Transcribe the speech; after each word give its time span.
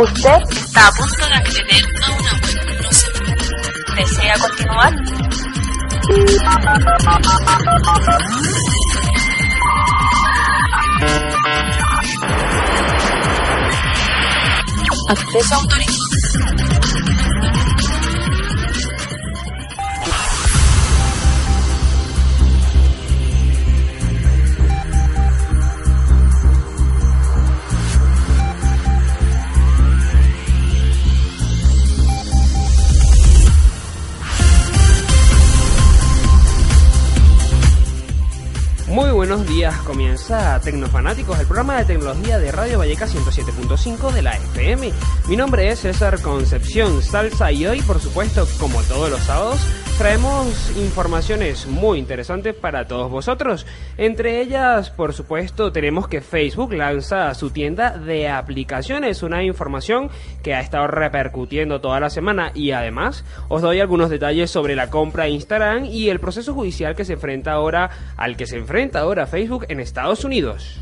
Usted 0.00 0.40
está 0.50 0.88
a 0.88 0.92
punto 0.92 1.26
de 1.26 1.34
acceder 1.34 1.84
a 2.02 2.10
una 2.10 2.32
web. 2.32 2.56
No. 2.80 3.94
¿Desea 3.96 4.34
continuar? 4.38 4.94
Acceso 15.10 15.54
autorizado. 15.54 16.99
Buenos 39.20 39.46
días, 39.46 39.76
comienza 39.82 40.58
Tecnofanáticos, 40.62 41.38
el 41.38 41.44
programa 41.44 41.76
de 41.76 41.84
tecnología 41.84 42.38
de 42.38 42.50
Radio 42.50 42.78
Valleca 42.78 43.06
107.5 43.06 44.12
de 44.12 44.22
la 44.22 44.30
FM. 44.30 44.90
Mi 45.28 45.36
nombre 45.36 45.68
es 45.68 45.80
César 45.80 46.22
Concepción 46.22 47.02
Salsa 47.02 47.52
y 47.52 47.66
hoy, 47.66 47.82
por 47.82 48.00
supuesto, 48.00 48.48
como 48.58 48.80
todos 48.84 49.10
los 49.10 49.20
sábados, 49.20 49.60
traemos 50.00 50.74
informaciones 50.78 51.66
muy 51.66 51.98
interesantes 51.98 52.54
para 52.54 52.88
todos 52.88 53.10
vosotros. 53.10 53.66
Entre 53.98 54.40
ellas, 54.40 54.88
por 54.88 55.12
supuesto, 55.12 55.72
tenemos 55.72 56.08
que 56.08 56.22
Facebook 56.22 56.72
lanza 56.72 57.34
su 57.34 57.50
tienda 57.50 57.98
de 57.98 58.26
aplicaciones, 58.26 59.22
una 59.22 59.44
información 59.44 60.08
que 60.42 60.54
ha 60.54 60.60
estado 60.60 60.86
repercutiendo 60.86 61.82
toda 61.82 62.00
la 62.00 62.08
semana 62.08 62.50
y 62.54 62.70
además 62.70 63.26
os 63.50 63.60
doy 63.60 63.80
algunos 63.80 64.08
detalles 64.08 64.50
sobre 64.50 64.74
la 64.74 64.88
compra 64.88 65.24
de 65.24 65.32
Instagram 65.32 65.84
y 65.84 66.08
el 66.08 66.18
proceso 66.18 66.54
judicial 66.54 66.96
que 66.96 67.04
se 67.04 67.12
enfrenta 67.12 67.52
ahora 67.52 67.90
al 68.16 68.38
que 68.38 68.46
se 68.46 68.56
enfrenta 68.56 69.00
ahora 69.00 69.26
Facebook 69.26 69.66
en 69.68 69.80
Estados 69.80 70.24
Unidos. 70.24 70.80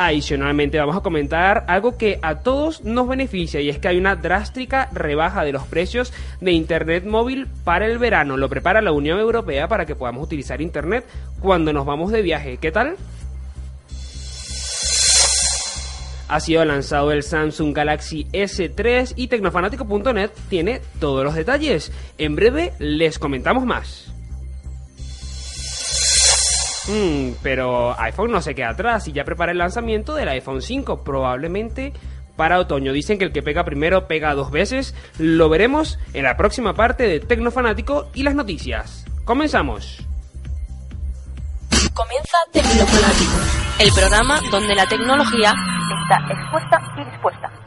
Adicionalmente 0.00 0.78
vamos 0.78 0.96
a 0.96 1.00
comentar 1.00 1.64
algo 1.66 1.96
que 1.98 2.20
a 2.22 2.36
todos 2.36 2.84
nos 2.84 3.08
beneficia 3.08 3.60
y 3.60 3.68
es 3.68 3.80
que 3.80 3.88
hay 3.88 3.98
una 3.98 4.14
drástica 4.14 4.88
rebaja 4.92 5.42
de 5.42 5.50
los 5.50 5.64
precios 5.64 6.12
de 6.40 6.52
Internet 6.52 7.04
móvil 7.04 7.48
para 7.64 7.86
el 7.86 7.98
verano. 7.98 8.36
Lo 8.36 8.48
prepara 8.48 8.80
la 8.80 8.92
Unión 8.92 9.18
Europea 9.18 9.66
para 9.66 9.86
que 9.86 9.96
podamos 9.96 10.22
utilizar 10.22 10.60
Internet 10.60 11.04
cuando 11.40 11.72
nos 11.72 11.84
vamos 11.84 12.12
de 12.12 12.22
viaje. 12.22 12.58
¿Qué 12.58 12.70
tal? 12.70 12.94
Ha 16.28 16.38
sido 16.38 16.64
lanzado 16.64 17.10
el 17.10 17.24
Samsung 17.24 17.74
Galaxy 17.74 18.28
S3 18.32 19.14
y 19.16 19.26
Tecnofanático.net 19.26 20.30
tiene 20.48 20.80
todos 21.00 21.24
los 21.24 21.34
detalles. 21.34 21.90
En 22.18 22.36
breve 22.36 22.72
les 22.78 23.18
comentamos 23.18 23.66
más. 23.66 24.12
Mm, 26.88 27.32
pero 27.42 27.98
iPhone 28.00 28.30
no 28.30 28.40
se 28.40 28.54
queda 28.54 28.70
atrás 28.70 29.06
y 29.08 29.12
ya 29.12 29.24
prepara 29.24 29.52
el 29.52 29.58
lanzamiento 29.58 30.14
del 30.14 30.28
iPhone 30.28 30.62
5, 30.62 31.04
probablemente 31.04 31.92
para 32.36 32.58
otoño. 32.58 32.92
Dicen 32.92 33.18
que 33.18 33.24
el 33.24 33.32
que 33.32 33.42
pega 33.42 33.64
primero 33.64 34.06
pega 34.08 34.34
dos 34.34 34.50
veces. 34.50 34.94
Lo 35.18 35.50
veremos 35.50 35.98
en 36.14 36.24
la 36.24 36.36
próxima 36.36 36.72
parte 36.72 37.06
de 37.06 37.20
Tecnofanático 37.20 38.08
y 38.14 38.22
las 38.22 38.34
noticias. 38.34 39.04
Comenzamos. 39.24 40.06
Comienza 41.92 42.38
Tecnofanáticos, 42.52 43.80
el 43.80 43.92
programa 43.92 44.40
donde 44.50 44.74
la 44.74 44.86
tecnología 44.86 45.52
está 46.02 46.32
expuesta 46.32 46.80
y 46.96 47.10
dispuesta. 47.10 47.57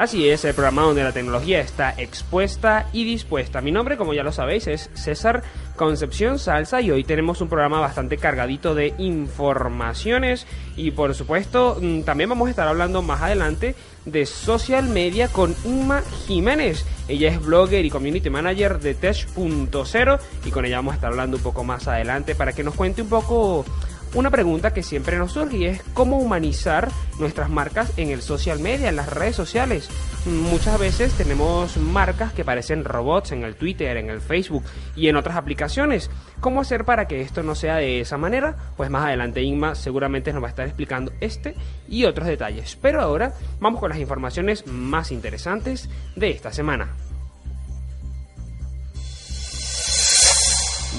Así 0.00 0.30
es, 0.30 0.46
el 0.46 0.54
programa 0.54 0.80
donde 0.80 1.04
la 1.04 1.12
tecnología 1.12 1.60
está 1.60 1.92
expuesta 1.98 2.88
y 2.90 3.04
dispuesta. 3.04 3.60
Mi 3.60 3.70
nombre, 3.70 3.98
como 3.98 4.14
ya 4.14 4.22
lo 4.22 4.32
sabéis, 4.32 4.66
es 4.66 4.88
César 4.94 5.42
Concepción 5.76 6.38
Salsa 6.38 6.80
y 6.80 6.90
hoy 6.90 7.04
tenemos 7.04 7.42
un 7.42 7.50
programa 7.50 7.80
bastante 7.80 8.16
cargadito 8.16 8.74
de 8.74 8.94
informaciones 8.96 10.46
y 10.74 10.92
por 10.92 11.14
supuesto 11.14 11.76
mm, 11.78 12.04
también 12.04 12.30
vamos 12.30 12.46
a 12.46 12.50
estar 12.50 12.66
hablando 12.66 13.02
más 13.02 13.20
adelante 13.20 13.74
de 14.06 14.24
social 14.24 14.88
media 14.88 15.28
con 15.28 15.54
Inma 15.66 16.00
Jiménez. 16.26 16.86
Ella 17.06 17.28
es 17.28 17.38
blogger 17.38 17.84
y 17.84 17.90
community 17.90 18.30
manager 18.30 18.80
de 18.80 18.94
Tech.0 18.94 20.18
y 20.46 20.50
con 20.50 20.64
ella 20.64 20.76
vamos 20.76 20.92
a 20.92 20.94
estar 20.94 21.10
hablando 21.10 21.36
un 21.36 21.42
poco 21.42 21.62
más 21.62 21.88
adelante 21.88 22.34
para 22.34 22.54
que 22.54 22.64
nos 22.64 22.74
cuente 22.74 23.02
un 23.02 23.10
poco 23.10 23.66
una 24.14 24.30
pregunta 24.30 24.72
que 24.72 24.82
siempre 24.82 25.18
nos 25.18 25.32
surge 25.32 25.68
es 25.68 25.82
cómo 25.94 26.18
humanizar 26.18 26.88
nuestras 27.18 27.48
marcas 27.48 27.92
en 27.96 28.10
el 28.10 28.22
social 28.22 28.58
media, 28.58 28.88
en 28.88 28.96
las 28.96 29.08
redes 29.08 29.36
sociales. 29.36 29.88
Muchas 30.26 30.78
veces 30.80 31.12
tenemos 31.12 31.76
marcas 31.76 32.32
que 32.32 32.44
parecen 32.44 32.84
robots 32.84 33.32
en 33.32 33.44
el 33.44 33.54
Twitter, 33.54 33.96
en 33.96 34.10
el 34.10 34.20
Facebook 34.20 34.64
y 34.96 35.08
en 35.08 35.16
otras 35.16 35.36
aplicaciones. 35.36 36.10
¿Cómo 36.40 36.60
hacer 36.60 36.84
para 36.84 37.06
que 37.06 37.20
esto 37.20 37.42
no 37.42 37.54
sea 37.54 37.76
de 37.76 38.00
esa 38.00 38.16
manera? 38.16 38.56
Pues 38.76 38.90
más 38.90 39.04
adelante 39.04 39.42
Inma 39.42 39.74
seguramente 39.74 40.32
nos 40.32 40.42
va 40.42 40.48
a 40.48 40.50
estar 40.50 40.66
explicando 40.66 41.12
este 41.20 41.54
y 41.88 42.04
otros 42.04 42.26
detalles. 42.26 42.76
Pero 42.82 43.00
ahora 43.00 43.34
vamos 43.60 43.80
con 43.80 43.90
las 43.90 43.98
informaciones 43.98 44.66
más 44.66 45.12
interesantes 45.12 45.88
de 46.16 46.30
esta 46.30 46.52
semana. 46.52 46.96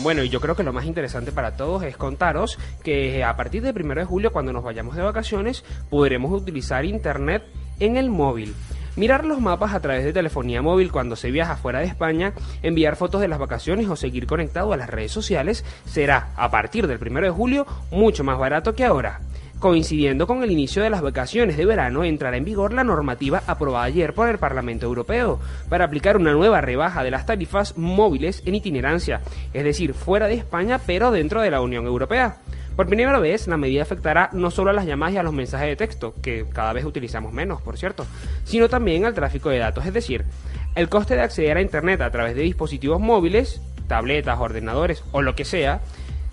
Bueno, 0.04 0.24
y 0.24 0.30
yo 0.30 0.42
creo 0.42 0.56
que 0.56 0.64
lo 0.64 0.74
más 0.74 0.86
interesante 0.86 1.32
para 1.32 1.56
todos 1.56 1.84
es 1.84 1.96
contaros 1.96 2.58
que 2.84 3.24
a 3.24 3.36
partir 3.36 3.62
del 3.62 3.80
1 3.80 3.96
de 3.96 4.04
julio, 4.04 4.32
cuando 4.32 4.52
nos 4.52 4.64
vayamos 4.64 4.96
de 4.96 5.04
vacaciones, 5.04 5.64
podremos 5.92 6.32
utilizar 6.32 6.86
Internet 6.86 7.44
en 7.80 7.98
el 7.98 8.10
móvil. 8.10 8.56
Mirar 8.96 9.26
los 9.26 9.40
mapas 9.40 9.76
a 9.76 9.80
través 9.80 10.04
de 10.04 10.12
telefonía 10.12 10.64
móvil 10.64 10.92
cuando 10.92 11.16
se 11.16 11.30
viaja 11.30 11.56
fuera 11.56 11.80
de 11.80 11.86
España, 11.86 12.34
enviar 12.64 12.96
fotos 12.96 13.22
de 13.22 13.28
las 13.28 13.38
vacaciones 13.38 13.88
o 13.90 13.96
seguir 13.96 14.26
conectado 14.26 14.74
a 14.74 14.78
las 14.78 14.90
redes 14.90 15.12
sociales 15.12 15.64
será, 15.86 16.32
a 16.36 16.50
partir 16.50 16.88
del 16.88 17.00
1 17.00 17.22
de 17.22 17.30
julio, 17.30 17.68
mucho 17.92 18.24
más 18.24 18.40
barato 18.40 18.74
que 18.74 18.84
ahora. 18.84 19.22
Coincidiendo 19.62 20.26
con 20.26 20.42
el 20.42 20.50
inicio 20.50 20.82
de 20.82 20.90
las 20.90 21.04
vacaciones 21.04 21.56
de 21.56 21.68
verano, 21.68 22.04
entrará 22.04 22.36
en 22.36 22.44
vigor 22.44 22.74
la 22.74 22.84
normativa 22.84 23.44
aprobada 23.46 23.86
ayer 23.86 24.16
por 24.16 24.28
el 24.28 24.40
Parlamento 24.40 24.88
Europeo 24.88 25.40
para 25.70 25.86
aplicar 25.86 26.18
una 26.18 26.32
nueva 26.32 26.62
rebaja 26.62 27.04
de 27.04 27.12
las 27.12 27.28
tarifas 27.28 27.78
móviles 27.78 28.42
en 28.48 28.56
itinerancia, 28.56 29.22
es 29.54 29.64
decir, 29.64 29.94
fuera 29.94 30.26
de 30.26 30.34
España 30.34 30.80
pero 30.84 31.12
dentro 31.12 31.42
de 31.42 31.52
la 31.52 31.62
Unión 31.62 31.86
Europea. 31.86 32.38
Por 32.76 32.88
primera 32.88 33.20
vez, 33.20 33.48
la 33.48 33.56
medida 33.56 33.84
afectará 33.84 34.32
no 34.34 34.50
solo 34.50 34.72
a 34.72 34.74
las 34.74 34.88
llamadas 34.88 35.14
y 35.14 35.18
a 35.18 35.24
los 35.24 35.34
mensajes 35.34 35.68
de 35.68 35.76
texto, 35.76 36.16
que 36.24 36.48
cada 36.52 36.74
vez 36.74 36.84
utilizamos 36.84 37.32
menos, 37.32 37.62
por 37.62 37.78
cierto, 37.78 38.08
sino 38.46 38.68
también 38.68 39.06
al 39.06 39.14
tráfico 39.14 39.50
de 39.50 39.60
datos, 39.60 39.86
es 39.86 39.94
decir, 39.94 40.26
el 40.74 40.90
coste 40.90 41.14
de 41.14 41.22
acceder 41.22 41.58
a 41.58 41.62
Internet 41.62 42.02
a 42.02 42.10
través 42.10 42.36
de 42.36 42.42
dispositivos 42.42 43.00
móviles, 43.00 43.62
tabletas, 43.88 44.40
ordenadores 44.40 45.04
o 45.12 45.22
lo 45.22 45.36
que 45.36 45.46
sea, 45.46 45.82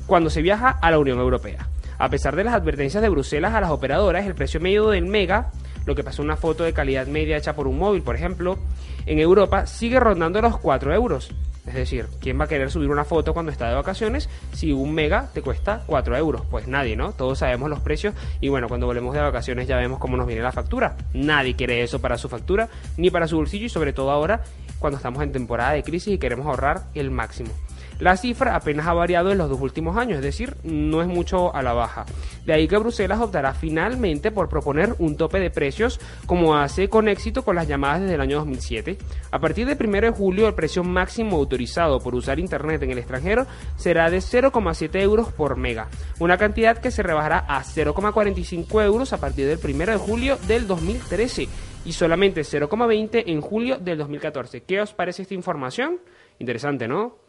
cuando 0.06 0.30
se 0.30 0.40
viaja 0.40 0.70
a 0.70 0.90
la 0.90 0.98
Unión 0.98 1.18
Europea. 1.18 1.68
A 1.98 2.08
pesar 2.10 2.36
de 2.36 2.44
las 2.44 2.54
advertencias 2.54 3.02
de 3.02 3.08
Bruselas 3.08 3.54
a 3.54 3.60
las 3.60 3.70
operadoras, 3.70 4.24
el 4.24 4.36
precio 4.36 4.60
medio 4.60 4.88
del 4.90 5.06
mega, 5.06 5.50
lo 5.84 5.96
que 5.96 6.04
pasa 6.04 6.22
una 6.22 6.36
foto 6.36 6.62
de 6.62 6.72
calidad 6.72 7.08
media 7.08 7.36
hecha 7.36 7.56
por 7.56 7.66
un 7.66 7.76
móvil, 7.76 8.02
por 8.02 8.14
ejemplo, 8.14 8.56
en 9.04 9.18
Europa 9.18 9.66
sigue 9.66 9.98
rondando 9.98 10.40
los 10.40 10.58
4 10.58 10.94
euros. 10.94 11.32
Es 11.66 11.74
decir, 11.74 12.06
¿quién 12.20 12.40
va 12.40 12.44
a 12.44 12.48
querer 12.48 12.70
subir 12.70 12.88
una 12.88 13.04
foto 13.04 13.34
cuando 13.34 13.52
está 13.52 13.68
de 13.68 13.74
vacaciones 13.74 14.30
si 14.52 14.72
un 14.72 14.94
mega 14.94 15.28
te 15.34 15.42
cuesta 15.42 15.82
4 15.86 16.16
euros? 16.16 16.42
Pues 16.50 16.66
nadie, 16.68 16.96
¿no? 16.96 17.12
Todos 17.12 17.40
sabemos 17.40 17.68
los 17.68 17.80
precios 17.80 18.14
y 18.40 18.48
bueno, 18.48 18.68
cuando 18.68 18.86
volvemos 18.86 19.12
de 19.14 19.20
vacaciones 19.20 19.66
ya 19.66 19.76
vemos 19.76 19.98
cómo 19.98 20.16
nos 20.16 20.26
viene 20.26 20.40
la 20.40 20.52
factura. 20.52 20.96
Nadie 21.12 21.56
quiere 21.56 21.82
eso 21.82 22.00
para 22.00 22.16
su 22.16 22.28
factura 22.28 22.68
ni 22.96 23.10
para 23.10 23.26
su 23.28 23.36
bolsillo 23.36 23.66
y 23.66 23.70
sobre 23.70 23.92
todo 23.92 24.10
ahora 24.12 24.42
cuando 24.78 24.96
estamos 24.96 25.22
en 25.22 25.32
temporada 25.32 25.72
de 25.72 25.82
crisis 25.82 26.14
y 26.14 26.18
queremos 26.18 26.46
ahorrar 26.46 26.84
el 26.94 27.10
máximo. 27.10 27.50
La 28.00 28.16
cifra 28.16 28.54
apenas 28.54 28.86
ha 28.86 28.92
variado 28.92 29.32
en 29.32 29.38
los 29.38 29.50
dos 29.50 29.60
últimos 29.60 29.96
años, 29.96 30.18
es 30.18 30.24
decir, 30.24 30.56
no 30.62 31.02
es 31.02 31.08
mucho 31.08 31.52
a 31.54 31.62
la 31.62 31.72
baja. 31.72 32.06
De 32.46 32.52
ahí 32.52 32.68
que 32.68 32.78
Bruselas 32.78 33.20
optará 33.20 33.54
finalmente 33.54 34.30
por 34.30 34.48
proponer 34.48 34.94
un 35.00 35.16
tope 35.16 35.40
de 35.40 35.50
precios 35.50 35.98
como 36.24 36.56
hace 36.56 36.88
con 36.88 37.08
éxito 37.08 37.42
con 37.42 37.56
las 37.56 37.66
llamadas 37.66 38.02
desde 38.02 38.14
el 38.14 38.20
año 38.20 38.38
2007. 38.38 38.98
A 39.32 39.38
partir 39.40 39.66
del 39.66 39.76
1 39.84 40.00
de 40.00 40.10
julio 40.10 40.46
el 40.46 40.54
precio 40.54 40.84
máximo 40.84 41.36
autorizado 41.36 41.98
por 41.98 42.14
usar 42.14 42.38
Internet 42.38 42.82
en 42.84 42.92
el 42.92 42.98
extranjero 42.98 43.46
será 43.76 44.10
de 44.10 44.18
0,7 44.18 45.00
euros 45.00 45.32
por 45.32 45.56
mega, 45.56 45.88
una 46.20 46.38
cantidad 46.38 46.78
que 46.78 46.92
se 46.92 47.02
rebajará 47.02 47.38
a 47.48 47.64
0,45 47.64 48.84
euros 48.84 49.12
a 49.12 49.18
partir 49.18 49.46
del 49.46 49.58
1 49.62 49.86
de 49.86 49.96
julio 49.96 50.38
del 50.46 50.68
2013 50.68 51.48
y 51.84 51.92
solamente 51.92 52.42
0,20 52.42 53.24
en 53.26 53.40
julio 53.40 53.78
del 53.78 53.98
2014. 53.98 54.62
¿Qué 54.62 54.80
os 54.80 54.92
parece 54.92 55.22
esta 55.22 55.34
información? 55.34 55.98
Interesante, 56.38 56.86
¿no? 56.86 57.27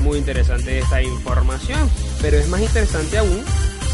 Muy 0.00 0.18
interesante 0.18 0.78
esta 0.78 1.02
información, 1.02 1.90
pero 2.20 2.36
es 2.36 2.48
más 2.48 2.60
interesante 2.60 3.18
aún 3.18 3.42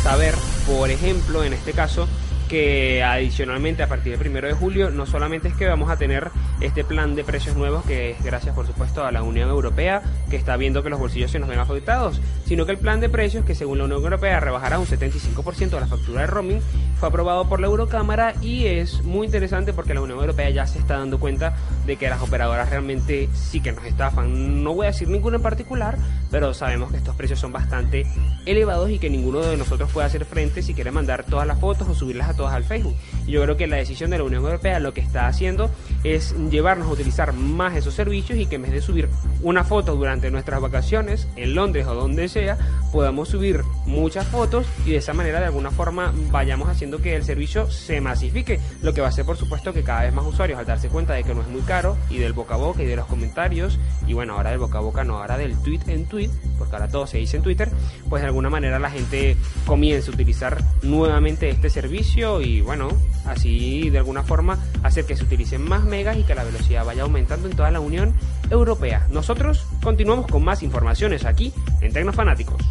saber, 0.02 0.34
por 0.66 0.90
ejemplo, 0.90 1.44
en 1.44 1.52
este 1.52 1.72
caso, 1.72 2.06
que 2.48 3.02
adicionalmente 3.02 3.82
a 3.82 3.88
partir 3.88 4.12
del 4.12 4.18
primero 4.18 4.46
de 4.46 4.54
julio 4.54 4.90
no 4.90 5.06
solamente 5.06 5.48
es 5.48 5.54
que 5.54 5.66
vamos 5.66 5.90
a 5.90 5.96
tener 5.96 6.30
este 6.60 6.84
plan 6.84 7.14
de 7.14 7.24
precios 7.24 7.56
nuevos 7.56 7.84
que 7.84 8.10
es 8.10 8.22
gracias 8.22 8.54
por 8.54 8.66
supuesto 8.66 9.04
a 9.04 9.12
la 9.12 9.22
Unión 9.22 9.48
Europea 9.48 10.02
que 10.30 10.36
está 10.36 10.56
viendo 10.56 10.82
que 10.82 10.90
los 10.90 10.98
bolsillos 10.98 11.30
se 11.30 11.38
nos 11.38 11.48
ven 11.48 11.58
afectados, 11.58 12.20
sino 12.46 12.66
que 12.66 12.72
el 12.72 12.78
plan 12.78 13.00
de 13.00 13.08
precios 13.08 13.44
que 13.44 13.54
según 13.54 13.78
la 13.78 13.84
Unión 13.84 14.02
Europea 14.02 14.40
rebajará 14.40 14.78
un 14.78 14.86
75% 14.86 15.70
de 15.70 15.80
la 15.80 15.86
factura 15.86 16.20
de 16.20 16.26
roaming 16.26 16.60
fue 16.98 17.08
aprobado 17.08 17.48
por 17.48 17.60
la 17.60 17.66
Eurocámara 17.66 18.34
y 18.40 18.66
es 18.66 19.02
muy 19.02 19.26
interesante 19.26 19.72
porque 19.72 19.94
la 19.94 20.02
Unión 20.02 20.20
Europea 20.20 20.50
ya 20.50 20.66
se 20.66 20.78
está 20.78 20.98
dando 20.98 21.18
cuenta 21.18 21.56
de 21.86 21.96
que 21.96 22.08
las 22.08 22.22
operadoras 22.22 22.70
realmente 22.70 23.28
sí 23.34 23.60
que 23.60 23.72
nos 23.72 23.84
estafan. 23.84 24.62
No 24.62 24.74
voy 24.74 24.86
a 24.86 24.90
decir 24.90 25.08
ninguna 25.08 25.36
en 25.36 25.42
particular, 25.42 25.98
pero 26.30 26.54
sabemos 26.54 26.90
que 26.90 26.96
estos 26.96 27.14
precios 27.16 27.38
son 27.38 27.52
bastante 27.52 28.06
elevados 28.46 28.90
y 28.90 28.98
que 28.98 29.10
ninguno 29.10 29.40
de 29.40 29.56
nosotros 29.56 29.90
puede 29.92 30.06
hacer 30.06 30.24
frente 30.24 30.62
si 30.62 30.74
quiere 30.74 30.90
mandar 30.90 31.24
todas 31.24 31.46
las 31.46 31.58
fotos 31.58 31.88
o 31.88 31.94
subirlas 31.94 32.28
a 32.28 32.34
todas 32.34 32.54
al 32.54 32.64
Facebook. 32.64 32.94
Y 33.26 33.32
yo 33.32 33.42
creo 33.42 33.56
que 33.56 33.66
la 33.66 33.76
decisión 33.76 34.10
de 34.10 34.18
la 34.18 34.24
Unión 34.24 34.44
Europea 34.44 34.80
lo 34.80 34.94
que 34.94 35.00
está 35.00 35.26
haciendo 35.26 35.70
es 36.02 36.34
llevarnos 36.50 36.88
a 36.88 36.92
utilizar 36.92 37.32
más 37.32 37.76
esos 37.76 37.94
servicios 37.94 38.38
y 38.38 38.46
que 38.46 38.56
en 38.56 38.62
vez 38.62 38.72
de 38.72 38.80
subir 38.80 39.08
una 39.42 39.64
foto 39.64 39.96
durante 39.96 40.30
nuestras 40.30 40.60
vacaciones 40.60 41.28
en 41.36 41.54
Londres 41.54 41.86
o 41.86 41.94
donde 41.94 42.28
sea, 42.28 42.58
podamos 42.92 43.28
subir 43.28 43.62
muchas 43.86 44.26
fotos 44.26 44.66
y 44.86 44.90
de 44.90 44.96
esa 44.96 45.12
manera 45.12 45.40
de 45.40 45.46
alguna 45.46 45.70
forma 45.70 46.12
vayamos 46.30 46.68
haciendo 46.68 47.00
que 47.00 47.16
el 47.16 47.24
servicio 47.24 47.70
se 47.70 48.00
masifique, 48.00 48.60
lo 48.82 48.92
que 48.94 49.00
va 49.00 49.08
a 49.08 49.10
hacer 49.10 49.24
por 49.24 49.36
supuesto 49.36 49.72
que 49.72 49.82
cada 49.82 50.02
vez 50.02 50.12
más 50.12 50.24
usuarios 50.24 50.58
al 50.58 50.66
darse 50.66 50.88
cuenta 50.88 51.14
de 51.14 51.24
que 51.24 51.34
no 51.34 51.42
es 51.42 51.48
muy 51.48 51.62
caro 51.62 51.73
y 52.08 52.18
del 52.18 52.32
boca 52.32 52.54
a 52.54 52.56
boca 52.56 52.84
y 52.84 52.86
de 52.86 52.94
los 52.94 53.06
comentarios 53.06 53.80
y 54.06 54.12
bueno, 54.12 54.34
ahora 54.34 54.50
del 54.50 54.60
boca 54.60 54.78
a 54.78 54.80
boca 54.80 55.02
no, 55.02 55.18
ahora 55.18 55.36
del 55.36 55.56
tweet 55.58 55.80
en 55.88 56.06
tweet, 56.06 56.30
porque 56.56 56.76
ahora 56.76 56.88
todo 56.88 57.08
se 57.08 57.18
dice 57.18 57.38
en 57.38 57.42
Twitter, 57.42 57.68
pues 58.08 58.22
de 58.22 58.28
alguna 58.28 58.48
manera 58.48 58.78
la 58.78 58.90
gente 58.90 59.36
comienza 59.66 60.12
a 60.12 60.14
utilizar 60.14 60.62
nuevamente 60.82 61.50
este 61.50 61.70
servicio 61.70 62.40
y 62.40 62.60
bueno, 62.60 62.90
así 63.26 63.90
de 63.90 63.98
alguna 63.98 64.22
forma 64.22 64.58
hacer 64.84 65.04
que 65.04 65.16
se 65.16 65.24
utilicen 65.24 65.62
más 65.62 65.82
megas 65.82 66.16
y 66.16 66.22
que 66.22 66.36
la 66.36 66.44
velocidad 66.44 66.84
vaya 66.84 67.02
aumentando 67.02 67.48
en 67.48 67.56
toda 67.56 67.72
la 67.72 67.80
Unión 67.80 68.14
Europea. 68.50 69.08
Nosotros 69.10 69.66
continuamos 69.82 70.28
con 70.28 70.44
más 70.44 70.62
informaciones 70.62 71.24
aquí 71.24 71.52
en 71.80 71.92
Tecnofanáticos. 71.92 72.62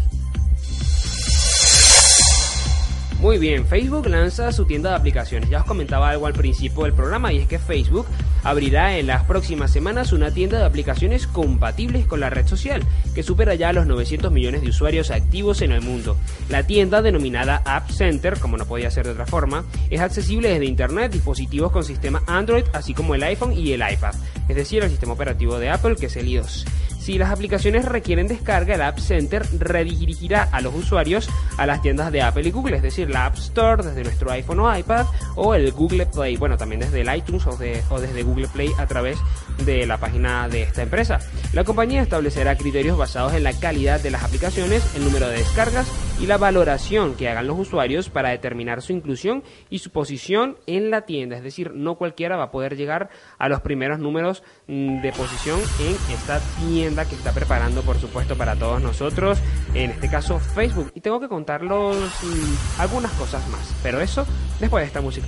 Muy 3.24 3.38
bien, 3.38 3.66
Facebook 3.66 4.08
lanza 4.08 4.52
su 4.52 4.66
tienda 4.66 4.90
de 4.90 4.98
aplicaciones. 4.98 5.50
Ya 5.50 5.60
os 5.60 5.66
comentaba 5.66 6.10
algo 6.10 6.28
al 6.28 6.34
principio 6.34 6.84
del 6.84 6.92
programa 6.92 7.32
y 7.32 7.38
es 7.38 7.48
que 7.48 7.58
Facebook 7.58 8.06
abrirá 8.44 8.98
en 8.98 9.08
las 9.08 9.24
próximas 9.24 9.72
semanas 9.72 10.12
una 10.12 10.32
tienda 10.32 10.58
de 10.60 10.66
aplicaciones 10.66 11.26
compatibles 11.26 12.06
con 12.06 12.20
la 12.20 12.30
red 12.30 12.46
social, 12.46 12.84
que 13.16 13.24
supera 13.24 13.56
ya 13.56 13.72
los 13.72 13.88
900 13.88 14.30
millones 14.30 14.62
de 14.62 14.68
usuarios 14.68 15.10
activos 15.10 15.62
en 15.62 15.72
el 15.72 15.80
mundo. 15.80 16.18
La 16.50 16.64
tienda, 16.64 17.02
denominada 17.02 17.62
App 17.64 17.90
Center, 17.92 18.38
como 18.42 18.58
no 18.58 18.66
podía 18.66 18.92
ser 18.92 19.06
de 19.06 19.14
otra 19.14 19.26
forma, 19.26 19.64
es 19.90 20.02
accesible 20.02 20.50
desde 20.50 20.66
Internet, 20.66 21.14
dispositivos 21.14 21.72
con 21.72 21.86
sistema 21.86 22.24
Android, 22.28 22.66
así 22.74 22.94
como 22.94 23.16
el 23.16 23.24
iPhone 23.24 23.54
y 23.54 23.72
el 23.72 23.90
iPad, 23.90 24.16
es 24.50 24.56
decir, 24.58 24.84
el 24.84 24.90
sistema 24.90 25.14
operativo 25.14 25.60
de 25.60 25.70
Apple, 25.70 25.96
que 25.96 26.08
es 26.08 26.16
el 26.18 26.28
iOS. 26.28 26.66
Si 27.04 27.18
las 27.18 27.32
aplicaciones 27.32 27.84
requieren 27.84 28.30
descarga, 28.30 28.76
el 28.76 28.82
App 28.82 28.98
Center 28.98 29.46
redirigirá 29.60 30.48
a 30.50 30.62
los 30.62 30.74
usuarios 30.74 31.30
a 31.58 31.66
las 31.66 31.82
tiendas 31.82 32.14
de 32.14 32.22
Apple 32.22 32.48
y 32.48 32.52
Google, 32.52 32.78
es 32.78 32.82
decir, 32.82 33.10
la 33.10 33.26
App 33.26 33.36
Store 33.36 33.84
desde 33.84 34.04
nuestro 34.04 34.32
iPhone 34.32 34.62
o 34.62 34.78
iPad 34.78 35.06
o 35.36 35.54
el 35.54 35.74
Google 35.74 36.06
Play, 36.06 36.38
bueno, 36.38 36.56
también 36.56 36.80
desde 36.80 37.02
el 37.02 37.14
iTunes 37.14 37.46
o, 37.46 37.58
desde 37.58 38.24
Google 38.24 38.48
Play 38.48 38.70
a 38.78 38.88
través 38.88 39.18
de 39.66 39.86
la 39.86 39.98
página 39.98 40.48
de 40.48 40.62
esta 40.62 40.84
empresa. 40.84 41.20
La 41.52 41.66
compañía 41.66 42.02
establecerá 42.02 42.56
criterios 42.56 42.98
basados 42.98 43.34
en 43.34 43.44
la 43.44 43.52
calidad 43.52 44.00
de 44.00 44.10
las 44.10 44.24
aplicaciones, 44.24 44.96
el 44.96 45.04
número 45.04 45.28
de 45.28 45.40
descargas 45.40 45.88
y 46.24 46.26
la 46.26 46.38
valoración 46.38 47.16
que 47.16 47.28
hagan 47.28 47.48
los 47.48 47.60
usuarios 47.60 48.10
para 48.10 48.30
determinar 48.30 48.82
su 48.82 48.94
inclusión 48.94 49.44
y 49.70 49.80
su 49.80 49.90
posición 49.90 50.56
en 50.68 50.90
la 50.90 51.02
tienda. 51.02 51.36
Es 51.36 51.44
decir, 51.44 51.74
no 51.74 51.96
cualquiera 51.96 52.38
va 52.38 52.46
a 52.46 52.52
poder 52.52 52.78
llegar 52.78 53.10
a 53.38 53.50
los 53.50 53.60
primeros 53.60 54.00
números 54.00 54.42
mm, 54.68 55.02
de 55.02 55.12
posición 55.12 55.60
en 55.82 56.14
esta 56.14 56.40
tienda 56.62 57.04
que 57.04 57.16
está 57.16 57.34
preparando, 57.34 57.82
por 57.82 57.98
supuesto, 57.98 58.38
para 58.38 58.56
todos 58.56 58.82
nosotros, 58.82 59.38
en 59.74 59.92
este 59.92 60.10
caso 60.10 60.40
Facebook. 60.40 60.94
Y 60.96 61.02
tengo 61.02 61.20
que 61.20 61.28
contarlos 61.28 61.98
mm, 61.98 62.80
algunas 62.80 63.12
cosas 63.16 63.46
más, 63.50 63.76
pero 63.84 64.00
eso 64.00 64.26
después 64.62 64.82
de 64.82 64.88
esta 64.88 65.02
música. 65.02 65.28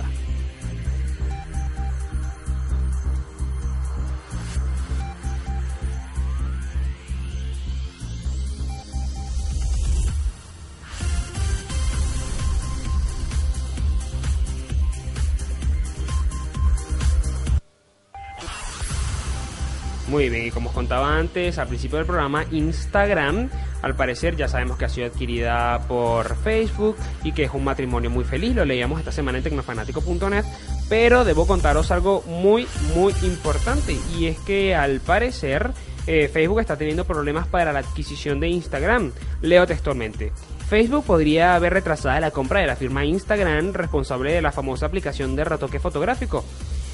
Muy 20.08 20.28
bien, 20.28 20.46
y 20.46 20.50
como 20.52 20.68
os 20.68 20.74
contaba 20.74 21.16
antes, 21.16 21.58
al 21.58 21.66
principio 21.66 21.98
del 21.98 22.06
programa, 22.06 22.44
Instagram, 22.52 23.50
al 23.82 23.96
parecer 23.96 24.36
ya 24.36 24.46
sabemos 24.46 24.76
que 24.76 24.84
ha 24.84 24.88
sido 24.88 25.08
adquirida 25.08 25.80
por 25.88 26.36
Facebook 26.36 26.96
y 27.24 27.32
que 27.32 27.44
es 27.44 27.50
un 27.52 27.64
matrimonio 27.64 28.08
muy 28.08 28.24
feliz, 28.24 28.54
lo 28.54 28.64
leíamos 28.64 29.00
esta 29.00 29.10
semana 29.10 29.38
en 29.38 29.44
tecnofanático.net, 29.44 30.44
pero 30.88 31.24
debo 31.24 31.48
contaros 31.48 31.90
algo 31.90 32.22
muy, 32.22 32.68
muy 32.94 33.12
importante, 33.22 33.96
y 34.16 34.26
es 34.26 34.38
que 34.38 34.76
al 34.76 35.00
parecer 35.00 35.72
eh, 36.06 36.28
Facebook 36.28 36.60
está 36.60 36.76
teniendo 36.76 37.04
problemas 37.04 37.48
para 37.48 37.72
la 37.72 37.80
adquisición 37.80 38.38
de 38.38 38.48
Instagram. 38.48 39.10
Leo 39.42 39.66
textualmente. 39.66 40.32
Facebook 40.68 41.04
podría 41.04 41.54
haber 41.54 41.72
retrasado 41.72 42.18
la 42.20 42.30
compra 42.30 42.60
de 42.60 42.66
la 42.66 42.76
firma 42.76 43.04
Instagram 43.04 43.72
responsable 43.72 44.32
de 44.32 44.42
la 44.42 44.52
famosa 44.52 44.86
aplicación 44.86 45.34
de 45.34 45.44
retoque 45.44 45.80
fotográfico. 45.80 46.44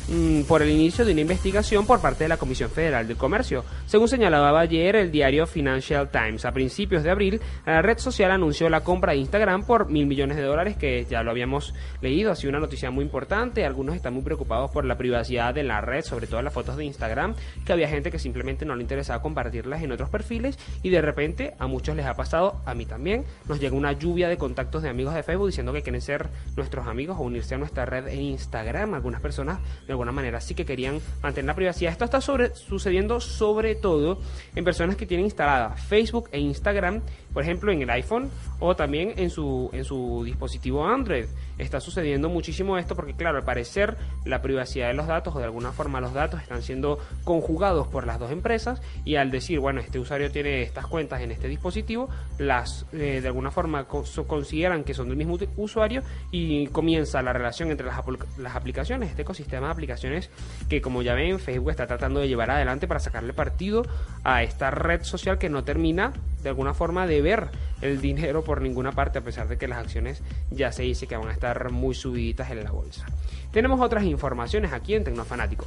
Mm, 0.08 0.42
por 0.42 0.62
el 0.62 0.70
inicio 0.70 1.04
de 1.04 1.12
una 1.12 1.20
investigación 1.20 1.86
por 1.86 2.00
parte 2.00 2.24
de 2.24 2.28
la 2.28 2.36
Comisión 2.36 2.70
Federal 2.70 3.06
del 3.06 3.16
Comercio. 3.16 3.64
Según 3.86 4.08
señalaba 4.08 4.58
ayer 4.58 4.96
el 4.96 5.12
diario 5.12 5.46
Financial 5.46 6.10
Times, 6.10 6.44
a 6.44 6.52
principios 6.52 7.04
de 7.04 7.10
abril, 7.10 7.40
la 7.64 7.82
red 7.82 7.98
social 7.98 8.32
anunció 8.32 8.68
la 8.68 8.82
compra 8.82 9.12
de 9.12 9.18
Instagram 9.18 9.64
por 9.64 9.88
mil 9.88 10.06
millones 10.06 10.36
de 10.36 10.42
dólares, 10.42 10.76
que 10.76 11.06
ya 11.08 11.22
lo 11.22 11.30
habíamos 11.30 11.72
leído, 12.00 12.32
ha 12.32 12.36
sido 12.36 12.50
una 12.50 12.58
noticia 12.58 12.90
muy 12.90 13.04
importante. 13.04 13.64
Algunos 13.64 13.94
están 13.94 14.14
muy 14.14 14.22
preocupados 14.22 14.72
por 14.72 14.84
la 14.84 14.98
privacidad 14.98 15.54
de 15.54 15.62
la 15.62 15.80
red, 15.80 16.02
sobre 16.02 16.26
todo 16.26 16.42
las 16.42 16.52
fotos 16.52 16.76
de 16.76 16.84
Instagram, 16.84 17.36
que 17.64 17.72
había 17.72 17.88
gente 17.88 18.10
que 18.10 18.18
simplemente 18.18 18.64
no 18.64 18.74
le 18.74 18.82
interesaba 18.82 19.22
compartirlas 19.22 19.82
en 19.82 19.92
otros 19.92 20.10
perfiles 20.10 20.58
y 20.82 20.90
de 20.90 21.00
repente 21.00 21.54
a 21.60 21.68
muchos 21.68 21.94
les 21.94 22.06
ha 22.06 22.14
pasado, 22.14 22.60
a 22.66 22.74
mí 22.74 22.86
también, 22.86 23.24
nos 23.48 23.60
llega 23.60 23.76
una 23.76 23.92
lluvia 23.92 24.28
de 24.28 24.36
contactos 24.36 24.82
de 24.82 24.88
amigos 24.88 25.14
de 25.14 25.22
Facebook 25.22 25.46
diciendo 25.46 25.72
que 25.72 25.82
quieren 25.82 26.00
ser 26.00 26.28
nuestros 26.56 26.88
amigos 26.88 27.18
o 27.18 27.22
unirse 27.22 27.54
a 27.54 27.58
nuestra 27.58 27.86
red 27.86 28.08
en 28.08 28.20
Instagram. 28.20 28.94
Algunas 28.94 29.20
personas 29.20 29.60
de 29.92 29.94
alguna 29.94 30.12
manera 30.12 30.40
sí 30.40 30.54
que 30.54 30.64
querían 30.64 31.00
mantener 31.22 31.46
la 31.46 31.54
privacidad. 31.54 31.92
Esto 31.92 32.06
está 32.06 32.20
sucediendo 32.20 33.20
sobre 33.20 33.74
todo 33.74 34.18
en 34.54 34.64
personas 34.64 34.96
que 34.96 35.06
tienen 35.06 35.26
instalada 35.26 35.76
Facebook 35.76 36.28
e 36.32 36.40
Instagram, 36.40 37.02
por 37.32 37.42
ejemplo, 37.42 37.72
en 37.72 37.82
el 37.82 37.90
iPhone 37.90 38.30
o 38.60 38.76
también 38.76 39.14
en 39.16 39.30
su, 39.30 39.70
en 39.72 39.84
su 39.84 40.22
dispositivo 40.24 40.86
Android. 40.86 41.26
Está 41.58 41.80
sucediendo 41.80 42.28
muchísimo 42.28 42.78
esto 42.78 42.96
porque, 42.96 43.14
claro, 43.14 43.38
al 43.38 43.44
parecer 43.44 43.96
la 44.24 44.42
privacidad 44.42 44.88
de 44.88 44.94
los 44.94 45.06
datos 45.06 45.34
o 45.36 45.38
de 45.38 45.44
alguna 45.44 45.72
forma 45.72 46.00
los 46.00 46.12
datos 46.12 46.40
están 46.40 46.62
siendo 46.62 46.98
conjugados 47.24 47.86
por 47.88 48.06
las 48.06 48.18
dos 48.18 48.30
empresas 48.30 48.80
y 49.04 49.16
al 49.16 49.30
decir, 49.30 49.60
bueno, 49.60 49.80
este 49.80 49.98
usuario 49.98 50.30
tiene 50.30 50.62
estas 50.62 50.86
cuentas 50.86 51.20
en 51.20 51.30
este 51.30 51.48
dispositivo, 51.48 52.08
las 52.38 52.86
eh, 52.92 53.20
de 53.20 53.26
alguna 53.26 53.50
forma 53.50 53.84
consideran 53.84 54.84
que 54.84 54.94
son 54.94 55.08
del 55.08 55.16
mismo 55.16 55.38
usuario 55.56 56.02
y 56.30 56.66
comienza 56.68 57.22
la 57.22 57.32
relación 57.32 57.70
entre 57.70 57.86
las, 57.86 58.00
las 58.38 58.56
aplicaciones, 58.56 59.10
este 59.10 59.22
ecosistema 59.22 59.66
de 59.66 59.72
aplicaciones 59.72 60.30
que, 60.68 60.80
como 60.80 61.02
ya 61.02 61.14
ven, 61.14 61.38
Facebook 61.38 61.70
está 61.70 61.86
tratando 61.86 62.20
de 62.20 62.28
llevar 62.28 62.50
adelante 62.50 62.88
para 62.88 63.00
sacarle 63.00 63.32
partido 63.32 63.84
a 64.24 64.42
esta 64.42 64.70
red 64.70 65.02
social 65.02 65.38
que 65.38 65.48
no 65.48 65.64
termina 65.64 66.12
de 66.42 66.48
alguna 66.48 66.74
forma 66.74 67.06
de 67.06 67.22
ver 67.22 67.50
el 67.80 68.00
dinero 68.00 68.44
por 68.44 68.60
ninguna 68.60 68.92
parte, 68.92 69.18
a 69.18 69.22
pesar 69.22 69.48
de 69.48 69.58
que 69.58 69.68
las 69.68 69.78
acciones 69.78 70.22
ya 70.50 70.72
se 70.72 70.82
dice 70.82 71.06
que 71.06 71.16
van 71.16 71.28
a 71.28 71.32
estar 71.32 71.70
muy 71.70 71.94
subiditas 71.94 72.50
en 72.50 72.64
la 72.64 72.70
bolsa. 72.70 73.06
Tenemos 73.52 73.80
otras 73.80 74.04
informaciones 74.04 74.72
aquí 74.72 74.94
en 74.94 75.04
Tecnofanático. 75.04 75.66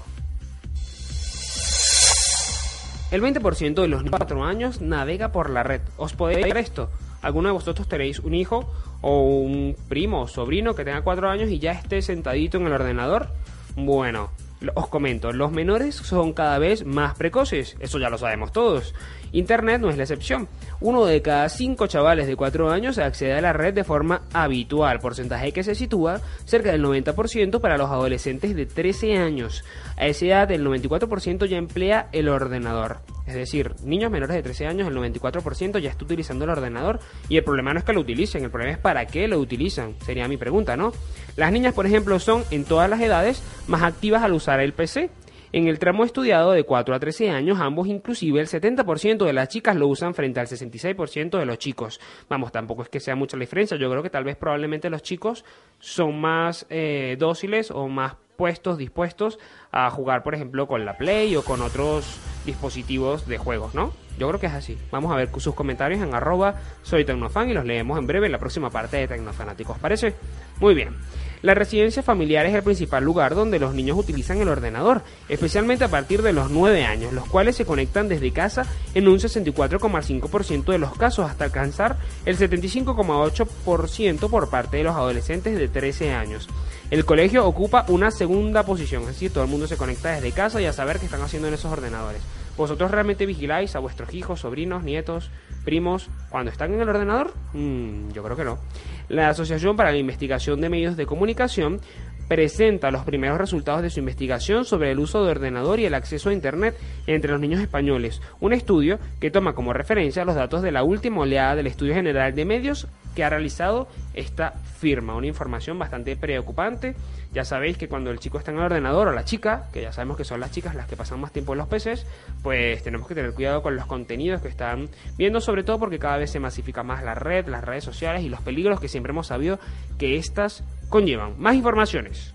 El 3.11 3.21
20% 3.21 3.81
de 3.81 3.87
los 3.87 4.03
4 4.03 4.43
años 4.43 4.81
navega 4.81 5.31
por 5.31 5.49
la 5.49 5.63
red. 5.63 5.81
¿Os 5.95 6.13
podéis 6.13 6.43
ver 6.43 6.57
esto? 6.57 6.89
¿Alguno 7.21 7.49
de 7.49 7.53
vosotros 7.53 7.87
tenéis 7.87 8.19
un 8.19 8.33
hijo 8.33 8.71
o 9.01 9.21
un 9.21 9.75
primo 9.87 10.21
o 10.21 10.27
sobrino 10.27 10.75
que 10.75 10.83
tenga 10.83 11.01
4 11.01 11.29
años 11.29 11.49
y 11.49 11.59
ya 11.59 11.71
esté 11.71 12.01
sentadito 12.01 12.57
en 12.57 12.65
el 12.65 12.73
ordenador? 12.73 13.29
Bueno, 13.75 14.31
os 14.73 14.87
comento, 14.87 15.31
los 15.31 15.51
menores 15.51 15.95
son 15.95 16.33
cada 16.33 16.57
vez 16.59 16.85
más 16.85 17.15
precoces, 17.15 17.75
eso 17.79 17.99
ya 17.99 18.09
lo 18.09 18.17
sabemos 18.17 18.51
todos. 18.51 18.93
Internet 19.35 19.81
no 19.81 19.89
es 19.89 19.97
la 19.97 20.03
excepción. 20.03 20.47
uno 20.79 21.05
de 21.05 21.21
cada 21.21 21.49
cinco 21.49 21.87
chavales 21.87 22.25
de 22.25 22.37
4 22.37 22.71
años 22.71 22.97
accede 22.97 23.33
a 23.33 23.41
la 23.41 23.51
red 23.51 23.73
de 23.73 23.83
forma 23.83 24.21
habitual, 24.31 24.99
porcentaje 24.99 25.51
que 25.51 25.63
se 25.63 25.75
sitúa 25.75 26.21
cerca 26.45 26.71
del 26.71 26.83
90% 26.83 27.59
para 27.59 27.77
los 27.77 27.89
adolescentes 27.89 28.55
de 28.55 28.65
13 28.65 29.17
años. 29.17 29.65
A 29.97 30.07
esa 30.07 30.25
edad 30.25 30.51
el 30.51 30.65
94% 30.65 31.47
ya 31.47 31.57
emplea 31.57 32.07
el 32.13 32.29
ordenador. 32.29 32.99
Es 33.27 33.33
decir, 33.33 33.73
niños 33.83 34.09
menores 34.09 34.37
de 34.37 34.43
13 34.43 34.67
años, 34.67 34.87
el 34.87 34.95
94% 34.95 35.79
ya 35.79 35.89
está 35.89 36.05
utilizando 36.05 36.45
el 36.45 36.51
ordenador 36.51 36.99
y 37.27 37.35
el 37.35 37.43
problema 37.43 37.73
no 37.73 37.79
es 37.79 37.85
que 37.85 37.91
lo 37.91 38.01
utilicen, 38.01 38.43
el 38.45 38.51
problema 38.51 38.73
es 38.73 38.79
para 38.79 39.05
qué 39.05 39.27
lo 39.27 39.39
utilizan, 39.39 39.95
sería 40.05 40.29
mi 40.29 40.37
pregunta, 40.37 40.77
¿no? 40.77 40.93
Las 41.35 41.51
niñas, 41.51 41.73
por 41.73 41.85
ejemplo, 41.85 42.19
son 42.19 42.45
en 42.51 42.63
todas 42.63 42.89
las 42.89 43.01
edades 43.01 43.43
más 43.67 43.83
activas 43.83 44.23
al 44.23 44.31
usar 44.31 44.61
el 44.61 44.71
PC. 44.71 45.09
En 45.55 45.69
el 45.69 45.79
tramo 45.79 46.03
estudiado 46.03 46.51
de 46.51 46.65
4 46.65 46.93
a 46.93 46.99
13 46.99 47.29
años, 47.29 47.61
ambos 47.61 47.87
inclusive 47.87 48.41
el 48.41 48.47
70% 48.47 49.25
de 49.25 49.31
las 49.31 49.47
chicas 49.47 49.77
lo 49.77 49.87
usan 49.87 50.13
frente 50.13 50.41
al 50.41 50.47
66% 50.47 51.39
de 51.39 51.45
los 51.45 51.57
chicos. 51.59 52.01
Vamos, 52.27 52.51
tampoco 52.51 52.83
es 52.83 52.89
que 52.89 52.99
sea 52.99 53.15
mucha 53.15 53.37
la 53.37 53.43
diferencia, 53.43 53.77
yo 53.77 53.89
creo 53.89 54.03
que 54.03 54.09
tal 54.09 54.25
vez 54.25 54.35
probablemente 54.35 54.89
los 54.89 55.01
chicos 55.01 55.45
son 55.79 56.19
más 56.19 56.65
eh, 56.69 57.15
dóciles 57.17 57.71
o 57.71 57.87
más 57.87 58.17
puestos, 58.35 58.77
dispuestos 58.77 59.39
a 59.71 59.89
jugar, 59.91 60.23
por 60.23 60.35
ejemplo, 60.35 60.67
con 60.67 60.83
la 60.83 60.97
Play 60.97 61.37
o 61.37 61.45
con 61.45 61.61
otros 61.61 62.19
dispositivos 62.45 63.25
de 63.25 63.37
juegos, 63.37 63.73
¿no? 63.73 63.93
Yo 64.19 64.27
creo 64.27 64.41
que 64.41 64.47
es 64.47 64.53
así. 64.53 64.77
Vamos 64.91 65.13
a 65.13 65.15
ver 65.15 65.29
sus 65.37 65.55
comentarios 65.55 66.01
en 66.01 66.13
arroba 66.13 66.55
soy 66.81 67.05
Tecnofan 67.05 67.49
y 67.49 67.53
los 67.53 67.63
leemos 67.63 67.97
en 67.97 68.07
breve 68.07 68.25
en 68.25 68.33
la 68.33 68.39
próxima 68.39 68.69
parte 68.71 68.97
de 68.97 69.07
Tecnofanáticos. 69.07 69.79
¿Parece? 69.79 70.15
Muy 70.59 70.75
bien. 70.75 70.97
La 71.41 71.53
residencia 71.53 72.03
familiar 72.03 72.45
es 72.45 72.53
el 72.53 72.63
principal 72.63 73.03
lugar 73.03 73.35
donde 73.35 73.59
los 73.59 73.73
niños 73.73 73.97
utilizan 73.97 74.39
el 74.39 74.49
ordenador, 74.49 75.03
especialmente 75.29 75.83
a 75.83 75.89
partir 75.89 76.21
de 76.21 76.33
los 76.33 76.49
9 76.49 76.85
años, 76.85 77.13
los 77.13 77.27
cuales 77.27 77.55
se 77.55 77.65
conectan 77.65 78.07
desde 78.07 78.31
casa 78.31 78.65
en 78.93 79.07
un 79.07 79.19
64,5% 79.19 80.65
de 80.65 80.77
los 80.77 80.97
casos 80.97 81.29
hasta 81.29 81.45
alcanzar 81.45 81.97
el 82.25 82.37
75,8% 82.37 84.29
por 84.29 84.49
parte 84.49 84.77
de 84.77 84.83
los 84.83 84.95
adolescentes 84.95 85.57
de 85.57 85.67
13 85.67 86.13
años. 86.13 86.47
El 86.91 87.05
colegio 87.05 87.45
ocupa 87.45 87.85
una 87.87 88.11
segunda 88.11 88.63
posición, 88.63 89.03
es 89.03 89.09
decir, 89.09 89.31
todo 89.31 89.43
el 89.43 89.49
mundo 89.49 89.67
se 89.67 89.77
conecta 89.77 90.11
desde 90.11 90.31
casa 90.31 90.61
y 90.61 90.65
a 90.65 90.73
saber 90.73 90.99
qué 90.99 91.05
están 91.05 91.21
haciendo 91.21 91.47
en 91.47 91.55
esos 91.55 91.71
ordenadores. 91.71 92.21
¿Vosotros 92.57 92.91
realmente 92.91 93.25
vigiláis 93.25 93.75
a 93.75 93.79
vuestros 93.79 94.13
hijos, 94.13 94.39
sobrinos, 94.41 94.83
nietos, 94.83 95.29
primos 95.65 96.09
cuando 96.29 96.51
están 96.51 96.73
en 96.73 96.81
el 96.81 96.87
ordenador? 96.87 97.33
Mm, 97.53 98.11
yo 98.11 98.23
creo 98.23 98.37
que 98.37 98.45
no. 98.45 98.59
La 99.07 99.29
Asociación 99.29 99.75
para 99.75 99.91
la 99.91 99.97
Investigación 99.97 100.61
de 100.61 100.69
Medios 100.69 100.97
de 100.97 101.05
Comunicación 101.05 101.79
presenta 102.27 102.91
los 102.91 103.03
primeros 103.03 103.37
resultados 103.37 103.81
de 103.81 103.89
su 103.89 103.99
investigación 103.99 104.65
sobre 104.65 104.91
el 104.91 104.99
uso 104.99 105.23
de 105.23 105.31
ordenador 105.31 105.79
y 105.79 105.85
el 105.85 105.93
acceso 105.93 106.29
a 106.29 106.33
Internet 106.33 106.75
entre 107.07 107.31
los 107.31 107.39
niños 107.39 107.61
españoles, 107.61 108.21
un 108.39 108.53
estudio 108.53 108.99
que 109.19 109.31
toma 109.31 109.53
como 109.53 109.73
referencia 109.73 110.25
los 110.25 110.35
datos 110.35 110.61
de 110.61 110.71
la 110.71 110.83
última 110.83 111.21
oleada 111.21 111.55
del 111.55 111.67
Estudio 111.67 111.93
General 111.93 112.33
de 112.33 112.45
Medios 112.45 112.87
que 113.15 113.23
ha 113.23 113.29
realizado 113.29 113.87
esta 114.13 114.51
firma. 114.51 115.15
Una 115.15 115.27
información 115.27 115.79
bastante 115.79 116.15
preocupante. 116.15 116.95
Ya 117.33 117.43
sabéis 117.43 117.77
que 117.77 117.87
cuando 117.87 118.11
el 118.11 118.19
chico 118.19 118.37
está 118.37 118.51
en 118.51 118.57
el 118.57 118.63
ordenador 118.63 119.07
o 119.07 119.11
la 119.11 119.25
chica, 119.25 119.67
que 119.73 119.81
ya 119.81 119.91
sabemos 119.91 120.17
que 120.17 120.23
son 120.23 120.39
las 120.39 120.51
chicas 120.51 120.75
las 120.75 120.87
que 120.87 120.95
pasan 120.95 121.19
más 121.19 121.31
tiempo 121.31 121.53
en 121.53 121.59
los 121.59 121.67
PCs, 121.67 122.05
pues 122.43 122.83
tenemos 122.83 123.07
que 123.07 123.15
tener 123.15 123.33
cuidado 123.33 123.61
con 123.61 123.75
los 123.75 123.85
contenidos 123.85 124.41
que 124.41 124.47
están 124.47 124.89
viendo, 125.17 125.41
sobre 125.41 125.63
todo 125.63 125.79
porque 125.79 125.99
cada 125.99 126.17
vez 126.17 126.31
se 126.31 126.39
masifica 126.39 126.83
más 126.83 127.03
la 127.03 127.15
red, 127.15 127.47
las 127.47 127.63
redes 127.63 127.83
sociales 127.83 128.23
y 128.23 128.29
los 128.29 128.41
peligros 128.41 128.79
que 128.79 128.87
siempre 128.87 129.11
hemos 129.11 129.27
sabido 129.27 129.59
que 129.97 130.17
estas 130.17 130.63
conllevan. 130.89 131.33
Más 131.39 131.55
informaciones. 131.55 132.33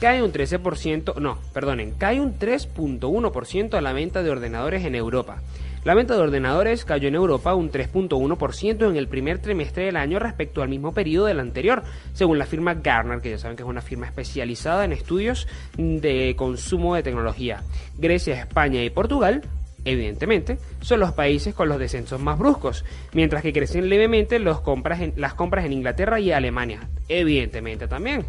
Cae 0.00 0.22
un 0.22 0.30
13%, 0.30 1.16
no, 1.16 1.38
perdonen, 1.54 1.92
cae 1.92 2.20
un 2.20 2.38
3.1% 2.38 3.74
a 3.74 3.80
la 3.80 3.94
venta 3.94 4.22
de 4.22 4.30
ordenadores 4.30 4.84
en 4.84 4.94
Europa. 4.94 5.40
La 5.84 5.94
venta 5.94 6.14
de 6.14 6.20
ordenadores 6.20 6.84
cayó 6.84 7.08
en 7.08 7.14
Europa 7.14 7.54
un 7.54 7.70
3.1% 7.70 8.90
en 8.90 8.96
el 8.96 9.08
primer 9.08 9.38
trimestre 9.38 9.84
del 9.84 9.96
año 9.96 10.18
respecto 10.18 10.60
al 10.60 10.68
mismo 10.68 10.92
periodo 10.92 11.26
del 11.26 11.40
anterior, 11.40 11.84
según 12.12 12.38
la 12.38 12.44
firma 12.44 12.74
Gartner, 12.74 13.20
que 13.20 13.30
ya 13.30 13.38
saben 13.38 13.56
que 13.56 13.62
es 13.62 13.68
una 13.68 13.80
firma 13.80 14.06
especializada 14.06 14.84
en 14.84 14.92
estudios 14.92 15.46
de 15.78 16.34
consumo 16.36 16.96
de 16.96 17.04
tecnología. 17.04 17.62
Grecia, 17.96 18.40
España 18.40 18.82
y 18.82 18.90
Portugal 18.90 19.42
evidentemente, 19.86 20.58
son 20.80 21.00
los 21.00 21.12
países 21.12 21.54
con 21.54 21.70
los 21.70 21.78
descensos 21.78 22.20
más 22.20 22.38
bruscos, 22.38 22.84
mientras 23.14 23.42
que 23.42 23.54
crecen 23.54 23.88
levemente 23.88 24.38
las 24.38 24.60
compras 24.60 25.00
en 25.00 25.72
Inglaterra 25.72 26.20
y 26.20 26.32
Alemania, 26.32 26.88
evidentemente 27.08 27.88
también. 27.88 28.26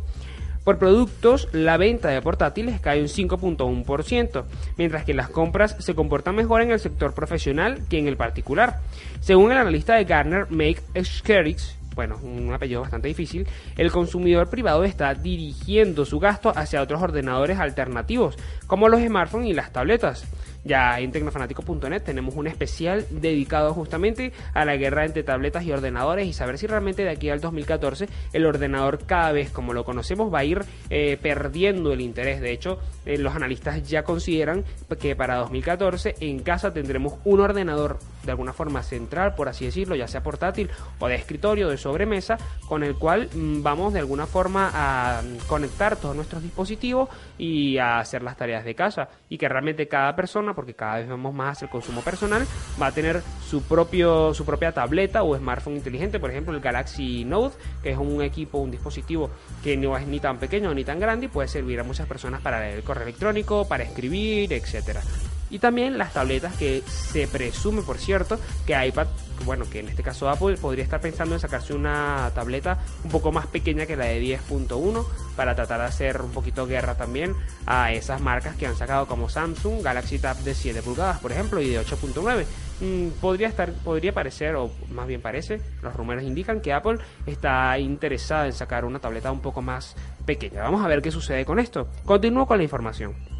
Por 0.63 0.79
productos, 0.79 1.47
la 1.53 1.77
venta 1.77 2.09
de 2.09 2.21
portátiles 2.21 2.81
cae 2.81 2.99
un 2.99 3.07
5.1%, 3.07 4.43
mientras 4.77 5.05
que 5.05 5.13
las 5.13 5.29
compras 5.29 5.77
se 5.79 5.95
comportan 5.95 6.35
mejor 6.35 6.61
en 6.61 6.71
el 6.71 6.79
sector 6.79 7.13
profesional 7.13 7.83
que 7.89 7.99
en 7.99 8.07
el 8.07 8.17
particular. 8.17 8.81
Según 9.21 9.53
el 9.53 9.57
analista 9.57 9.95
de 9.95 10.03
Gartner, 10.03 10.51
Make 10.51 10.81
Skerix, 11.03 11.77
bueno, 11.95 12.17
un 12.21 12.53
apellido 12.53 12.81
bastante 12.81 13.07
difícil, 13.07 13.47
el 13.77 13.91
consumidor 13.91 14.49
privado 14.49 14.83
está 14.83 15.13
dirigiendo 15.15 16.03
su 16.03 16.19
gasto 16.19 16.51
hacia 16.53 16.81
otros 16.81 17.01
ordenadores 17.01 17.59
alternativos, 17.59 18.37
como 18.67 18.89
los 18.89 19.01
smartphones 19.01 19.49
y 19.49 19.53
las 19.53 19.71
tabletas. 19.71 20.27
Ya 20.67 20.99
en 20.99 21.13
tecnofanático.net 21.13 22.03
tenemos 22.03 22.35
un 22.35 22.45
especial 22.45 23.05
dedicado 23.09 23.73
justamente 23.73 24.33
a 24.53 24.65
la 24.65 24.75
guerra 24.75 25.05
entre 25.05 25.23
tabletas 25.23 25.63
y 25.63 25.71
ordenadores 25.71 26.27
y 26.27 26.33
saber 26.33 26.57
si 26.57 26.67
realmente 26.67 27.03
de 27.03 27.09
aquí 27.09 27.29
al 27.29 27.39
2014 27.39 28.09
el 28.33 28.45
ordenador 28.45 29.05
cada 29.05 29.31
vez 29.31 29.49
como 29.49 29.73
lo 29.73 29.85
conocemos 29.85 30.33
va 30.33 30.39
a 30.39 30.43
ir 30.43 30.65
eh, 30.89 31.17
perdiendo 31.21 31.93
el 31.93 32.01
interés. 32.01 32.41
De 32.41 32.51
hecho, 32.51 32.79
eh, 33.05 33.17
los 33.17 33.33
analistas 33.33 33.87
ya 33.87 34.03
consideran 34.03 34.65
que 34.99 35.15
para 35.15 35.37
2014 35.37 36.15
en 36.19 36.39
casa 36.39 36.73
tendremos 36.73 37.13
un 37.23 37.39
ordenador 37.39 37.99
de 38.27 38.31
alguna 38.31 38.53
forma 38.53 38.83
central, 38.83 39.33
por 39.33 39.49
así 39.49 39.65
decirlo, 39.65 39.95
ya 39.95 40.07
sea 40.07 40.21
portátil 40.21 40.69
o 40.99 41.07
de 41.07 41.15
escritorio, 41.15 41.69
de 41.69 41.77
sobremesa, 41.77 42.37
con 42.67 42.83
el 42.83 42.95
cual 42.95 43.29
mm, 43.33 43.63
vamos 43.63 43.93
de 43.93 43.99
alguna 43.99 44.27
forma 44.27 44.69
a 44.73 45.21
conectar 45.47 45.95
todos 45.95 46.15
nuestros 46.15 46.43
dispositivos 46.43 47.09
y 47.37 47.77
a 47.77 47.99
hacer 47.99 48.21
las 48.21 48.37
tareas 48.37 48.63
de 48.65 48.75
casa. 48.75 49.09
Y 49.29 49.37
que 49.37 49.49
realmente 49.49 49.87
cada 49.87 50.15
persona 50.15 50.53
porque 50.53 50.75
cada 50.75 50.97
vez 50.97 51.07
vemos 51.07 51.33
más 51.33 51.63
el 51.63 51.69
consumo 51.69 52.01
personal, 52.01 52.45
va 52.79 52.87
a 52.87 52.91
tener 52.91 53.21
su, 53.47 53.63
propio, 53.63 54.33
su 54.33 54.45
propia 54.45 54.71
tableta 54.73 55.23
o 55.23 55.35
smartphone 55.35 55.77
inteligente, 55.77 56.19
por 56.19 56.29
ejemplo 56.29 56.53
el 56.53 56.59
Galaxy 56.59 57.23
Note, 57.23 57.55
que 57.81 57.91
es 57.91 57.97
un 57.97 58.21
equipo, 58.21 58.57
un 58.59 58.71
dispositivo 58.71 59.31
que 59.63 59.77
no 59.77 59.97
es 59.97 60.05
ni 60.05 60.19
tan 60.19 60.37
pequeño 60.37 60.73
ni 60.73 60.83
tan 60.83 60.99
grande 60.99 61.27
y 61.27 61.29
puede 61.29 61.47
servir 61.47 61.79
a 61.79 61.83
muchas 61.83 62.07
personas 62.07 62.41
para 62.41 62.59
leer 62.59 62.75
el 62.75 62.83
correo 62.83 63.03
electrónico, 63.03 63.65
para 63.67 63.83
escribir, 63.83 64.51
etcétera 64.51 65.01
y 65.49 65.59
también 65.59 65.97
las 65.97 66.13
tabletas 66.13 66.55
que 66.55 66.83
se 66.87 67.27
presume, 67.27 67.81
por 67.81 67.97
cierto, 67.97 68.39
que 68.65 68.87
iPad, 68.87 69.07
bueno, 69.45 69.65
que 69.69 69.79
en 69.79 69.87
este 69.87 70.03
caso 70.03 70.29
Apple 70.29 70.57
podría 70.57 70.83
estar 70.83 70.99
pensando 70.99 71.35
en 71.35 71.39
sacarse 71.39 71.73
una 71.73 72.31
tableta 72.33 72.79
un 73.03 73.11
poco 73.11 73.31
más 73.31 73.47
pequeña 73.47 73.85
que 73.85 73.95
la 73.95 74.05
de 74.05 74.21
10.1 74.21 75.05
para 75.35 75.55
tratar 75.55 75.79
de 75.79 75.85
hacer 75.85 76.21
un 76.21 76.31
poquito 76.31 76.65
guerra 76.65 76.95
también 76.95 77.35
a 77.65 77.93
esas 77.93 78.21
marcas 78.21 78.55
que 78.55 78.67
han 78.67 78.75
sacado 78.75 79.07
como 79.07 79.29
Samsung, 79.29 79.81
Galaxy 79.83 80.19
Tab 80.19 80.37
de 80.37 80.53
7 80.53 80.81
pulgadas, 80.81 81.19
por 81.19 81.31
ejemplo, 81.31 81.61
y 81.61 81.69
de 81.69 81.79
8.9. 81.79 82.45
Mm, 82.79 83.19
podría 83.19 83.47
estar, 83.47 83.71
podría 83.71 84.13
parecer, 84.13 84.55
o 84.55 84.71
más 84.91 85.07
bien 85.07 85.21
parece, 85.21 85.61
los 85.81 85.95
rumores 85.95 86.23
indican 86.23 86.61
que 86.61 86.73
Apple 86.73 86.97
está 87.25 87.77
interesada 87.79 88.45
en 88.45 88.53
sacar 88.53 88.85
una 88.85 88.99
tableta 88.99 89.31
un 89.31 89.41
poco 89.41 89.61
más 89.61 89.95
pequeña. 90.25 90.61
Vamos 90.61 90.83
a 90.83 90.87
ver 90.87 91.01
qué 91.01 91.11
sucede 91.11 91.45
con 91.45 91.59
esto. 91.59 91.87
Continúo 92.05 92.45
con 92.45 92.57
la 92.57 92.63
información. 92.63 93.36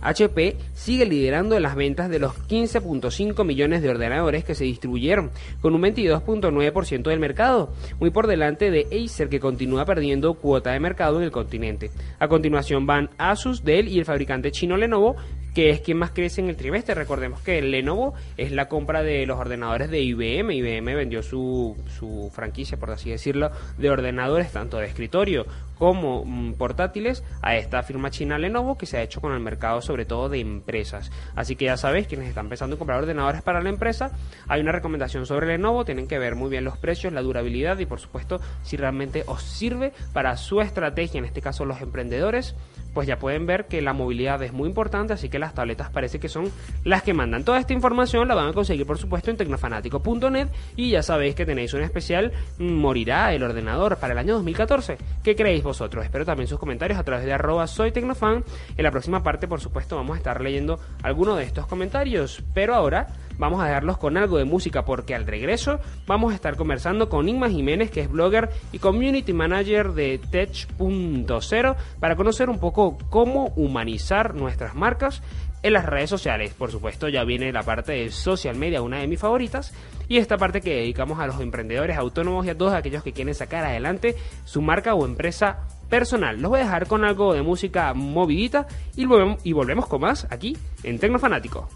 HP 0.00 0.56
sigue 0.74 1.06
liderando 1.06 1.58
las 1.58 1.74
ventas 1.74 2.08
de 2.08 2.18
los 2.18 2.32
15.5 2.48 3.44
millones 3.44 3.82
de 3.82 3.90
ordenadores 3.90 4.44
que 4.44 4.54
se 4.54 4.64
distribuyeron, 4.64 5.30
con 5.60 5.74
un 5.74 5.82
22.9% 5.82 7.02
del 7.02 7.20
mercado, 7.20 7.72
muy 8.00 8.10
por 8.10 8.26
delante 8.26 8.70
de 8.70 8.86
Acer 9.04 9.28
que 9.28 9.40
continúa 9.40 9.84
perdiendo 9.84 10.34
cuota 10.34 10.72
de 10.72 10.80
mercado 10.80 11.18
en 11.18 11.24
el 11.24 11.30
continente. 11.30 11.90
A 12.18 12.28
continuación 12.28 12.86
van 12.86 13.10
Asus, 13.18 13.64
Dell 13.64 13.88
y 13.88 13.98
el 13.98 14.04
fabricante 14.04 14.52
chino 14.52 14.76
Lenovo, 14.76 15.16
que 15.54 15.70
es 15.70 15.80
quien 15.80 15.98
más 15.98 16.12
crece 16.12 16.40
en 16.40 16.48
el 16.48 16.56
trimestre. 16.56 16.94
Recordemos 16.94 17.40
que 17.40 17.60
Lenovo 17.60 18.14
es 18.36 18.52
la 18.52 18.68
compra 18.68 19.02
de 19.02 19.26
los 19.26 19.38
ordenadores 19.38 19.90
de 19.90 20.00
IBM. 20.00 20.52
IBM 20.52 20.94
vendió 20.94 21.22
su, 21.22 21.76
su 21.98 22.30
franquicia, 22.32 22.78
por 22.78 22.90
así 22.90 23.10
decirlo, 23.10 23.50
de 23.76 23.90
ordenadores 23.90 24.52
tanto 24.52 24.78
de 24.78 24.86
escritorio 24.86 25.46
como 25.78 26.24
mm, 26.24 26.54
portátiles 26.54 27.24
a 27.42 27.56
esta 27.56 27.82
firma 27.82 28.10
china 28.10 28.38
Lenovo 28.38 28.76
que 28.76 28.86
se 28.86 28.98
ha 28.98 29.02
hecho 29.02 29.20
con 29.20 29.32
el 29.32 29.40
mercado 29.40 29.80
sobre 29.80 30.04
todo 30.04 30.28
de 30.28 30.40
empresas. 30.40 31.10
Así 31.34 31.56
que 31.56 31.66
ya 31.66 31.76
sabéis, 31.76 32.06
quienes 32.06 32.28
están 32.28 32.48
pensando 32.48 32.74
en 32.74 32.78
comprar 32.78 33.00
ordenadores 33.00 33.42
para 33.42 33.62
la 33.62 33.68
empresa, 33.68 34.12
hay 34.48 34.60
una 34.60 34.72
recomendación 34.72 35.26
sobre 35.26 35.46
Lenovo, 35.46 35.84
tienen 35.84 36.08
que 36.08 36.18
ver 36.18 36.34
muy 36.34 36.50
bien 36.50 36.64
los 36.64 36.76
precios, 36.76 37.12
la 37.12 37.22
durabilidad 37.22 37.78
y 37.78 37.86
por 37.86 38.00
supuesto 38.00 38.40
si 38.62 38.76
realmente 38.76 39.24
os 39.26 39.42
sirve 39.42 39.92
para 40.12 40.36
su 40.36 40.60
estrategia, 40.60 41.18
en 41.18 41.24
este 41.24 41.40
caso 41.40 41.64
los 41.64 41.80
emprendedores, 41.80 42.54
pues 42.94 43.06
ya 43.06 43.18
pueden 43.18 43.46
ver 43.46 43.66
que 43.66 43.80
la 43.80 43.92
movilidad 43.92 44.42
es 44.42 44.52
muy 44.52 44.68
importante, 44.68 45.12
así 45.12 45.28
que 45.28 45.38
las 45.38 45.54
tabletas 45.54 45.90
parece 45.90 46.18
que 46.18 46.28
son 46.28 46.50
las 46.84 47.02
que 47.02 47.14
mandan. 47.14 47.44
Toda 47.44 47.60
esta 47.60 47.72
información 47.72 48.26
la 48.26 48.34
van 48.34 48.48
a 48.48 48.52
conseguir, 48.52 48.86
por 48.86 48.98
supuesto, 48.98 49.30
en 49.30 49.36
tecnofanático.net 49.36 50.48
y 50.76 50.90
ya 50.90 51.02
sabéis 51.02 51.34
que 51.34 51.46
tenéis 51.46 51.74
un 51.74 51.82
especial 51.82 52.32
mm, 52.58 52.78
Morirá 52.88 53.32
el 53.34 53.42
ordenador 53.42 53.98
para 53.98 54.14
el 54.14 54.18
año 54.18 54.34
2014. 54.34 54.98
¿Qué 55.22 55.36
creéis 55.36 55.62
vosotros? 55.68 56.04
Espero 56.04 56.24
también 56.24 56.48
sus 56.48 56.58
comentarios 56.58 56.98
a 56.98 57.04
través 57.04 57.24
de 57.24 57.32
arroba 57.32 57.66
soy 57.66 57.92
tecnofan. 57.92 58.42
En 58.76 58.82
la 58.82 58.90
próxima 58.90 59.22
parte, 59.22 59.46
por 59.46 59.60
supuesto, 59.60 59.96
vamos 59.96 60.14
a 60.14 60.18
estar 60.18 60.40
leyendo 60.40 60.80
algunos 61.02 61.36
de 61.36 61.44
estos 61.44 61.66
comentarios, 61.66 62.42
pero 62.54 62.74
ahora 62.74 63.06
vamos 63.38 63.60
a 63.60 63.66
dejarlos 63.66 63.98
con 63.98 64.16
algo 64.16 64.38
de 64.38 64.44
música 64.44 64.84
porque 64.84 65.14
al 65.14 65.26
regreso 65.26 65.80
vamos 66.06 66.32
a 66.32 66.34
estar 66.34 66.56
conversando 66.56 67.08
con 67.08 67.28
Inma 67.28 67.48
Jiménez, 67.48 67.90
que 67.90 68.02
es 68.02 68.10
blogger 68.10 68.50
y 68.72 68.78
community 68.78 69.32
manager 69.32 69.92
de 69.92 70.18
Tech.0, 70.30 71.76
para 72.00 72.16
conocer 72.16 72.50
un 72.50 72.58
poco 72.58 72.98
cómo 73.08 73.52
humanizar 73.56 74.34
nuestras 74.34 74.74
marcas 74.74 75.22
en 75.62 75.72
las 75.72 75.86
redes 75.86 76.10
sociales. 76.10 76.54
Por 76.54 76.70
supuesto, 76.70 77.08
ya 77.08 77.24
viene 77.24 77.52
la 77.52 77.62
parte 77.62 77.92
de 77.92 78.10
social 78.10 78.56
media, 78.56 78.82
una 78.82 78.98
de 78.98 79.06
mis 79.06 79.20
favoritas, 79.20 79.72
y 80.08 80.18
esta 80.18 80.36
parte 80.36 80.60
que 80.60 80.74
dedicamos 80.74 81.18
a 81.18 81.26
los 81.26 81.40
emprendedores 81.40 81.96
autónomos 81.96 82.46
y 82.46 82.50
a 82.50 82.56
todos 82.56 82.72
aquellos 82.72 83.02
que 83.02 83.12
quieren 83.12 83.34
sacar 83.34 83.64
adelante 83.64 84.16
su 84.44 84.62
marca 84.62 84.94
o 84.94 85.04
empresa 85.04 85.66
personal. 85.88 86.40
Los 86.40 86.50
voy 86.50 86.60
a 86.60 86.64
dejar 86.64 86.86
con 86.86 87.04
algo 87.04 87.34
de 87.34 87.42
música 87.42 87.92
movidita 87.94 88.66
y 88.96 89.04
volvemos, 89.04 89.86
con 89.86 90.00
más 90.00 90.26
aquí 90.30 90.56
en 90.82 90.98
Tecnofanático. 90.98 91.68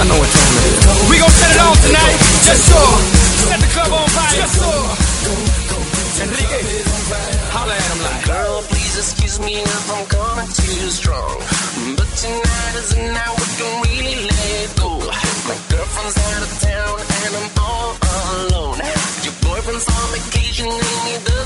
Y'all 0.00 0.08
know 0.08 0.16
what 0.16 0.32
time 0.32 0.56
it 0.56 0.64
is. 0.64 0.80
We 1.12 1.20
gon' 1.20 1.28
set 1.28 1.52
it 1.52 1.60
on 1.60 1.76
tonight. 1.76 2.16
Just 2.48 2.72
so. 2.72 2.80
Set 3.52 3.60
the 3.60 3.68
club 3.68 3.92
on 3.92 4.08
fire. 4.08 4.32
Just 4.32 4.56
so. 4.56 4.72
Enrique. 6.24 6.60
Holla 7.52 7.76
at 7.76 7.84
him 7.84 8.00
like. 8.00 8.24
Girl, 8.24 8.64
please 8.72 8.96
excuse 8.96 9.36
me 9.44 9.60
if 9.60 9.92
I'm 9.92 10.08
coming 10.08 10.48
too 10.56 10.88
strong. 10.88 11.36
But 12.00 12.08
tonight 12.16 12.74
is 12.80 12.96
the 12.96 13.12
night 13.12 13.28
we 13.28 13.44
can 13.60 13.72
really 13.84 14.24
let 14.24 14.72
go. 14.80 15.04
My 15.44 15.56
girlfriend's 15.68 16.16
out 16.16 16.48
of 16.48 16.52
town 16.64 16.96
and 17.04 17.32
I'm 17.36 17.52
all 17.60 17.92
alone. 18.56 18.80
Your 19.20 19.36
boyfriend's 19.44 19.84
on 19.84 20.06
vacation 20.16 20.64
and 20.64 21.00
he 21.12 21.20
doesn't 21.28 21.39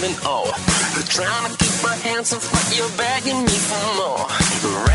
misbehaving. 0.00 0.16
Oh, 0.24 0.52
trying 1.08 1.52
to 1.52 1.64
keep 1.64 1.82
my 1.82 1.94
hands 1.96 2.32
off 2.32 2.52
what 2.52 2.76
you're 2.76 2.96
begging 2.96 3.42
me 3.44 3.48
for 3.48 3.94
more. 3.96 4.85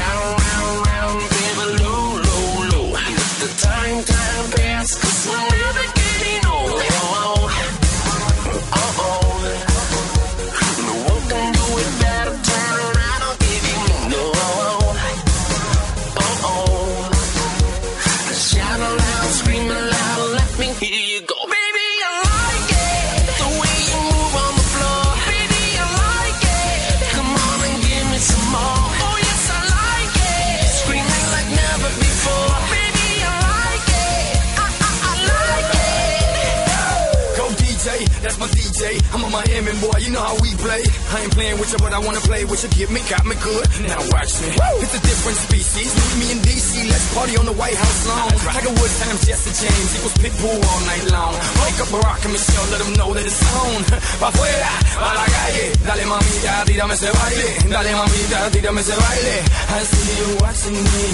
Ain't 41.71 41.79
playing 41.79 41.79
with 41.79 41.79
you, 41.79 41.79
but 41.79 41.93
I 41.93 41.99
wanna 41.99 42.21
play 42.21 42.43
with 42.45 42.63
you. 42.63 42.69
Give 42.71 42.91
me, 42.91 43.01
got 43.07 43.25
me 43.25 43.35
good. 43.39 43.65
Now 43.87 44.01
watch 44.11 44.33
me. 44.41 44.49
It's 44.83 44.95
a 44.95 45.01
different 45.01 45.37
species. 45.37 45.89
Meet 45.95 46.15
me 46.19 46.27
in 46.31 46.39
DC, 46.43 46.89
let's 46.89 47.07
party 47.13 47.37
on 47.37 47.45
the 47.45 47.53
White 47.53 47.75
House 47.75 48.07
lawn. 48.07 48.31
Tiger 48.51 48.73
Woods 48.75 48.95
times 48.99 49.25
Jesse 49.25 49.53
James 49.55 49.89
equals 49.95 50.15
Pitbull 50.19 50.59
all 50.59 50.81
night 50.85 51.05
long. 51.11 51.33
Wake 51.63 51.79
up 51.79 51.89
Barack 51.93 52.23
and 52.25 52.33
Michelle, 52.33 52.67
let 52.71 52.79
them 52.83 52.93
know 52.99 53.13
that 53.13 53.25
it's 53.25 53.41
on. 53.55 53.81
Pa' 54.21 54.29
afuera, 54.31 54.71
pa' 54.95 55.13
la 55.15 55.25
calle. 55.25 55.65
Dale 55.87 56.05
mamita, 56.05 56.53
tírame 56.67 56.93
ese 56.93 57.09
baile. 57.11 57.47
Dale 57.69 57.91
mamita, 57.95 58.39
tírame 58.51 58.81
ese 58.81 58.95
baile. 58.95 59.35
I 59.71 59.81
see 59.89 60.13
you 60.19 60.29
watching 60.41 60.77
me, 60.77 61.05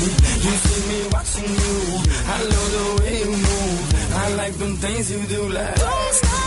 you 0.45 0.53
see 0.65 0.81
me 0.89 0.99
watching 1.13 1.51
you. 1.61 1.77
I 2.27 2.37
love 2.51 2.69
the 2.75 2.85
way 3.01 3.15
you 3.23 3.31
move. 3.31 3.97
I 4.17 4.25
like 4.35 4.55
them 4.57 4.75
things 4.77 5.11
you 5.11 5.21
do 5.27 5.49
like. 5.49 5.75
Don't 5.75 6.13
stop, 6.13 6.46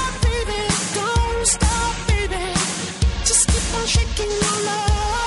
shaking 3.91 4.31
your 4.31 4.65
love. 4.67 5.20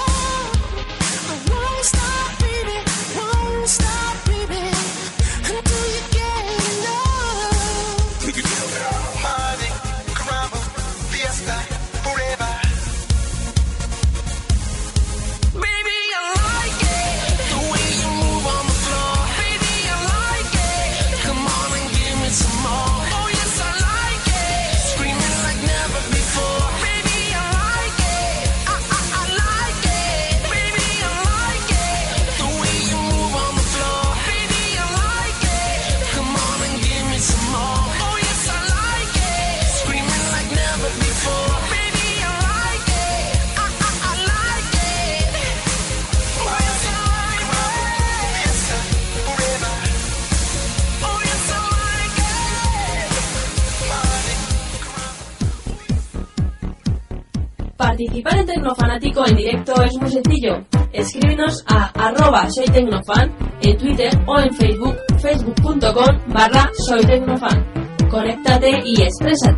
En 59.15 59.35
directo 59.35 59.73
es 59.83 59.91
muy 60.01 60.09
sencillo. 60.09 60.65
Escríbenos 60.91 61.63
a 61.67 61.85
arroba 61.93 62.49
soy 62.49 62.65
tecnofan 62.65 63.31
en 63.61 63.77
Twitter 63.77 64.11
o 64.25 64.39
en 64.39 64.51
Facebook, 64.55 64.97
facebook.com 65.21 66.33
barra 66.33 66.67
soy 66.87 67.05
tecnofan. 67.05 67.63
Conéctate 68.09 68.81
y 68.83 69.03
exprésate. 69.03 69.55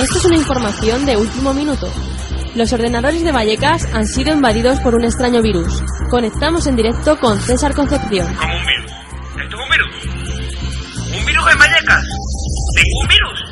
Esto 0.00 0.18
es 0.18 0.24
una 0.24 0.36
información 0.36 1.04
de 1.04 1.16
último 1.18 1.52
minuto. 1.52 1.86
Los 2.54 2.72
ordenadores 2.72 3.22
de 3.22 3.30
Vallecas 3.30 3.86
han 3.92 4.06
sido 4.06 4.32
invadidos 4.32 4.80
por 4.80 4.94
un 4.94 5.04
extraño 5.04 5.42
virus. 5.42 5.82
Conectamos 6.10 6.66
en 6.66 6.76
directo 6.76 7.18
con 7.18 7.38
César 7.40 7.74
Concepción. 7.74 8.26
Como 8.36 8.54
un 8.56 8.66
virus. 8.66 8.92
¿Esto 9.42 9.56
es 9.56 9.62
un 9.62 9.70
virus? 9.70 11.20
¿Un 11.20 11.26
virus 11.26 11.52
en 11.52 11.58
Vallecas? 11.58 12.04
¿Tengo 12.74 13.00
un 13.02 13.08
virus? 13.08 13.48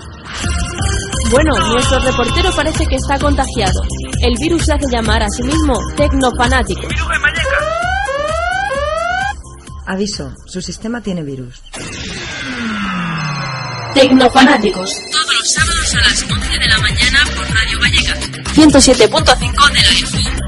Bueno, 1.31 1.53
nuestro 1.73 1.99
reportero 2.01 2.51
parece 2.53 2.87
que 2.87 2.97
está 2.97 3.19
contagiado. 3.19 3.83
El 4.27 4.35
virus 4.41 4.65
se 4.65 4.73
hace 4.73 4.87
llamar 4.91 5.23
a 5.23 5.29
sí 5.29 5.41
mismo 5.45 5.79
Tecnofanático. 5.97 6.81
¿Un 6.83 6.89
virus 6.89 7.09
en 7.15 7.23
Vallecas? 7.23 7.47
Aviso, 9.87 10.35
su 10.47 10.61
sistema 10.61 11.01
tiene 11.01 11.23
virus. 11.23 11.63
Tecnofanáticos. 13.95 15.01
Todos 15.13 15.33
los 15.33 15.53
sábados 15.53 15.95
a 15.95 15.99
las 15.99 16.23
11 16.29 16.59
de 16.59 16.67
la 16.67 16.79
mañana 16.79 17.21
por 17.37 17.49
Radio 17.55 17.79
Vallecas. 17.79 18.19
107.5 18.57 19.73
de 19.73 19.83
la 19.83 19.93
FM. 19.93 20.41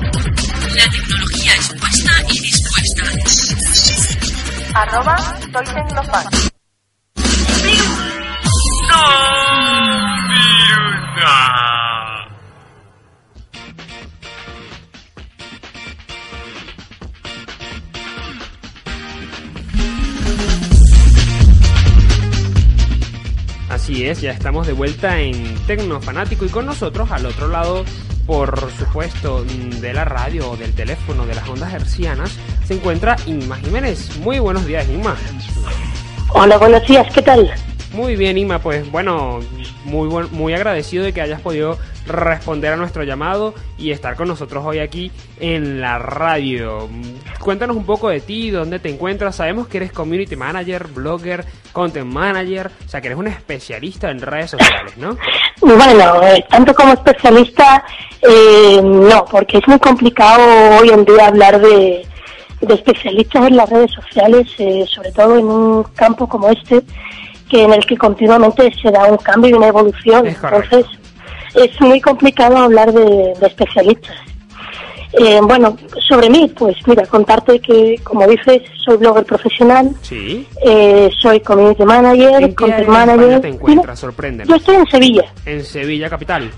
La 0.74 0.90
tecnología 0.90 1.54
expuesta 1.54 2.12
y 2.30 2.40
dispuesta. 2.40 3.04
Arroba 4.74 5.38
soy 5.52 5.66
Tecnofan. 5.66 6.47
Así 23.88 24.04
es, 24.06 24.20
ya 24.20 24.32
estamos 24.32 24.66
de 24.66 24.74
vuelta 24.74 25.18
en 25.18 25.54
Tecnofanático 25.66 26.44
y 26.44 26.50
con 26.50 26.66
nosotros 26.66 27.10
al 27.10 27.24
otro 27.24 27.48
lado, 27.48 27.86
por 28.26 28.70
supuesto, 28.78 29.46
mm, 29.48 29.80
de 29.80 29.94
la 29.94 30.04
radio 30.04 30.50
o 30.50 30.56
del 30.58 30.74
teléfono 30.74 31.24
de 31.24 31.34
las 31.34 31.48
ondas 31.48 31.72
hercianas, 31.72 32.32
se 32.66 32.74
encuentra 32.74 33.16
Inma 33.24 33.56
Jiménez. 33.56 34.18
Muy 34.18 34.40
buenos 34.40 34.66
días, 34.66 34.86
Inma. 34.90 35.16
Hola, 36.34 36.58
buenos 36.58 36.86
días, 36.86 37.06
¿qué 37.14 37.22
tal? 37.22 37.50
Muy 37.94 38.14
bien, 38.14 38.36
Inma, 38.36 38.58
pues 38.58 38.90
bueno, 38.92 39.40
muy, 39.84 40.06
buen- 40.06 40.30
muy 40.32 40.52
agradecido 40.52 41.02
de 41.04 41.14
que 41.14 41.22
hayas 41.22 41.40
podido 41.40 41.78
responder 42.08 42.72
a 42.72 42.76
nuestro 42.76 43.02
llamado 43.04 43.54
y 43.76 43.90
estar 43.90 44.16
con 44.16 44.28
nosotros 44.28 44.64
hoy 44.66 44.78
aquí 44.78 45.12
en 45.38 45.80
la 45.80 45.98
radio. 45.98 46.88
Cuéntanos 47.40 47.76
un 47.76 47.84
poco 47.84 48.08
de 48.08 48.20
ti, 48.20 48.50
dónde 48.50 48.78
te 48.78 48.88
encuentras. 48.88 49.36
Sabemos 49.36 49.68
que 49.68 49.78
eres 49.78 49.92
community 49.92 50.36
manager, 50.36 50.88
blogger, 50.88 51.44
content 51.72 52.12
manager, 52.12 52.70
o 52.84 52.88
sea 52.88 53.00
que 53.00 53.08
eres 53.08 53.18
un 53.18 53.28
especialista 53.28 54.10
en 54.10 54.20
redes 54.20 54.50
sociales, 54.50 54.96
¿no? 54.96 55.16
Bueno, 55.60 56.22
eh, 56.22 56.44
tanto 56.48 56.74
como 56.74 56.92
especialista, 56.92 57.84
eh, 58.22 58.80
no, 58.82 59.24
porque 59.24 59.58
es 59.58 59.68
muy 59.68 59.78
complicado 59.78 60.80
hoy 60.80 60.90
en 60.90 61.04
día 61.04 61.26
hablar 61.26 61.60
de, 61.60 62.06
de 62.60 62.74
especialistas 62.74 63.46
en 63.46 63.56
las 63.56 63.68
redes 63.68 63.92
sociales, 63.92 64.46
eh, 64.58 64.84
sobre 64.88 65.12
todo 65.12 65.38
en 65.38 65.46
un 65.46 65.82
campo 65.94 66.28
como 66.28 66.48
este, 66.48 66.82
que 67.48 67.62
en 67.62 67.72
el 67.72 67.84
que 67.86 67.96
continuamente 67.96 68.72
se 68.80 68.90
da 68.90 69.04
un 69.04 69.16
cambio 69.18 69.50
y 69.50 69.54
una 69.54 69.68
evolución. 69.68 70.26
Entonces, 70.26 70.86
es 71.54 71.80
muy 71.80 72.00
complicado 72.00 72.56
hablar 72.56 72.92
de, 72.92 73.04
de 73.40 73.46
especialistas. 73.46 74.16
Eh, 75.14 75.40
bueno, 75.42 75.74
sobre 76.06 76.28
mí, 76.28 76.52
pues 76.56 76.76
mira, 76.86 77.06
contarte 77.06 77.58
que, 77.60 77.98
como 78.04 78.26
dices, 78.26 78.60
soy 78.84 78.98
blogger 78.98 79.24
profesional, 79.24 79.90
Sí. 80.02 80.46
eh, 80.64 81.08
soy 81.20 81.40
community 81.40 81.82
manager, 81.84 82.42
¿En 82.42 82.48
qué 82.50 82.54
content 82.54 82.88
manager. 82.88 83.40
te 83.40 83.48
encuentras? 83.48 83.98
Yo 83.98 84.06
Sorpréndeme. 84.08 84.54
estoy 84.56 84.76
en 84.76 84.86
Sevilla, 84.86 85.24
En 85.46 85.64
Sevilla 85.64 86.10
capital. 86.10 86.50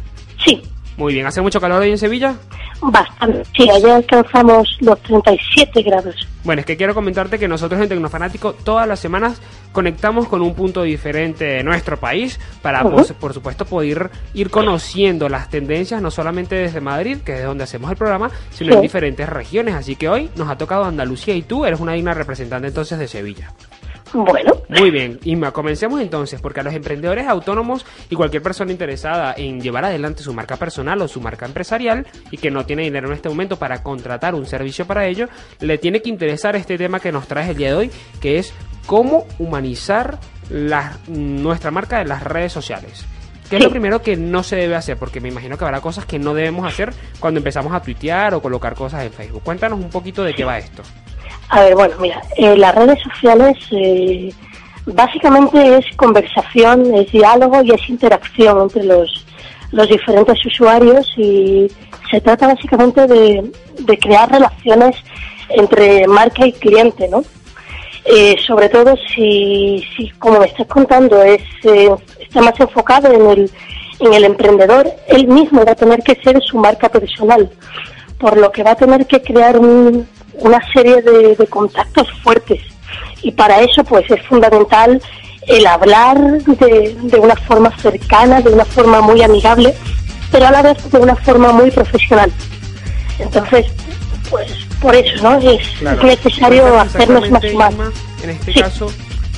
sí, 0.44 0.60
Muy 1.00 1.14
bien, 1.14 1.24
¿hace 1.26 1.40
mucho 1.40 1.62
calor 1.62 1.80
hoy 1.80 1.88
en 1.90 1.96
Sevilla? 1.96 2.34
bastante. 2.82 3.42
Sí, 3.56 3.68
allá 3.70 3.96
alcanzamos 3.96 4.76
los 4.80 4.98
37 5.02 5.82
grados. 5.82 6.14
Bueno, 6.44 6.60
es 6.60 6.66
que 6.66 6.76
quiero 6.76 6.94
comentarte 6.94 7.38
que 7.38 7.48
nosotros 7.48 7.80
en 7.80 7.88
Tecnofanático 7.88 8.52
todas 8.52 8.86
las 8.86 9.00
semanas 9.00 9.40
conectamos 9.72 10.28
con 10.28 10.42
un 10.42 10.54
punto 10.54 10.82
diferente 10.82 11.44
de 11.46 11.62
nuestro 11.64 11.98
país 11.98 12.38
para, 12.60 12.82
pues, 12.82 13.12
por 13.14 13.32
supuesto, 13.32 13.64
poder 13.64 14.10
ir 14.34 14.50
conociendo 14.50 15.30
las 15.30 15.48
tendencias 15.48 16.02
no 16.02 16.10
solamente 16.10 16.54
desde 16.54 16.82
Madrid, 16.82 17.18
que 17.24 17.34
es 17.38 17.44
donde 17.44 17.64
hacemos 17.64 17.90
el 17.90 17.96
programa, 17.96 18.30
sino 18.50 18.72
Sí. 18.72 18.76
en 18.76 18.82
diferentes 18.82 19.26
regiones. 19.28 19.74
Así 19.74 19.96
que 19.96 20.08
hoy 20.10 20.28
nos 20.36 20.50
ha 20.50 20.58
tocado 20.58 20.84
Andalucía 20.84 21.34
y 21.34 21.40
tú 21.42 21.64
eres 21.64 21.80
una 21.80 21.92
digna 21.94 22.12
representante 22.12 22.68
entonces 22.68 22.98
de 22.98 23.08
Sevilla. 23.08 23.52
Bueno, 24.12 24.54
Muy 24.68 24.90
bien, 24.90 25.18
Inma, 25.24 25.52
comencemos 25.52 26.00
entonces, 26.00 26.40
porque 26.40 26.60
a 26.60 26.62
los 26.62 26.74
emprendedores 26.74 27.26
autónomos 27.28 27.84
y 28.08 28.14
cualquier 28.16 28.42
persona 28.42 28.72
interesada 28.72 29.34
en 29.36 29.60
llevar 29.60 29.84
adelante 29.84 30.22
su 30.22 30.32
marca 30.32 30.56
personal 30.56 31.00
o 31.02 31.08
su 31.08 31.20
marca 31.20 31.46
empresarial 31.46 32.06
y 32.30 32.36
que 32.38 32.50
no 32.50 32.64
tiene 32.66 32.82
dinero 32.82 33.08
en 33.08 33.14
este 33.14 33.28
momento 33.28 33.56
para 33.58 33.82
contratar 33.82 34.34
un 34.34 34.46
servicio 34.46 34.86
para 34.86 35.06
ello, 35.06 35.28
le 35.60 35.78
tiene 35.78 36.02
que 36.02 36.08
interesar 36.10 36.56
este 36.56 36.76
tema 36.78 37.00
que 37.00 37.12
nos 37.12 37.26
traes 37.28 37.48
el 37.50 37.56
día 37.56 37.68
de 37.68 37.74
hoy, 37.74 37.90
que 38.20 38.38
es 38.38 38.52
cómo 38.86 39.26
humanizar 39.38 40.18
la- 40.48 40.96
nuestra 41.08 41.70
marca 41.70 42.00
en 42.00 42.08
las 42.08 42.22
redes 42.24 42.52
sociales. 42.52 43.04
¿Qué 43.48 43.56
es 43.56 43.60
Sí. 43.62 43.64
lo 43.66 43.70
primero 43.70 44.00
que 44.02 44.16
no 44.16 44.42
se 44.44 44.54
debe 44.56 44.76
hacer? 44.76 44.96
Porque 44.96 45.20
me 45.20 45.28
imagino 45.28 45.58
que 45.58 45.64
habrá 45.64 45.80
cosas 45.80 46.04
que 46.06 46.18
no 46.20 46.34
debemos 46.34 46.66
hacer 46.66 46.92
cuando 47.18 47.38
empezamos 47.38 47.72
a 47.72 47.80
tuitear 47.82 48.32
o 48.34 48.40
colocar 48.40 48.74
cosas 48.74 49.04
en 49.04 49.12
Facebook. 49.12 49.42
Cuéntanos 49.42 49.78
un 49.80 49.90
poquito 49.90 50.22
de 50.22 50.34
qué 50.34 50.44
va 50.44 50.58
esto. 50.58 50.82
A 51.50 51.60
ver, 51.62 51.74
bueno, 51.74 51.94
mira, 52.00 52.22
eh, 52.36 52.56
las 52.56 52.74
redes 52.74 52.98
sociales 53.02 53.56
eh, 53.72 54.32
básicamente 54.86 55.78
es 55.78 55.84
conversación, 55.96 56.94
es 56.94 57.10
diálogo 57.12 57.62
y 57.62 57.72
es 57.72 57.88
interacción 57.88 58.62
entre 58.62 58.84
los, 58.84 59.26
los 59.72 59.88
diferentes 59.88 60.44
usuarios 60.46 61.06
y 61.16 61.70
se 62.10 62.20
trata 62.20 62.48
básicamente 62.48 63.06
de, 63.06 63.50
de 63.80 63.98
crear 63.98 64.30
relaciones 64.30 64.96
entre 65.48 66.06
marca 66.06 66.46
y 66.46 66.52
cliente, 66.52 67.08
¿no? 67.08 67.22
Eh, 68.04 68.36
sobre 68.46 68.68
todo 68.68 68.94
si, 69.14 69.84
si, 69.96 70.08
como 70.18 70.40
me 70.40 70.46
estás 70.46 70.66
contando, 70.66 71.22
es, 71.22 71.42
eh, 71.64 71.90
está 72.20 72.40
más 72.40 72.58
enfocado 72.58 73.12
en 73.12 73.26
el, 73.28 73.50
en 74.00 74.14
el 74.14 74.24
emprendedor, 74.24 74.88
él 75.08 75.28
mismo 75.28 75.64
va 75.64 75.72
a 75.72 75.76
tener 75.76 76.00
que 76.02 76.14
ser 76.22 76.40
su 76.42 76.56
marca 76.58 76.88
personal, 76.88 77.50
por 78.18 78.36
lo 78.38 78.50
que 78.50 78.62
va 78.62 78.70
a 78.72 78.76
tener 78.76 79.06
que 79.06 79.20
crear 79.20 79.58
un- 79.58 80.08
una 80.40 80.60
serie 80.72 81.00
de, 81.02 81.36
de 81.36 81.46
contactos 81.46 82.08
fuertes. 82.22 82.60
Y 83.22 83.32
para 83.32 83.60
eso, 83.60 83.84
pues 83.84 84.04
es 84.10 84.22
fundamental 84.26 85.00
el 85.46 85.66
hablar 85.66 86.18
de, 86.44 86.96
de 87.02 87.18
una 87.18 87.36
forma 87.36 87.76
cercana, 87.78 88.40
de 88.40 88.50
una 88.50 88.64
forma 88.64 89.00
muy 89.00 89.22
amigable, 89.22 89.74
pero 90.30 90.46
a 90.46 90.50
la 90.50 90.62
vez 90.62 90.90
de 90.90 90.98
una 90.98 91.16
forma 91.16 91.52
muy 91.52 91.70
profesional. 91.70 92.30
Entonces, 93.18 93.66
pues 94.30 94.50
por 94.80 94.94
eso, 94.94 95.22
¿no? 95.22 95.38
Es, 95.38 95.60
Claro. 95.80 95.98
es 96.08 96.24
necesario 96.24 96.78
hacernos 96.80 97.30
más 97.30 97.44
humanos. 97.44 97.94
En 98.22 98.30
este 98.30 98.52
Sí. 98.52 98.60
caso, 98.60 98.92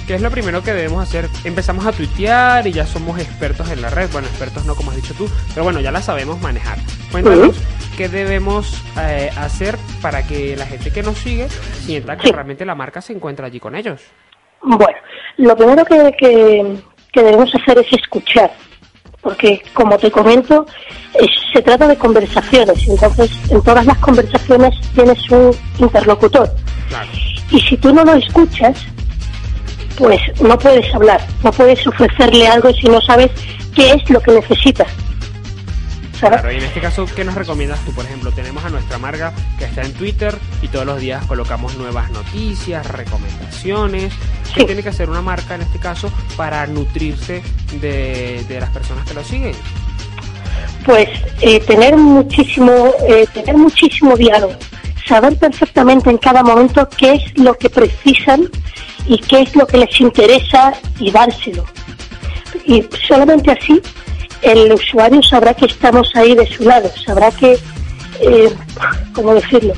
¿qué 0.07 0.15
es 0.15 0.21
lo 0.23 0.31
primero 0.31 0.62
que 0.62 0.73
debemos 0.73 1.03
hacer? 1.03 1.29
Empezamos 1.45 1.87
a 1.87 1.93
tuitear 1.93 2.67
y 2.67 2.73
ya 2.73 2.87
somos 2.87 3.19
expertos 3.19 3.71
en 3.71 3.83
la 3.83 3.91
red. 3.91 4.11
Bueno, 4.12 4.29
expertos 4.29 4.65
no 4.65 4.75
como 4.75 4.91
has 4.91 4.97
dicho 4.97 5.15
tú, 5.15 5.29
pero 5.55 5.65
bueno, 5.65 5.81
ya 5.81 5.91
la 5.93 6.03
sabemos 6.03 6.41
manejar. 6.41 6.79
Cuéntanos 7.11 7.57
qué 7.97 8.09
debemos 8.09 8.83
eh, 9.01 9.31
hacer 9.37 9.77
para 10.01 10.27
que 10.27 10.57
la 10.57 10.67
gente 10.67 10.91
que 10.91 11.03
nos 11.03 11.19
sigue 11.19 11.49
sienta 11.85 12.17
que 12.17 12.29
Sí. 12.29 12.33
realmente 12.33 12.65
la 12.65 12.75
marca 12.75 13.01
se 13.01 13.12
encuentra 13.12 13.47
allí 13.47 13.61
con 13.61 13.75
ellos. 13.75 14.01
Bueno, 14.62 14.97
lo 15.38 15.57
primero 15.57 15.85
que, 15.85 16.12
que- 16.19 16.77
que 17.12 17.23
debemos 17.23 17.55
hacer 17.55 17.79
es 17.79 17.93
escuchar, 17.93 18.51
porque 19.21 19.62
como 19.75 19.99
te 19.99 20.11
comento, 20.11 20.67
es- 21.15 21.31
se 21.53 21.61
trata 21.61 21.87
de 21.87 21.97
conversaciones, 21.99 22.88
entonces 22.88 23.31
en 23.51 23.62
todas 23.62 23.85
las 23.85 23.99
conversaciones 23.99 24.75
tienes 24.95 25.31
un 25.31 25.55
interlocutor. 25.79 26.51
Claro. 26.88 27.09
Y 27.51 27.61
si 27.61 27.77
tú 27.77 27.93
no 27.93 28.03
lo 28.05 28.15
escuchas, 28.15 28.87
pues 30.03 30.21
no 30.41 30.59
puedes 30.59 30.93
hablar, 30.93 31.25
no 31.45 31.53
puedes 31.53 31.87
ofrecerle 31.87 32.49
algo 32.49 32.73
si 32.73 32.88
no 32.88 33.01
sabes 33.03 33.31
qué 33.73 33.93
es 33.93 34.11
lo 34.11 34.21
que 34.21 34.33
necesita. 34.33 34.85
¿Sabes? 36.19 36.41
Claro, 36.41 36.53
y 36.53 36.57
en 36.59 36.65
este 36.65 36.81
caso, 36.81 37.07
¿qué 37.15 37.25
nos 37.25 37.37
recomiendas 37.37 37.79
tú? 37.85 37.93
Por 37.93 38.05
ejemplo, 38.05 38.33
tenemos 38.33 38.65
a 38.65 38.71
nuestra 38.71 38.99
marca 38.99 39.33
que 39.61 39.65
está 39.65 39.83
en 39.83 39.93
Twitter 39.93 40.35
y 40.61 40.67
todos 40.69 40.85
los 40.87 41.01
días 41.01 41.25
colocamos 41.27 41.77
nuevas 41.77 42.11
noticias, 42.11 42.85
recomendaciones. 42.87 44.12
¿Qué 44.55 44.61
Sí. 44.61 44.67
tiene 44.67 44.83
que 44.83 44.88
hacer 44.88 45.09
una 45.09 45.23
marca 45.23 45.55
en 45.55 45.62
este 45.62 45.79
caso 45.79 46.12
para 46.37 46.67
nutrirse 46.67 47.43
de, 47.81 48.45
de 48.49 48.61
las 48.61 48.71
personas 48.71 49.07
que 49.07 49.15
lo 49.15 49.23
siguen? 49.23 49.55
pues 50.85 51.09
eh, 51.41 51.61
tener 51.61 51.97
muchísimo 51.97 52.93
eh, 53.09 53.25
tener 53.33 53.57
muchísimo 53.57 54.17
diálogo 54.17 54.55
saber 55.07 55.37
perfectamente 55.38 56.11
en 56.11 56.19
cada 56.19 56.43
momento 56.43 56.88
qué 56.97 57.12
es 57.15 57.38
lo 57.38 57.55
que 57.55 57.69
precisan 57.71 58.49
y 59.07 59.19
qué 59.19 59.41
es 59.43 59.57
lo 59.57 59.67
que 59.67 59.79
les 59.79 60.01
interesa 60.01 60.73
y 60.99 61.11
dárselo. 61.11 61.65
Y 62.67 62.85
solamente 63.07 63.51
así 63.53 63.81
el 64.43 64.73
usuario 64.73 65.23
sabrá 65.23 65.55
que 65.55 65.67
estamos 65.67 66.11
ahí 66.15 66.35
de 66.35 66.47
su 66.47 66.65
lado 66.65 66.91
sabrá 67.07 67.31
que 67.31 67.59
eh, 68.21 68.53
cómo 69.15 69.35
decirlo 69.35 69.73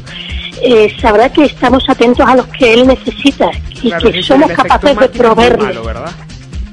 Eh, 0.63 0.95
sabrá 1.01 1.29
que 1.31 1.45
estamos 1.45 1.85
atentos 1.89 2.27
a 2.27 2.37
los 2.37 2.47
que 2.47 2.73
él 2.73 2.87
necesita 2.87 3.51
y 3.83 3.89
Claro, 3.91 4.11
que 4.11 4.23
somos 4.23 4.51
capaces 4.53 4.97
de 4.99 5.09
proveerle. 5.11 5.75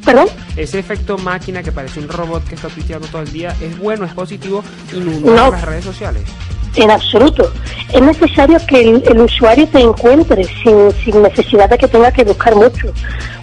perdón 0.05 0.27
Ese 0.55 0.79
efecto 0.79 1.17
máquina 1.17 1.61
que 1.63 1.71
parece 1.73 1.99
un 1.99 2.07
robot 2.07 2.43
que 2.47 2.55
está 2.55 2.69
tuiteando 2.69 3.07
todo 3.07 3.21
el 3.23 3.31
día 3.33 3.53
es 3.61 3.77
bueno, 3.77 4.05
es 4.05 4.13
positivo 4.13 4.63
inundar 4.93 5.35
No. 5.35 5.51
las 5.51 5.61
redes 5.65 5.83
sociales. 5.83 6.23
En 6.75 6.89
absoluto. 6.89 7.51
Es 7.91 8.01
necesario 8.01 8.57
que 8.65 8.81
el, 8.81 9.19
usuario 9.19 9.67
te 9.67 9.79
encuentre 9.79 10.43
sin, 10.43 10.91
sin 11.03 11.21
necesidad 11.21 11.69
de 11.69 11.77
que 11.77 11.87
tenga 11.87 12.11
que 12.11 12.23
buscar 12.23 12.55
mucho. 12.55 12.87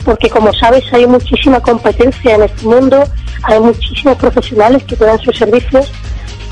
Porque 0.05 0.31
como 0.31 0.53
sabes 0.55 0.85
hay 0.93 1.07
muchísima 1.07 1.61
competencia 1.61 2.35
en 2.35 2.45
este 2.45 2.67
mundo, 2.67 3.05
hay 3.43 3.61
muchísimos 3.61 4.17
profesionales 4.17 4.83
que 4.85 4.97
te 4.97 5.05
dan 5.05 5.19
sus 5.19 5.37
servicios 5.37 5.93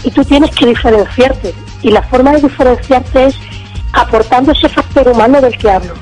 y 0.04 0.10
tú 0.10 0.24
tienes 0.24 0.50
que 0.50 0.66
diferenciarte. 0.66 1.54
Y 1.82 1.90
la 1.90 2.02
forma 2.02 2.32
de 2.32 2.42
diferenciarte 2.42 3.26
es 3.26 3.36
aportando 3.92 4.52
ese 4.52 4.68
factor 4.68 5.08
humano 5.08 5.40
del 5.40 5.56
que 5.56 5.70
hablo. 5.70 5.94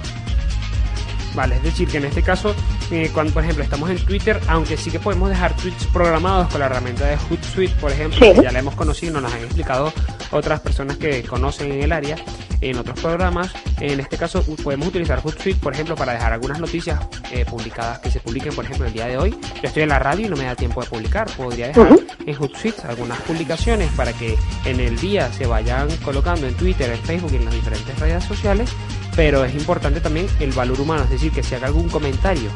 Vale, 1.34 1.56
es 1.56 1.62
decir, 1.64 1.88
que 1.88 1.96
en 1.98 2.04
este 2.04 2.22
caso, 2.22 2.54
eh, 2.90 3.10
cuando 3.12 3.32
por 3.32 3.42
ejemplo 3.42 3.64
estamos 3.64 3.90
en 3.90 3.98
Twitter, 3.98 4.40
aunque 4.46 4.76
sí 4.76 4.90
que 4.90 5.00
podemos 5.00 5.28
dejar 5.28 5.56
tweets 5.56 5.86
programados 5.86 6.48
con 6.48 6.60
la 6.60 6.66
herramienta 6.66 7.06
de 7.06 7.16
Hootsuite, 7.16 7.74
por 7.80 7.90
ejemplo, 7.90 8.18
Sí. 8.20 8.32
que 8.34 8.42
ya 8.42 8.52
la 8.52 8.60
hemos 8.60 8.74
conocido, 8.74 9.14
nos 9.14 9.22
las 9.24 9.32
han 9.34 9.40
explicado 9.42 9.92
otras 10.30 10.60
personas 10.60 10.96
que 10.96 11.22
conocen 11.24 11.72
en 11.72 11.82
el 11.82 11.92
área, 11.92 12.16
en 12.60 12.78
otros 12.78 12.98
programas. 13.00 13.50
En 13.80 13.98
este 14.00 14.16
caso, 14.16 14.42
podemos 14.62 14.88
utilizar 14.88 15.20
Hootsuite, 15.20 15.58
por 15.60 15.72
ejemplo, 15.74 15.96
para 15.96 16.12
dejar 16.12 16.32
algunas 16.32 16.60
noticias 16.60 17.00
eh, 17.32 17.44
publicadas 17.44 17.98
que 17.98 18.10
se 18.12 18.20
publiquen, 18.20 18.54
por 18.54 18.64
ejemplo, 18.64 18.86
el 18.86 18.92
día 18.92 19.06
de 19.06 19.18
hoy. 19.18 19.30
Yo 19.30 19.68
estoy 19.68 19.82
en 19.82 19.88
la 19.88 19.98
radio 19.98 20.26
y 20.26 20.28
no 20.28 20.36
me 20.36 20.44
da 20.44 20.54
tiempo 20.54 20.80
de 20.82 20.88
publicar. 20.88 21.28
Podría 21.36 21.68
dejar 21.68 21.88
en 22.26 22.34
Hootsuite 22.34 22.82
algunas 22.88 23.20
publicaciones 23.22 23.90
para 23.96 24.12
que 24.12 24.36
en 24.64 24.78
el 24.80 24.96
día 24.98 25.32
se 25.32 25.46
vayan 25.46 25.88
colocando 26.04 26.46
en 26.46 26.54
Twitter, 26.54 26.90
en 26.90 26.98
Facebook 27.00 27.32
y 27.32 27.36
en 27.36 27.44
las 27.46 27.54
diferentes 27.54 27.98
redes 27.98 28.22
sociales. 28.24 28.70
Pero 29.16 29.44
es 29.44 29.54
importante 29.54 30.00
también 30.00 30.26
el 30.40 30.52
valor 30.52 30.80
humano, 30.80 31.04
es 31.04 31.10
decir, 31.10 31.32
que 31.32 31.42
se 31.42 31.56
haga 31.56 31.68
algún 31.68 31.88
comentario. 31.88 32.50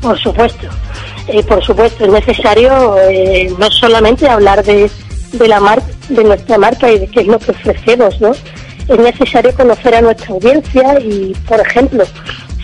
Por 0.00 0.18
supuesto, 0.18 0.68
Eh, 1.28 1.42
por 1.42 1.62
supuesto, 1.62 2.04
es 2.06 2.10
necesario 2.10 2.96
eh, 2.98 3.52
no 3.58 3.70
solamente 3.70 4.26
hablar 4.28 4.64
de, 4.64 4.90
de 5.32 5.48
la 5.48 5.60
mar 5.60 5.82
de 6.08 6.24
nuestra 6.24 6.56
marca 6.56 6.90
y 6.90 6.98
de 6.98 7.06
qué 7.06 7.20
es 7.20 7.26
lo 7.26 7.38
que 7.38 7.50
ofrecemos, 7.50 8.18
¿no? 8.20 8.30
Es 8.88 8.98
necesario 8.98 9.54
conocer 9.54 9.94
a 9.94 10.00
nuestra 10.00 10.28
audiencia 10.28 10.98
y, 11.00 11.34
por 11.46 11.60
ejemplo, 11.60 12.04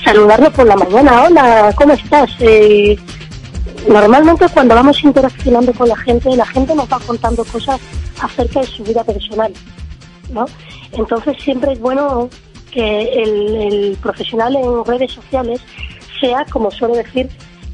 saludarlo 0.02 0.50
por 0.50 0.66
la 0.66 0.76
mañana. 0.76 1.24
Hola, 1.24 1.74
¿cómo 1.76 1.92
estás? 1.92 2.30
Eh, 2.38 2.96
normalmente 3.87 4.46
cuando 4.48 4.74
vamos 4.74 5.02
interaccionando 5.04 5.74
con 5.74 5.88
la 5.88 5.96
gente, 5.96 6.34
la 6.34 6.46
gente 6.46 6.74
nos 6.74 6.90
va 6.90 6.98
contando 7.00 7.44
cosas 7.44 7.78
acerca 8.18 8.60
de 8.60 8.66
su 8.66 8.82
vida 8.82 9.04
personal, 9.04 9.52
¿no? 10.30 10.46
Entonces 10.92 11.37
siempre 11.42 11.72
es 11.72 11.80
bueno 11.80 12.30
que 12.74 13.02
el, 13.22 13.54
el 13.54 13.96
profesional 14.02 14.56
en 14.56 14.84
redes 14.84 15.12
sociales 15.12 15.60
sea, 16.20 16.44
como 16.50 16.70
suelo 16.70 16.94
decir, 16.94 17.28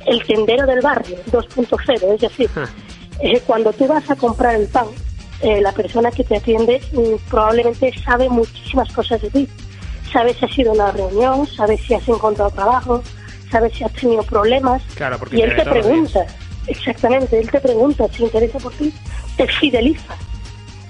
el 0.06 0.22
tendero 0.24 0.66
del 0.66 0.80
barrio 0.80 1.16
2.0, 1.32 2.14
es 2.14 2.20
decir, 2.20 2.50
eh, 3.20 3.40
cuando 3.46 3.72
tú 3.72 3.86
vas 3.86 4.08
a 4.10 4.16
comprar 4.16 4.54
el 4.54 4.68
pan, 4.68 4.86
eh, 5.40 5.60
la 5.62 5.72
persona 5.72 6.10
que 6.10 6.22
te 6.22 6.36
atiende 6.36 6.82
mm, 6.92 7.30
probablemente 7.30 7.92
sabe 8.04 8.28
muchísimas 8.28 8.92
cosas 8.92 9.22
de 9.22 9.30
ti. 9.30 9.48
Sabe 10.12 10.34
si 10.34 10.44
has 10.44 10.58
ido 10.58 10.72
a 10.72 10.74
una 10.74 10.90
reunión, 10.90 11.46
sabe 11.46 11.78
si 11.78 11.94
has 11.94 12.06
encontrado 12.08 12.50
trabajo, 12.50 13.02
sabe 13.50 13.70
si 13.70 13.84
has 13.84 13.92
tenido 13.92 14.22
problemas. 14.22 14.82
Claro, 14.94 15.18
porque 15.18 15.38
y 15.38 15.42
él 15.42 15.56
te 15.56 15.64
pregunta, 15.64 16.26
exactamente, 16.66 17.38
él 17.38 17.50
te 17.50 17.60
pregunta, 17.60 18.06
se 18.08 18.24
interesa 18.24 18.58
por 18.58 18.72
ti, 18.72 18.92
te 19.36 19.46
fideliza. 19.46 20.14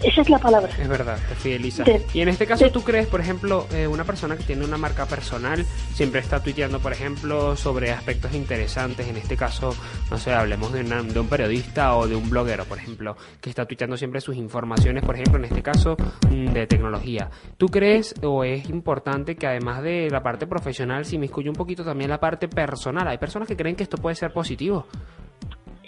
Esa 0.03 0.23
es 0.23 0.31
la 0.31 0.39
palabra. 0.39 0.71
Es 0.81 0.89
verdad, 0.89 1.19
te 1.29 1.35
fideliza. 1.35 1.85
De- 1.85 2.05
y 2.15 2.21
en 2.23 2.29
este 2.29 2.47
caso, 2.47 2.65
de- 2.65 2.71
¿tú 2.71 2.83
crees, 2.83 3.07
por 3.07 3.21
ejemplo, 3.21 3.67
eh, 3.73 3.87
una 3.87 4.05
persona 4.05 4.37
que 4.37 4.45
tiene 4.45 4.65
una 4.65 4.79
marca 4.79 5.05
personal 5.07 5.65
siempre 5.93 6.21
está 6.21 6.43
tuiteando, 6.43 6.79
por 6.81 6.93
ejemplo, 6.93 7.55
sobre 7.55 7.91
aspectos 7.91 8.35
interesantes? 8.35 9.07
En 9.09 9.17
este 9.19 9.37
caso, 9.37 9.75
no 10.11 10.17
sé, 10.19 10.33
hablemos 10.33 10.73
de, 10.73 10.81
una- 10.81 11.03
de 11.03 11.21
un 11.21 11.29
periodista 11.29 11.97
o 11.97 12.09
de 12.09 12.17
un 12.17 12.31
bloguero, 12.31 12.65
por 12.65 12.79
ejemplo, 12.79 13.17
que 13.43 13.51
está 13.51 13.67
tuiteando 13.67 13.97
siempre 13.99 14.21
sus 14.23 14.37
informaciones, 14.37 15.05
por 15.05 15.17
ejemplo, 15.17 15.37
en 15.39 15.45
este 15.45 15.63
caso, 15.63 15.97
mm, 16.31 16.47
de 16.53 16.67
tecnología. 16.67 17.29
¿Tú 17.59 17.67
crees 17.67 18.15
o 18.23 18.43
es 18.43 18.71
importante 18.71 19.37
que 19.37 19.47
además 19.47 19.83
de 19.83 20.09
la 20.11 20.23
parte 20.23 20.47
profesional 20.47 21.05
se 21.05 21.17
inmiscuye 21.17 21.51
un 21.51 21.57
poquito 21.57 21.85
también 21.85 22.09
la 22.09 22.19
parte 22.21 22.49
personal? 22.49 23.07
Hay 23.07 23.19
personas 23.19 23.47
que 23.47 23.57
creen 23.57 23.77
que 23.77 23.83
esto 23.83 23.99
puede 23.99 24.17
ser 24.17 24.33
positivo. 24.33 24.87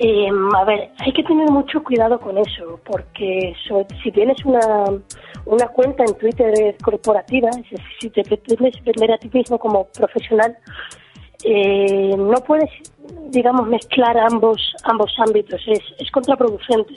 Eh, 0.05 0.29
a 0.57 0.65
ver, 0.65 0.91
hay 0.99 1.12
que 1.12 1.23
tener 1.23 1.49
mucho 1.49 1.81
cuidado 1.85 2.19
con 2.19 2.37
eso, 2.37 2.81
porque 2.85 3.55
so- 3.69 3.87
si 4.03 4.11
tienes 4.11 4.45
una, 4.45 4.61
una 5.47 5.69
cuenta 5.69 6.03
en 6.05 6.15
Twitter 6.19 6.77
corporativa, 6.83 7.51
si 8.01 8.11
te 8.11 8.25
pretendes 8.25 8.75
vender 8.85 9.12
a 9.12 9.19
ti 9.19 9.31
mismo 9.33 9.59
como 9.59 9.85
profesional, 9.97 10.57
eh, 11.45 12.17
no 12.19 12.35
puedes, 12.45 12.71
digamos, 13.31 13.69
mezclar 13.69 14.17
ambos, 14.19 14.75
ambos 14.85 15.12
ámbitos, 15.25 15.61
es, 15.69 15.81
es 16.01 16.11
contraproducente. 16.11 16.95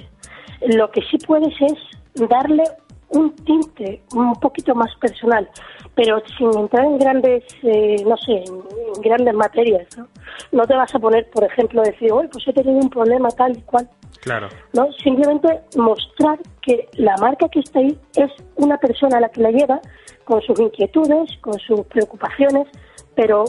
Lo 0.75 0.89
que 0.89 1.01
sí 1.03 1.17
puedes 1.27 1.53
es 1.61 2.27
darle 2.27 2.63
un 3.09 3.35
tinte 3.35 4.01
un 4.15 4.33
poquito 4.33 4.73
más 4.73 4.95
personal, 4.95 5.47
pero 5.95 6.21
sin 6.37 6.55
entrar 6.57 6.85
en 6.85 6.97
grandes, 6.97 7.43
eh, 7.63 8.03
no 8.05 8.17
sé, 8.17 8.33
en, 8.33 8.63
en 8.95 9.01
grandes 9.01 9.33
materias. 9.33 9.87
¿no? 9.97 10.07
no 10.51 10.65
te 10.65 10.75
vas 10.75 10.93
a 10.93 10.99
poner, 10.99 11.29
por 11.31 11.43
ejemplo, 11.43 11.81
decir, 11.83 12.11
oye, 12.11 12.29
pues 12.31 12.47
he 12.47 12.53
tenido 12.53 12.79
un 12.79 12.89
problema 12.89 13.29
tal 13.29 13.57
y 13.57 13.61
cual. 13.61 13.89
Claro. 14.21 14.47
¿no? 14.73 14.91
Simplemente 15.03 15.61
mostrar 15.77 16.39
que 16.61 16.87
la 16.93 17.15
marca 17.17 17.47
que 17.49 17.59
está 17.59 17.79
ahí 17.79 17.97
es 18.15 18.31
una 18.55 18.77
persona 18.77 19.17
a 19.17 19.21
la 19.21 19.29
que 19.29 19.41
la 19.41 19.51
lleva, 19.51 19.79
con 20.23 20.41
sus 20.41 20.59
inquietudes, 20.59 21.29
con 21.41 21.59
sus 21.59 21.81
preocupaciones, 21.85 22.67
pero 23.15 23.45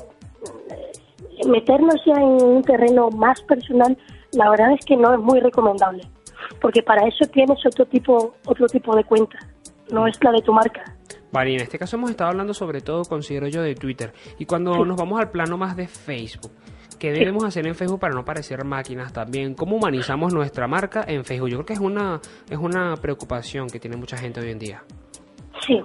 eh, 0.60 1.46
meternos 1.48 1.94
ya 2.04 2.14
en 2.14 2.42
un 2.42 2.62
terreno 2.62 3.08
más 3.10 3.40
personal, 3.42 3.96
la 4.32 4.50
verdad 4.50 4.72
es 4.72 4.84
que 4.84 4.96
no 4.96 5.14
es 5.14 5.20
muy 5.20 5.40
recomendable, 5.40 6.02
porque 6.60 6.82
para 6.82 7.06
eso 7.08 7.24
tienes 7.32 7.64
otro 7.64 7.86
tipo, 7.86 8.34
otro 8.46 8.66
tipo 8.66 8.94
de 8.94 9.04
cuenta, 9.04 9.38
no 9.90 10.06
es 10.06 10.22
la 10.22 10.32
de 10.32 10.42
tu 10.42 10.52
marca. 10.52 10.84
Vale, 11.32 11.50
y 11.50 11.54
en 11.54 11.62
este 11.62 11.78
caso 11.78 11.96
hemos 11.96 12.10
estado 12.10 12.30
hablando 12.30 12.54
sobre 12.54 12.80
todo, 12.80 13.02
considero 13.02 13.48
yo, 13.48 13.62
de 13.62 13.74
Twitter. 13.74 14.12
Y 14.38 14.46
cuando 14.46 14.84
nos 14.84 14.96
vamos 14.96 15.20
al 15.20 15.30
plano 15.30 15.58
más 15.58 15.76
de 15.76 15.86
Facebook, 15.86 16.52
¿qué 16.98 17.12
debemos 17.12 17.44
hacer 17.44 17.66
en 17.66 17.74
Facebook 17.74 18.00
para 18.00 18.14
no 18.14 18.24
parecer 18.24 18.64
máquinas 18.64 19.12
también? 19.12 19.54
¿Cómo 19.54 19.76
humanizamos 19.76 20.32
nuestra 20.32 20.66
marca 20.66 21.04
en 21.06 21.24
Facebook? 21.24 21.50
Yo 21.50 21.56
creo 21.58 21.66
que 21.66 21.72
es 21.74 21.80
una, 21.80 22.20
es 22.48 22.58
una 22.58 22.94
preocupación 22.96 23.68
que 23.68 23.80
tiene 23.80 23.96
mucha 23.96 24.16
gente 24.16 24.40
hoy 24.40 24.50
en 24.50 24.58
día. 24.58 24.82
Sí, 25.66 25.80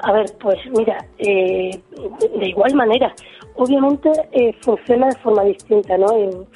a 0.00 0.12
ver, 0.12 0.26
pues 0.40 0.56
mira, 0.76 0.98
eh, 1.18 1.70
de, 2.20 2.38
de 2.38 2.48
igual 2.48 2.74
manera, 2.74 3.12
obviamente 3.56 4.10
eh, 4.32 4.54
funciona 4.62 5.08
de 5.08 5.16
forma 5.16 5.42
distinta, 5.44 5.96
¿no? 5.98 6.06
En, 6.16 6.46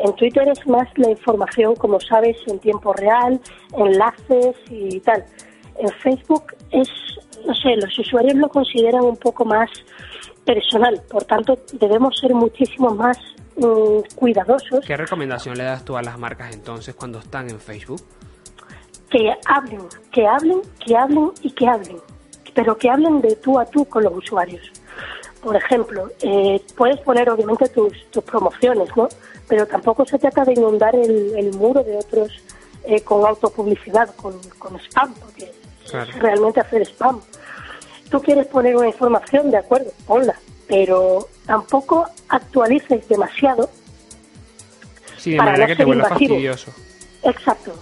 en 0.00 0.14
Twitter 0.16 0.46
es 0.48 0.66
más 0.66 0.86
la 0.96 1.10
información, 1.10 1.74
como 1.76 1.98
sabes, 2.00 2.36
en 2.48 2.58
tiempo 2.58 2.92
real, 2.92 3.40
enlaces 3.78 4.56
y 4.68 5.00
tal. 5.00 5.24
En 5.78 5.88
Facebook 6.02 6.54
es, 6.70 6.88
no 7.44 7.54
sé, 7.54 7.76
los 7.76 7.98
usuarios 7.98 8.34
lo 8.34 8.48
consideran 8.48 9.02
un 9.02 9.16
poco 9.16 9.44
más 9.44 9.68
personal, 10.44 11.02
por 11.10 11.24
tanto 11.24 11.58
debemos 11.72 12.18
ser 12.18 12.32
muchísimo 12.32 12.94
más 12.94 13.18
mm, 13.56 14.14
cuidadosos 14.14 14.84
¿Qué 14.86 14.96
recomendación 14.96 15.58
le 15.58 15.64
das 15.64 15.84
tú 15.84 15.96
a 15.96 16.02
las 16.02 16.18
marcas 16.18 16.54
entonces 16.54 16.94
cuando 16.94 17.18
están 17.18 17.50
en 17.50 17.58
Facebook? 17.58 18.00
que 19.10 19.32
hablen, 19.46 19.82
que 20.12 20.26
hablen, 20.26 20.62
que 20.84 20.96
hablen 20.96 21.30
y 21.42 21.50
que 21.52 21.66
hablen, 21.66 21.98
pero 22.54 22.76
que 22.76 22.90
hablen 22.90 23.20
de 23.20 23.36
tú 23.36 23.58
a 23.58 23.64
tú 23.66 23.84
con 23.84 24.04
los 24.04 24.14
usuarios. 24.14 24.70
Por 25.42 25.56
ejemplo, 25.56 26.08
eh, 26.20 26.60
puedes 26.76 26.98
poner 27.00 27.30
obviamente 27.30 27.68
tus, 27.68 27.92
tus 28.10 28.24
promociones, 28.24 28.88
¿no? 28.96 29.08
Pero 29.48 29.66
tampoco 29.66 30.04
se 30.04 30.18
trata 30.18 30.44
de 30.44 30.54
inundar 30.54 30.94
el, 30.96 31.36
el 31.36 31.52
muro 31.54 31.84
de 31.84 31.96
otros 31.96 32.32
eh, 32.84 33.00
con 33.02 33.24
autopublicidad, 33.24 34.14
con, 34.16 34.40
con 34.58 34.76
spam, 34.80 35.14
porque 35.14 35.52
Claro. 35.90 36.10
realmente 36.18 36.60
hacer 36.60 36.82
spam. 36.82 37.20
Tú 38.10 38.20
quieres 38.22 38.46
poner 38.46 38.76
una 38.76 38.88
información, 38.88 39.50
de 39.50 39.58
acuerdo, 39.58 39.90
ponla, 40.06 40.38
pero 40.68 41.28
tampoco 41.44 42.06
actualices 42.28 43.08
demasiado 43.08 43.68
Sí, 45.16 45.32
de 45.32 45.38
Para 45.38 45.52
manera 45.52 45.66
no 45.66 45.72
que 45.72 45.76
te 45.76 45.84
vuelva 45.84 46.08
fastidioso. 46.08 46.72
Exacto. 47.22 47.72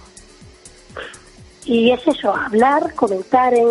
Y 1.65 1.91
es 1.91 2.07
eso, 2.07 2.33
hablar, 2.33 2.93
comentar 2.95 3.53
en, 3.53 3.67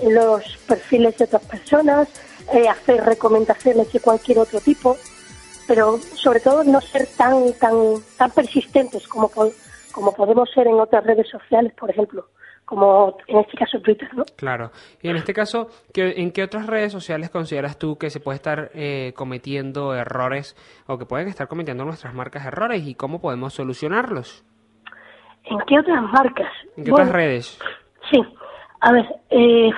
en 0.00 0.14
los 0.14 0.42
perfiles 0.66 1.16
de 1.18 1.24
otras 1.24 1.42
personas, 1.44 2.08
eh, 2.52 2.68
hacer 2.68 3.04
recomendaciones 3.04 3.92
de 3.92 4.00
cualquier 4.00 4.38
otro 4.38 4.60
tipo, 4.60 4.96
pero 5.66 5.98
sobre 6.14 6.40
todo 6.40 6.64
no 6.64 6.80
ser 6.80 7.06
tan 7.16 7.52
tan 7.54 7.74
tan 8.16 8.30
persistentes 8.30 9.06
como 9.08 9.30
como 9.92 10.12
podemos 10.12 10.50
ser 10.50 10.66
en 10.66 10.80
otras 10.80 11.04
redes 11.04 11.28
sociales, 11.28 11.72
por 11.74 11.90
ejemplo, 11.90 12.26
como 12.64 13.16
en 13.26 13.38
este 13.40 13.56
caso 13.56 13.78
Twitter, 13.80 14.08
¿no? 14.14 14.24
Claro. 14.36 14.70
Y 15.02 15.08
en 15.08 15.16
este 15.16 15.34
caso, 15.34 15.68
¿qué- 15.92 16.14
¿en 16.16 16.32
qué 16.32 16.42
otras 16.42 16.66
redes 16.66 16.92
sociales 16.92 17.28
consideras 17.30 17.78
tú 17.78 17.96
que 17.98 18.08
se 18.10 18.20
puede 18.20 18.36
estar 18.36 18.70
eh, 18.74 19.12
cometiendo 19.14 19.94
errores 19.94 20.56
o 20.86 20.96
que 20.98 21.04
pueden 21.06 21.28
estar 21.28 21.46
cometiendo 21.48 21.84
nuestras 21.84 22.14
marcas 22.14 22.46
errores 22.46 22.86
y 22.86 22.94
cómo 22.94 23.20
podemos 23.20 23.52
solucionarlos? 23.54 24.44
¿En 25.44 25.58
qué 25.66 25.78
otras 25.78 26.02
marcas? 26.04 26.50
¿En 26.76 26.84
qué 26.84 26.90
Bueno, 26.90 27.04
otras 27.04 27.10
redes? 27.14 27.58
Sí, 28.10 28.18
a 28.80 28.92
ver, 28.92 29.04
eh, 29.30 29.70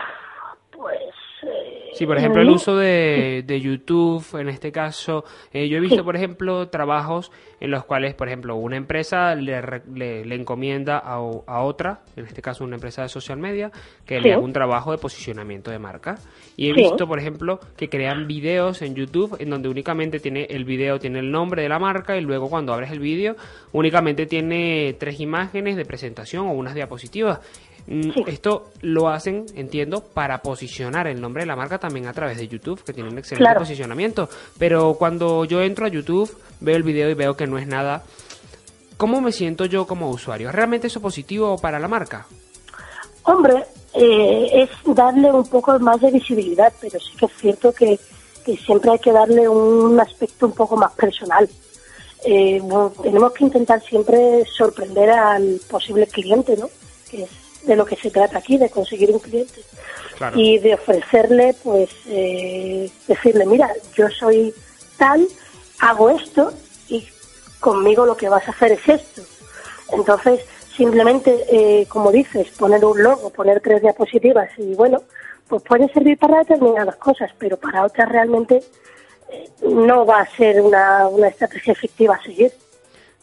pues... 0.71 0.95
eh, 1.43 1.76
Sí, 1.97 2.05
por 2.07 2.19
ejemplo, 2.19 2.43
el 2.43 2.51
uso 2.51 2.77
de, 2.77 3.43
de 3.47 3.61
YouTube, 3.61 4.23
en 4.39 4.49
este 4.51 4.71
caso, 4.71 5.25
eh, 5.53 5.67
yo 5.69 5.79
he 5.79 5.81
visto, 5.81 5.97
Sí. 5.97 6.03
por 6.03 6.15
ejemplo, 6.15 6.69
trabajos 6.69 7.33
en 7.59 7.71
los 7.71 7.85
cuales, 7.87 8.15
por 8.15 8.29
ejemplo, 8.29 8.55
una 8.57 8.77
empresa 8.77 9.35
le, 9.35 9.61
le, 9.95 10.25
le 10.27 10.35
encomienda 10.35 10.99
a, 10.99 11.15
a 11.15 11.61
otra, 11.63 12.03
en 12.17 12.27
este 12.27 12.43
caso 12.43 12.65
una 12.65 12.75
empresa 12.77 13.03
de 13.03 13.09
social 13.09 13.39
media, 13.39 13.71
que 14.05 14.17
Sí. 14.19 14.25
le 14.25 14.35
haga 14.35 14.43
un 14.43 14.53
trabajo 14.53 14.93
de 14.93 14.99
posicionamiento 14.99 15.71
de 15.71 15.79
marca. 15.79 16.17
Y 16.57 16.71
he 16.71 16.75
Sí. 16.75 16.83
visto, 16.83 17.07
por 17.07 17.19
ejemplo, 17.19 17.61
que 17.77 17.89
crean 17.89 18.27
videos 18.27 18.83
en 18.83 18.95
YouTube 18.95 19.37
en 19.41 19.49
donde 19.49 19.69
únicamente 19.71 20.21
tiene 20.21 20.47
el 20.51 20.65
video, 20.67 20.99
tiene 20.99 21.21
el 21.21 21.31
nombre 21.31 21.63
de 21.63 21.69
la 21.71 21.79
marca 21.79 22.17
y 22.17 22.21
luego 22.21 22.51
cuando 22.51 22.75
abres 22.75 22.91
el 22.91 23.01
vídeo 23.01 23.37
únicamente 23.73 24.27
tiene 24.27 24.95
tres 24.99 25.19
imágenes 25.21 25.77
de 25.77 25.85
presentación 25.87 26.47
o 26.47 26.53
unas 26.53 26.75
diapositivas. 26.75 27.41
Mm, 27.87 28.13
Sí. 28.13 28.25
Esto 28.27 28.71
lo 28.81 29.09
hacen, 29.09 29.47
entiendo, 29.55 30.01
para 30.03 30.43
posicionar 30.43 31.07
el 31.07 31.21
nombre 31.21 31.43
de 31.43 31.47
la 31.47 31.57
marca 31.57 31.79
también 31.79 32.07
a 32.07 32.13
través 32.13 32.37
de 32.39 32.49
YouTube, 32.49 32.83
que 32.83 32.93
tiene 32.93 33.09
un 33.11 33.19
excelente 33.19 33.45
Claro. 33.45 33.61
posicionamiento. 33.61 34.29
Pero 34.59 34.95
cuando 34.95 35.45
yo 35.45 35.63
entro 35.63 35.87
a 35.87 35.89
YouTube, 35.89 36.37
veo 36.61 36.77
el 36.77 36.83
video 36.83 37.09
y 37.11 37.15
veo 37.15 37.37
que 37.37 37.47
no 37.47 37.59
es 37.59 37.67
nada. 37.67 38.03
¿Cómo 38.97 39.21
me 39.21 39.31
siento 39.31 39.67
yo 39.67 39.87
como 39.87 40.11
usuario? 40.11 40.49
¿Es 40.49 40.55
realmente 40.55 40.87
eso 40.89 41.01
positivo 41.01 41.57
para 41.59 41.79
la 41.79 41.87
marca? 41.87 42.27
Hombre, 43.25 43.65
eh, 43.95 44.49
es 44.63 44.71
darle 44.95 45.31
un 45.33 45.47
poco 45.49 45.79
más 45.79 46.01
de 46.01 46.11
visibilidad, 46.11 46.73
pero 46.81 46.99
sí 46.99 47.11
que 47.19 47.27
es 47.27 47.33
cierto 47.39 47.73
que, 47.73 47.99
que 48.45 48.57
siempre 48.57 48.93
hay 48.93 48.99
que 48.99 49.13
darle 49.13 49.49
un 49.49 49.99
aspecto 50.01 50.47
un 50.47 50.53
poco 50.53 50.77
más 50.77 50.93
personal. 50.93 51.49
Eh, 52.25 52.59
bueno, 52.63 52.93
tenemos 53.03 53.33
que 53.33 53.45
intentar 53.45 53.83
siempre 53.83 54.45
sorprender 54.57 55.11
al 55.11 55.61
posible 55.69 56.07
cliente, 56.07 56.57
¿no? 56.57 56.69
Que 57.11 57.25
es 57.25 57.31
de 57.67 57.77
lo 57.77 57.85
que 57.85 57.97
se 57.97 58.11
trata 58.11 58.39
aquí, 58.39 58.59
de 58.59 58.71
conseguir 58.71 59.11
un 59.11 59.19
cliente. 59.19 59.61
Claro. 60.17 60.39
Y 60.39 60.59
de 60.59 60.75
ofrecerle, 60.75 61.55
pues, 61.63 61.91
eh, 62.07 62.91
decirle, 63.07 63.45
mira, 63.45 63.71
yo 63.95 64.09
soy 64.09 64.55
tal, 64.97 65.27
hago 65.81 66.09
esto 66.11 66.53
y 66.89 67.07
conmigo 67.61 68.07
lo 68.07 68.17
que 68.17 68.29
vas 68.29 68.47
a 68.49 68.53
hacer 68.53 68.73
es 68.73 68.89
esto. 68.89 69.23
Entonces, 69.93 70.41
simplemente, 70.77 71.45
eh, 71.51 71.87
como 71.87 72.11
dices, 72.11 72.49
poner 72.59 72.85
un 72.85 73.03
logo, 73.03 73.31
poner 73.31 73.61
tres 73.61 73.83
diapositivas 73.83 74.49
y 74.59 74.75
bueno, 74.75 75.03
pues 75.49 75.63
puede 75.63 75.89
servir 75.93 76.19
para 76.19 76.39
determinadas 76.39 76.97
cosas, 76.97 77.31
pero 77.39 77.57
para 77.57 77.85
otras 77.85 78.09
realmente 78.09 78.63
eh, 79.31 79.51
no 79.63 80.05
va 80.05 80.21
a 80.21 80.37
ser 80.37 80.61
una, 80.61 81.09
una 81.09 81.29
estrategia 81.29 81.73
efectiva 81.73 82.15
a 82.15 82.23
seguir. 82.23 82.53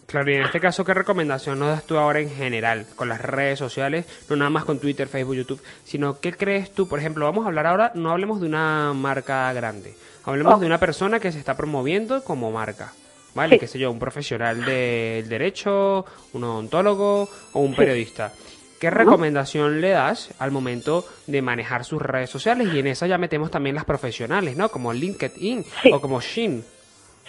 Claro, 0.05 0.31
y 0.31 0.35
en 0.35 0.43
este 0.43 0.59
caso, 0.59 0.83
¿qué 0.85 0.93
recomendación 0.93 1.57
nos 1.59 1.69
das 1.69 1.85
tú 1.85 1.97
ahora 1.97 2.19
en 2.19 2.29
general 2.29 2.85
con 2.95 3.09
las 3.09 3.21
redes 3.21 3.57
sociales? 3.57 4.05
No 4.29 4.35
nada 4.35 4.49
más 4.49 4.65
con 4.65 4.79
Twitter, 4.79 5.07
Facebook, 5.07 5.35
YouTube, 5.35 5.61
sino 5.85 6.19
¿qué 6.19 6.33
crees 6.33 6.71
tú? 6.73 6.87
Por 6.87 6.99
ejemplo, 6.99 7.25
vamos 7.25 7.45
a 7.45 7.47
hablar 7.47 7.65
ahora, 7.67 7.91
no 7.95 8.11
hablemos 8.11 8.39
de 8.41 8.47
una 8.47 8.93
marca 8.93 9.51
grande, 9.53 9.95
hablemos 10.25 10.55
Oh. 10.55 10.59
de 10.59 10.65
una 10.67 10.77
persona 10.77 11.19
que 11.19 11.31
se 11.31 11.39
está 11.39 11.55
promoviendo 11.57 12.23
como 12.23 12.51
marca, 12.51 12.93
¿vale? 13.33 13.55
Sí. 13.55 13.59
Qué 13.59 13.67
sé 13.67 13.79
yo, 13.79 13.89
un 13.91 13.97
profesional 13.99 14.63
del 14.65 15.27
derecho, 15.29 16.05
un 16.33 16.43
odontólogo 16.43 17.29
o 17.53 17.59
un 17.59 17.71
Sí. 17.71 17.77
periodista. 17.77 18.31
¿Qué 18.79 18.89
recomendación 18.89 19.79
le 19.79 19.91
das 19.91 20.31
al 20.39 20.51
momento 20.51 21.05
de 21.25 21.41
manejar 21.41 21.85
sus 21.85 22.01
redes 22.01 22.29
sociales? 22.29 22.67
Y 22.73 22.79
en 22.79 22.87
esa 22.87 23.07
ya 23.07 23.17
metemos 23.17 23.49
también 23.49 23.75
las 23.75 23.85
profesionales, 23.85 24.57
¿no? 24.57 24.67
Como 24.69 24.91
LinkedIn 24.91 25.63
Sí. 25.81 25.91
o 25.93 26.01
como 26.01 26.19
Shin. 26.19 26.63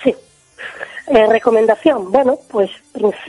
Sí. 0.03 0.15
Eh, 1.07 1.27
recomendación, 1.27 2.11
bueno, 2.11 2.39
pues 2.51 2.71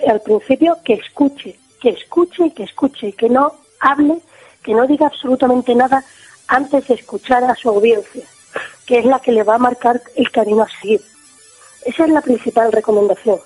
al 0.08 0.22
principio 0.22 0.78
que 0.84 0.94
escuche, 0.94 1.60
que 1.82 1.90
escuche 1.90 2.46
y 2.46 2.52
que 2.52 2.64
escuche, 2.64 3.12
que 3.14 3.28
no 3.28 3.52
hable, 3.82 4.20
que 4.64 4.74
no 4.74 4.88
diga 4.88 5.08
absolutamente 5.08 5.76
nada 5.76 6.04
antes 6.48 6.88
de 6.88 6.94
escuchar 6.94 7.44
a 7.44 7.56
su 7.56 7.70
audiencia, 7.70 8.24
que 8.86 9.00
es 9.00 9.06
la 9.06 9.20
que 9.20 9.34
le 9.34 9.44
va 9.44 9.56
a 9.56 9.60
marcar 9.60 10.02
el 10.16 10.32
camino 10.32 10.64
a 10.64 10.70
seguir. 10.82 11.02
Esa 11.86 12.06
es 12.06 12.10
la 12.10 12.22
principal 12.22 12.72
recomendación. 12.72 13.40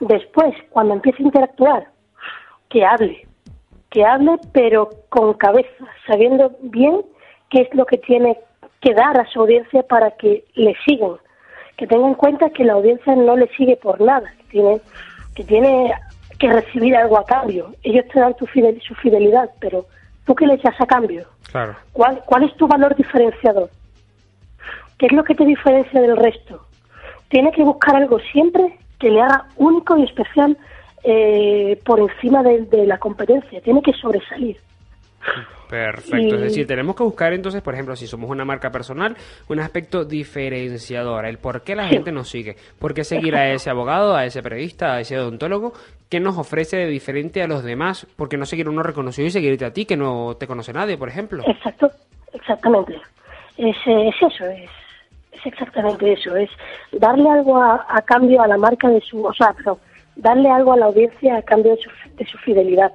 Después, 0.00 0.54
cuando 0.70 0.94
empiece 0.94 1.22
a 1.22 1.26
interactuar, 1.26 1.88
que 2.70 2.84
hable, 2.84 3.28
que 3.90 4.04
hable 4.04 4.38
pero 4.52 4.90
con 5.10 5.34
cabeza, 5.34 5.84
sabiendo 6.06 6.56
bien 6.62 7.02
qué 7.50 7.62
es 7.62 7.74
lo 7.74 7.84
que 7.84 7.98
tiene 7.98 8.38
que 8.80 8.94
dar 8.94 9.18
a 9.20 9.26
su 9.26 9.40
audiencia 9.40 9.82
para 9.82 10.10
que 10.12 10.44
le 10.54 10.74
sigan. 10.84 11.16
Que 11.76 11.86
tenga 11.86 12.06
en 12.06 12.14
cuenta 12.14 12.50
que 12.50 12.64
la 12.64 12.74
audiencia 12.74 13.14
no 13.16 13.36
le 13.36 13.48
sigue 13.56 13.76
por 13.76 14.00
nada, 14.00 14.32
que 14.38 14.44
tiene 14.50 14.80
que, 15.34 15.44
tiene 15.44 15.92
que 16.38 16.48
recibir 16.52 16.94
algo 16.96 17.18
a 17.18 17.24
cambio. 17.24 17.72
Ellos 17.82 18.04
te 18.12 18.20
dan 18.20 18.34
tu 18.34 18.46
fidel- 18.46 18.80
su 18.82 18.94
fidelidad, 18.94 19.50
pero 19.60 19.86
¿tú 20.24 20.34
qué 20.34 20.46
le 20.46 20.54
echas 20.54 20.80
a 20.80 20.86
cambio? 20.86 21.26
Claro. 21.50 21.74
¿Cuál, 21.92 22.22
¿Cuál 22.26 22.44
es 22.44 22.56
tu 22.56 22.66
valor 22.68 22.94
diferenciador? 22.94 23.70
¿Qué 24.98 25.06
es 25.06 25.12
lo 25.12 25.24
que 25.24 25.34
te 25.34 25.44
diferencia 25.44 26.00
del 26.00 26.16
resto? 26.16 26.64
Tiene 27.28 27.50
que 27.52 27.64
buscar 27.64 27.96
algo 27.96 28.18
siempre 28.32 28.78
que 29.00 29.10
le 29.10 29.20
haga 29.20 29.46
único 29.56 29.96
y 29.98 30.04
especial 30.04 30.56
eh, 31.02 31.78
por 31.84 31.98
encima 31.98 32.42
de, 32.44 32.62
de 32.66 32.86
la 32.86 32.98
competencia. 32.98 33.60
Tiene 33.60 33.82
que 33.82 33.92
sobresalir. 33.94 34.56
Perfecto, 35.68 36.36
es 36.36 36.40
decir, 36.40 36.66
tenemos 36.66 36.94
que 36.94 37.02
buscar 37.02 37.32
entonces, 37.32 37.62
por 37.62 37.74
ejemplo, 37.74 37.96
si 37.96 38.06
somos 38.06 38.30
una 38.30 38.44
marca 38.44 38.70
personal, 38.70 39.16
un 39.48 39.60
aspecto 39.60 40.04
diferenciador, 40.04 41.24
el 41.26 41.38
por 41.38 41.62
qué 41.62 41.74
la 41.74 41.88
gente 41.88 42.12
nos 42.12 42.28
sigue, 42.28 42.56
por 42.78 42.94
qué 42.94 43.02
seguir 43.02 43.34
a 43.34 43.50
ese 43.50 43.70
abogado, 43.70 44.14
a 44.14 44.24
ese 44.24 44.42
periodista, 44.42 44.94
a 44.94 45.00
ese 45.00 45.18
odontólogo, 45.18 45.72
qué 46.08 46.20
nos 46.20 46.38
ofrece 46.38 46.76
de 46.76 46.86
diferente 46.86 47.42
a 47.42 47.48
los 47.48 47.64
demás, 47.64 48.06
por 48.16 48.28
qué 48.28 48.36
no 48.36 48.46
seguir 48.46 48.68
uno 48.68 48.82
reconocido 48.82 49.26
y 49.26 49.30
seguirte 49.30 49.64
a 49.64 49.72
ti 49.72 49.84
que 49.86 49.96
no 49.96 50.36
te 50.38 50.46
conoce 50.46 50.72
nadie, 50.72 50.96
por 50.96 51.08
ejemplo. 51.08 51.42
Exacto, 51.46 51.90
exactamente. 52.32 52.94
Es, 53.56 53.76
es 53.86 54.14
eso, 54.14 54.44
es, 54.44 54.70
es 55.32 55.46
exactamente 55.46 56.12
eso. 56.12 56.36
Es 56.36 56.50
darle 56.92 57.28
algo 57.30 57.60
a, 57.60 57.86
a 57.88 58.02
cambio 58.02 58.42
a 58.42 58.46
la 58.46 58.58
marca 58.58 58.88
de 58.88 59.00
su, 59.00 59.24
o 59.24 59.32
sea, 59.32 59.52
perdón, 59.54 59.78
darle 60.16 60.50
algo 60.50 60.72
a 60.72 60.76
la 60.76 60.86
audiencia 60.86 61.36
a 61.38 61.42
cambio 61.42 61.74
de 61.74 61.82
su, 61.82 61.90
de 62.16 62.26
su 62.26 62.38
fidelidad 62.38 62.92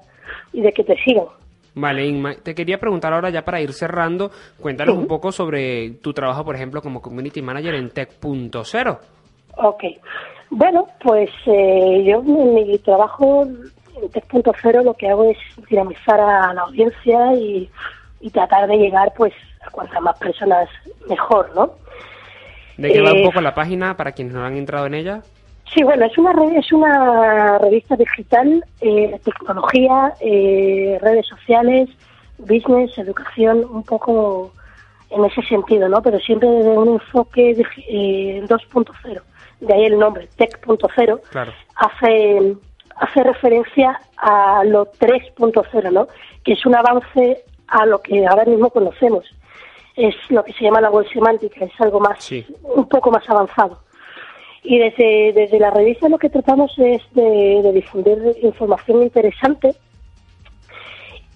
y 0.54 0.62
de 0.62 0.72
que 0.72 0.84
te 0.84 0.96
sigan. 1.04 1.26
Vale, 1.80 2.06
Inma, 2.06 2.36
te 2.44 2.54
quería 2.54 2.78
preguntar 2.78 3.14
ahora 3.14 3.30
ya 3.30 3.44
para 3.44 3.62
ir 3.62 3.72
cerrando, 3.74 4.32
cuéntanos 4.60 4.96
un 4.98 5.08
poco 5.08 5.32
sobre 5.32 5.92
tu 6.02 6.12
trabajo, 6.14 6.44
por 6.44 6.56
ejemplo, 6.56 6.82
como 6.82 7.02
Community 7.02 7.42
Manager 7.42 7.76
en 7.76 7.90
Tech.0. 7.90 9.00
Ok. 9.58 9.84
Bueno, 10.52 10.88
pues 11.04 11.30
eh, 11.46 12.04
yo 12.06 12.20
en 12.22 12.54
mi 12.56 12.78
trabajo 12.80 13.44
en 13.46 14.10
Tech.0 14.10 14.84
lo 14.84 14.94
que 14.96 15.08
hago 15.10 15.24
es 15.26 15.38
dinamizar 15.70 16.20
a 16.20 16.54
la 16.54 16.62
audiencia 16.62 17.34
y, 17.36 17.70
y 18.20 18.30
tratar 18.32 18.68
de 18.68 18.78
llegar 18.78 19.14
pues 19.16 19.34
a 19.66 19.70
cuantas 19.70 20.02
más 20.02 20.18
personas 20.20 20.68
mejor, 21.08 21.52
¿no? 21.56 21.72
¿De 22.78 22.92
qué 22.92 23.02
va 23.02 23.12
un 23.12 23.18
Eh, 23.20 23.24
poco 23.26 23.42
la 23.42 23.54
página 23.54 23.96
para 23.98 24.14
quienes 24.14 24.34
no 24.34 24.44
han 24.44 24.56
entrado 24.56 24.86
en 24.88 24.94
ella? 24.96 25.22
Sí, 25.74 25.84
bueno, 25.84 26.06
es 26.06 26.18
una 26.18 26.32
es 26.58 26.72
una 26.72 27.58
revista 27.60 27.96
digital, 27.96 28.64
eh, 28.82 29.20
tecnología, 29.24 30.14
eh, 30.20 30.98
redes 31.02 31.28
sociales, 31.28 31.90
business, 32.40 32.98
educación, 32.98 33.66
un 33.70 33.84
poco 33.84 34.52
en 35.12 35.26
ese 35.26 35.42
sentido, 35.44 35.88
¿no? 35.88 36.02
Pero 36.02 36.20
siempre 36.20 36.50
desde 36.50 36.78
un 36.78 36.90
enfoque 36.90 37.56
digi- 37.56 37.86
eh, 37.88 38.44
2.0, 38.48 39.22
de 39.60 39.74
ahí 39.74 39.86
el 39.86 40.00
nombre, 40.00 40.28
Tech.0, 40.38 41.22
Claro. 41.30 41.52
hace, 41.76 42.56
hace 42.96 43.24
referencia 43.24 44.00
a 44.18 44.64
lo 44.64 44.86
3.0, 45.00 45.92
¿no? 45.92 46.08
Que 46.44 46.54
es 46.54 46.66
un 46.66 46.76
avance 46.76 47.44
a 47.68 47.86
lo 47.86 48.02
que 48.02 48.26
ahora 48.26 48.46
mismo 48.46 48.70
conocemos. 48.72 49.26
Es 49.96 50.16
lo 50.30 50.44
que 50.44 50.54
se 50.54 50.64
llama 50.64 50.82
la 50.82 50.90
web 50.90 51.06
semántica, 51.12 51.66
es 51.66 51.80
algo 51.82 52.00
más, 52.00 52.24
Sí. 52.24 52.46
un 52.64 52.88
poco 52.88 53.12
más 53.12 53.28
avanzado. 53.30 53.80
Y 54.64 54.78
desde, 54.78 55.34
desde 55.34 55.60
la 55.60 55.72
revista 55.72 56.10
lo 56.10 56.18
que 56.18 56.30
tratamos 56.30 56.72
es 56.78 57.02
de, 57.14 57.62
de 57.64 57.72
difundir 57.74 58.18
información 58.42 59.04
interesante 59.04 59.74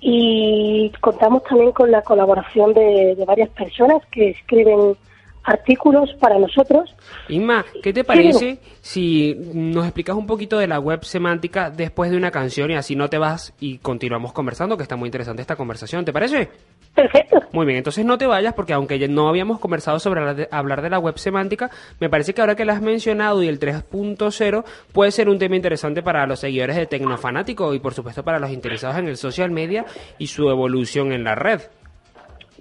y 0.01 0.91
contamos 0.99 1.43
también 1.43 1.71
con 1.71 1.89
la 1.89 2.01
colaboración 2.01 2.73
de, 2.73 3.15
de 3.15 3.25
varias 3.25 3.49
personas 3.49 4.01
que 4.11 4.31
escriben 4.31 4.97
artículos 5.43 6.09
para 6.19 6.39
nosotros. 6.39 6.95
Inma, 7.29 7.65
¿qué 7.81 7.93
te 7.93 8.03
parece 8.03 8.59
si 8.81 9.35
nos 9.53 9.85
explicas 9.85 10.15
un 10.15 10.25
poquito 10.25 10.57
de 10.57 10.67
la 10.67 10.79
web 10.79 11.03
semántica 11.03 11.69
después 11.69 12.11
de 12.11 12.17
una 12.17 12.31
canción 12.31 12.71
y 12.71 12.75
así 12.75 12.95
no 12.95 13.09
te 13.09 13.17
vas 13.17 13.53
y 13.59 13.77
continuamos 13.79 14.33
conversando, 14.33 14.77
que 14.77 14.83
está 14.83 14.95
muy 14.95 15.07
interesante 15.07 15.41
esta 15.41 15.55
conversación, 15.55 16.05
¿te 16.05 16.13
parece? 16.13 16.49
Perfecto. 16.93 17.41
Muy 17.51 17.65
bien, 17.65 17.79
entonces 17.79 18.05
no 18.05 18.17
te 18.17 18.27
vayas 18.27 18.53
porque 18.53 18.73
aunque 18.73 18.99
ya 18.99 19.07
no 19.07 19.27
habíamos 19.27 19.59
conversado 19.59 19.99
sobre 19.99 20.19
hablar 20.19 20.35
de, 20.35 20.47
hablar 20.51 20.81
de 20.81 20.89
la 20.91 20.99
web 20.99 21.17
semántica, 21.17 21.71
me 21.99 22.09
parece 22.09 22.33
que 22.33 22.41
ahora 22.41 22.55
que 22.55 22.65
la 22.65 22.73
has 22.73 22.81
mencionado 22.81 23.41
y 23.41 23.47
el 23.47 23.59
3.0 23.59 24.63
puede 24.91 25.11
ser 25.11 25.27
un 25.27 25.39
tema 25.39 25.55
interesante 25.55 26.03
para 26.03 26.27
los 26.27 26.39
seguidores 26.39 26.75
de 26.75 26.85
Tecnofanático 26.85 27.73
y 27.73 27.79
por 27.79 27.93
supuesto 27.95 28.23
para 28.23 28.39
los 28.39 28.51
interesados 28.51 28.97
en 28.97 29.07
el 29.07 29.17
social 29.17 29.49
media 29.49 29.85
y 30.19 30.27
su 30.27 30.49
evolución 30.49 31.13
en 31.13 31.23
la 31.23 31.33
red. 31.33 31.61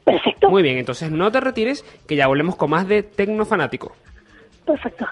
Perfecto. 0.04 0.48
Muy 0.48 0.62
bien, 0.62 0.78
entonces 0.78 1.10
no 1.10 1.30
te 1.30 1.40
retires 1.40 1.84
que 2.06 2.16
ya 2.16 2.26
volvemos 2.26 2.56
con 2.56 2.70
más 2.70 2.88
de 2.88 3.02
Tecnofanático. 3.02 3.94
Perfecto. 4.64 5.06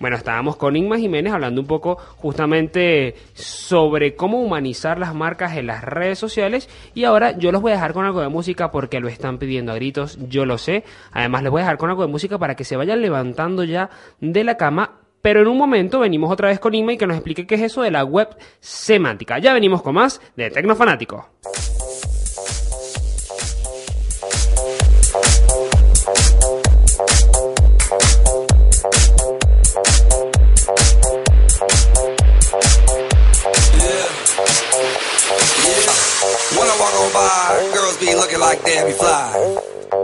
Bueno, 0.00 0.16
estábamos 0.16 0.56
con 0.56 0.76
Inma 0.76 0.98
Jiménez 0.98 1.32
hablando 1.32 1.60
un 1.60 1.66
poco 1.66 1.96
justamente 1.96 3.14
sobre 3.34 4.16
cómo 4.16 4.40
humanizar 4.42 4.98
las 4.98 5.14
marcas 5.14 5.56
en 5.56 5.68
las 5.68 5.84
redes 5.84 6.18
sociales 6.18 6.68
y 6.94 7.04
ahora 7.04 7.38
yo 7.38 7.52
los 7.52 7.62
voy 7.62 7.72
a 7.72 7.76
dejar 7.76 7.92
con 7.92 8.04
algo 8.04 8.20
de 8.20 8.28
música 8.28 8.70
porque 8.70 9.00
lo 9.00 9.08
están 9.08 9.38
pidiendo 9.38 9.72
a 9.72 9.76
gritos, 9.76 10.18
yo 10.28 10.46
lo 10.46 10.58
sé. 10.58 10.84
Además 11.12 11.42
les 11.42 11.52
voy 11.52 11.60
a 11.60 11.64
dejar 11.64 11.78
con 11.78 11.90
algo 11.90 12.02
de 12.02 12.08
música 12.08 12.38
para 12.38 12.56
que 12.56 12.64
se 12.64 12.76
vayan 12.76 13.00
levantando 13.00 13.62
ya 13.62 13.90
de 14.20 14.44
la 14.44 14.56
cama. 14.56 14.98
Pero 15.22 15.40
en 15.40 15.48
un 15.48 15.56
momento 15.56 16.00
venimos 16.00 16.30
otra 16.30 16.48
vez 16.48 16.58
con 16.58 16.74
Inma 16.74 16.92
y 16.92 16.98
que 16.98 17.06
nos 17.06 17.16
explique 17.16 17.46
qué 17.46 17.54
es 17.54 17.62
eso 17.62 17.80
de 17.80 17.90
la 17.90 18.04
web 18.04 18.28
semántica. 18.60 19.38
Ya 19.38 19.54
venimos 19.54 19.80
con 19.80 19.94
más 19.94 20.20
de 20.36 20.50
Tecnofanático. 20.50 21.30
When 36.64 36.72
I 36.72 36.80
walk 36.80 36.94
on 36.94 37.12
by, 37.12 37.74
girls 37.74 37.98
be 37.98 38.14
looking 38.14 38.40
like 38.40 38.64
damn, 38.64 38.88
you 38.88 38.94
fly. 38.94 40.03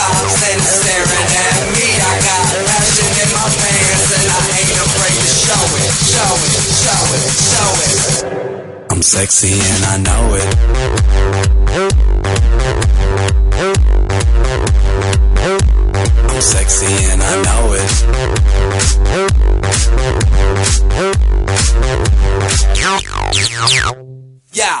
stops 0.00 0.40
and 0.50 0.62
staring 0.62 1.30
at 1.44 1.60
me. 1.76 1.88
I 2.00 2.14
got 2.24 2.44
passion 2.68 3.10
in 3.20 3.28
my 3.36 3.44
pants 3.60 4.08
and 4.16 4.26
I 4.32 4.42
ain't 4.60 4.78
afraid 4.86 5.18
to 5.20 5.32
show 5.44 5.64
it, 5.80 5.92
show 6.08 6.32
it, 6.46 6.56
show 6.84 7.04
it, 7.16 7.24
show 7.50 7.70
it. 7.84 7.96
I'm 8.90 9.02
sexy 9.02 9.52
and 9.52 9.82
I 9.84 9.96
know 10.06 10.24
it. 10.40 10.48
I'm 16.30 16.40
sexy 16.40 16.92
and 17.12 17.22
I 17.22 17.34
know 17.46 17.64
it. 17.74 17.90
Yeah, 24.52 24.80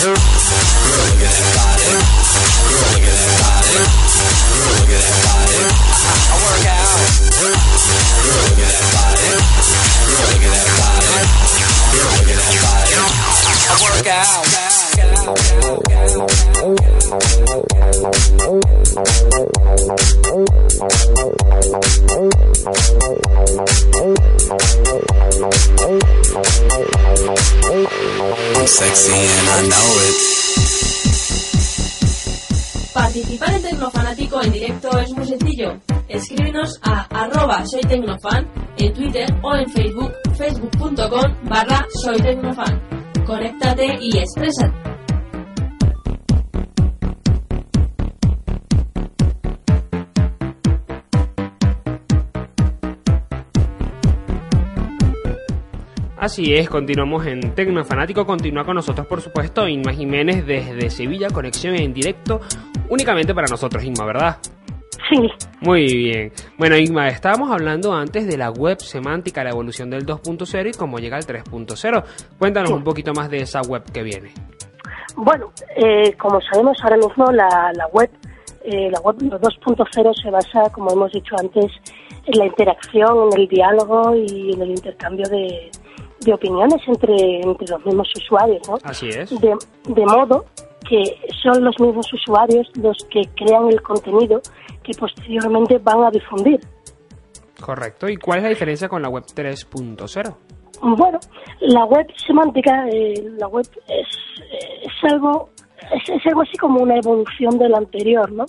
Girl, 0.00 0.16
look 0.16 1.20
at 1.20 1.34
that 1.36 1.54
body. 1.54 1.84
Girl, 1.90 2.04
look 2.80 3.04
at 3.04 3.16
that 3.16 3.38
body. 3.40 3.70
Girl, 3.70 3.88
look 4.80 4.90
at 4.90 5.02
that 5.02 5.19
tecnofan 37.90 38.46
en 38.78 38.94
Twitter 38.94 39.26
o 39.42 39.54
en 39.56 39.68
Facebook, 39.68 40.12
facebook.com 40.38 41.34
barra 41.48 41.84
soy 42.04 42.16
tecnofan. 42.18 42.80
Conéctate 43.26 43.98
y 44.00 44.16
exprésate. 44.16 44.72
Así 56.16 56.54
es, 56.54 56.68
continuamos 56.68 57.26
en 57.26 57.54
Tecnofanático. 57.54 58.24
Continúa 58.24 58.64
con 58.64 58.76
nosotros, 58.76 59.06
por 59.06 59.20
supuesto, 59.20 59.66
Inma 59.66 59.92
Jiménez 59.92 60.46
desde 60.46 60.90
Sevilla, 60.90 61.28
conexión 61.30 61.74
en 61.74 61.92
directo 61.92 62.40
únicamente 62.88 63.34
para 63.34 63.48
nosotros, 63.48 63.82
Inma, 63.82 64.04
¿verdad? 64.04 64.36
Sí, 65.10 65.28
Muy 65.60 65.84
bien. 65.86 66.32
Bueno, 66.56 66.76
Inma, 66.76 67.08
estábamos 67.08 67.50
hablando 67.50 67.92
antes 67.92 68.28
de 68.28 68.36
la 68.36 68.50
web 68.50 68.78
semántica, 68.78 69.42
la 69.42 69.50
evolución 69.50 69.90
del 69.90 70.06
2.0 70.06 70.68
y 70.72 70.78
cómo 70.78 70.98
llega 70.98 71.16
al 71.16 71.26
3.0. 71.26 72.04
Cuéntanos 72.38 72.70
un 72.70 72.84
poquito 72.84 73.12
más 73.12 73.28
de 73.28 73.38
esa 73.38 73.60
web 73.62 73.82
que 73.92 74.02
viene. 74.02 74.32
Bueno, 75.16 75.50
eh, 75.76 76.14
como 76.16 76.40
sabemos 76.40 76.78
ahora 76.82 76.96
mismo 76.96 77.24
la, 77.32 77.72
la 77.74 77.86
web, 77.88 78.08
eh, 78.64 78.88
la 78.90 79.00
web 79.00 79.16
2.0 79.16 80.22
se 80.22 80.30
basa, 80.30 80.70
como 80.72 80.92
hemos 80.92 81.10
dicho 81.10 81.34
antes, 81.38 81.66
en 82.26 82.38
la 82.38 82.46
interacción, 82.46 83.30
en 83.32 83.40
el 83.40 83.48
diálogo 83.48 84.14
y 84.14 84.52
en 84.54 84.62
el 84.62 84.70
intercambio 84.70 85.28
de, 85.28 85.70
de 86.20 86.32
opiniones 86.32 86.80
entre, 86.86 87.40
entre 87.40 87.66
los 87.68 87.84
mismos 87.84 88.08
usuarios, 88.16 88.60
¿no? 88.68 88.78
Así 88.84 89.08
es. 89.08 89.30
De, 89.40 89.56
de 89.88 90.06
modo 90.06 90.44
que 90.90 91.04
son 91.40 91.62
los 91.62 91.78
mismos 91.78 92.12
usuarios 92.12 92.68
los 92.74 92.96
que 93.08 93.22
crean 93.36 93.68
el 93.68 93.80
contenido 93.80 94.40
que 94.82 94.92
posteriormente 94.98 95.78
van 95.78 96.02
a 96.02 96.10
difundir. 96.10 96.58
Correcto. 97.60 98.08
¿Y 98.08 98.16
cuál 98.16 98.38
es 98.38 98.42
la 98.42 98.48
diferencia 98.48 98.88
con 98.88 99.00
la 99.00 99.08
web 99.08 99.22
3.0? 99.24 100.36
Bueno, 100.82 101.20
la 101.60 101.84
web 101.84 102.06
semántica, 102.26 102.88
eh, 102.88 103.14
la 103.38 103.46
web 103.46 103.66
es, 103.86 104.08
es 104.82 105.12
algo 105.12 105.50
es, 105.92 106.08
es 106.08 106.26
algo 106.26 106.42
así 106.42 106.56
como 106.56 106.80
una 106.80 106.96
evolución 106.96 107.56
de 107.58 107.68
la 107.68 107.78
anterior, 107.78 108.32
¿no? 108.32 108.46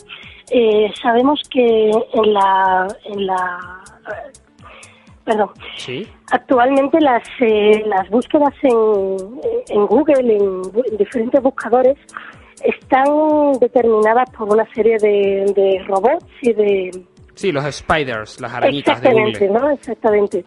Eh, 0.50 0.92
sabemos 1.00 1.42
que 1.52 1.90
en 1.90 2.34
la 2.34 2.88
en 3.06 3.28
la 3.28 3.84
perdón, 5.26 5.50
Sí. 5.78 6.08
actualmente 6.32 7.00
las 7.00 7.24
eh, 7.40 7.84
las 7.86 8.10
búsquedas 8.10 8.54
en, 8.64 9.18
en 9.70 9.86
Google, 9.88 10.36
en, 10.38 10.62
diferentes 10.98 11.42
buscadores, 11.42 11.98
están 12.64 13.54
determinadas 13.60 14.30
por 14.32 14.50
una 14.54 14.66
serie 14.74 14.98
de, 15.00 15.52
de 15.56 15.84
robots 15.88 16.26
y 16.42 16.54
de 16.54 16.92
Sí, 17.34 17.52
los 17.52 17.64
spiders, 17.74 18.40
las 18.42 18.54
arañitas 18.54 19.02
de 19.02 19.10
Exactamente, 19.10 19.48
Google. 19.48 19.62
¿no? 19.62 19.70
Exactamente. 19.72 20.46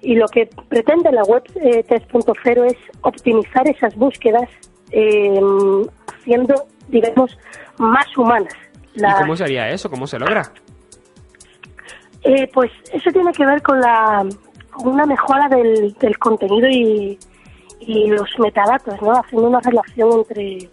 Y 0.00 0.14
lo 0.14 0.26
que 0.28 0.48
pretende 0.68 1.12
la 1.12 1.22
web 1.24 1.42
eh, 1.56 1.84
3.0 1.86 2.64
es 2.66 2.76
optimizar 3.02 3.68
esas 3.68 3.94
búsquedas 3.96 4.48
eh, 4.92 5.38
haciendo, 6.08 6.54
digamos, 6.88 7.36
más 7.78 8.06
humanas. 8.16 8.54
¿Y 8.94 9.02
cómo 9.20 9.36
se 9.36 9.44
haría 9.44 9.68
eso? 9.68 9.90
¿Cómo 9.90 10.06
se 10.06 10.18
logra? 10.18 10.42
Eh, 12.22 12.48
pues 12.52 12.70
eso 12.92 13.10
tiene 13.12 13.32
que 13.32 13.44
ver 13.44 13.62
con 13.62 13.80
la 13.80 14.26
con 14.70 14.88
una 14.88 15.04
mejora 15.06 15.48
del, 15.48 15.94
del 15.94 16.18
contenido 16.18 16.68
y, 16.68 17.18
y 17.80 18.06
los 18.08 18.28
metadatos, 18.38 19.00
¿no? 19.02 19.12
Haciendo 19.12 19.48
una 19.48 19.60
relación 19.60 20.10
entre 20.12 20.68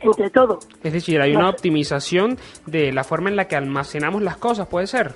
entre 0.00 0.30
todo. 0.30 0.58
Es 0.82 0.92
decir, 0.92 1.20
hay 1.20 1.34
una 1.34 1.48
optimización 1.48 2.38
de 2.66 2.92
la 2.92 3.02
forma 3.02 3.30
en 3.30 3.36
la 3.36 3.48
que 3.48 3.56
almacenamos 3.56 4.22
las 4.22 4.36
cosas, 4.36 4.68
puede 4.68 4.86
ser. 4.86 5.14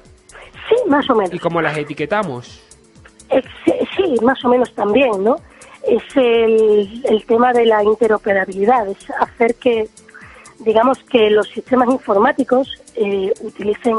Sí, 0.68 0.76
más 0.88 1.08
o 1.10 1.14
menos. 1.14 1.34
Y 1.34 1.38
cómo 1.38 1.60
las 1.60 1.76
etiquetamos. 1.76 2.62
Sí, 3.96 4.14
más 4.22 4.44
o 4.44 4.48
menos 4.48 4.72
también, 4.74 5.22
¿no? 5.22 5.36
Es 5.86 6.02
el, 6.16 7.02
el 7.04 7.24
tema 7.26 7.52
de 7.52 7.66
la 7.66 7.84
interoperabilidad, 7.84 8.88
es 8.88 8.98
hacer 9.20 9.54
que, 9.54 9.88
digamos, 10.58 10.98
que 11.04 11.30
los 11.30 11.48
sistemas 11.48 11.88
informáticos 11.90 12.68
eh, 12.96 13.32
utilicen 13.42 13.96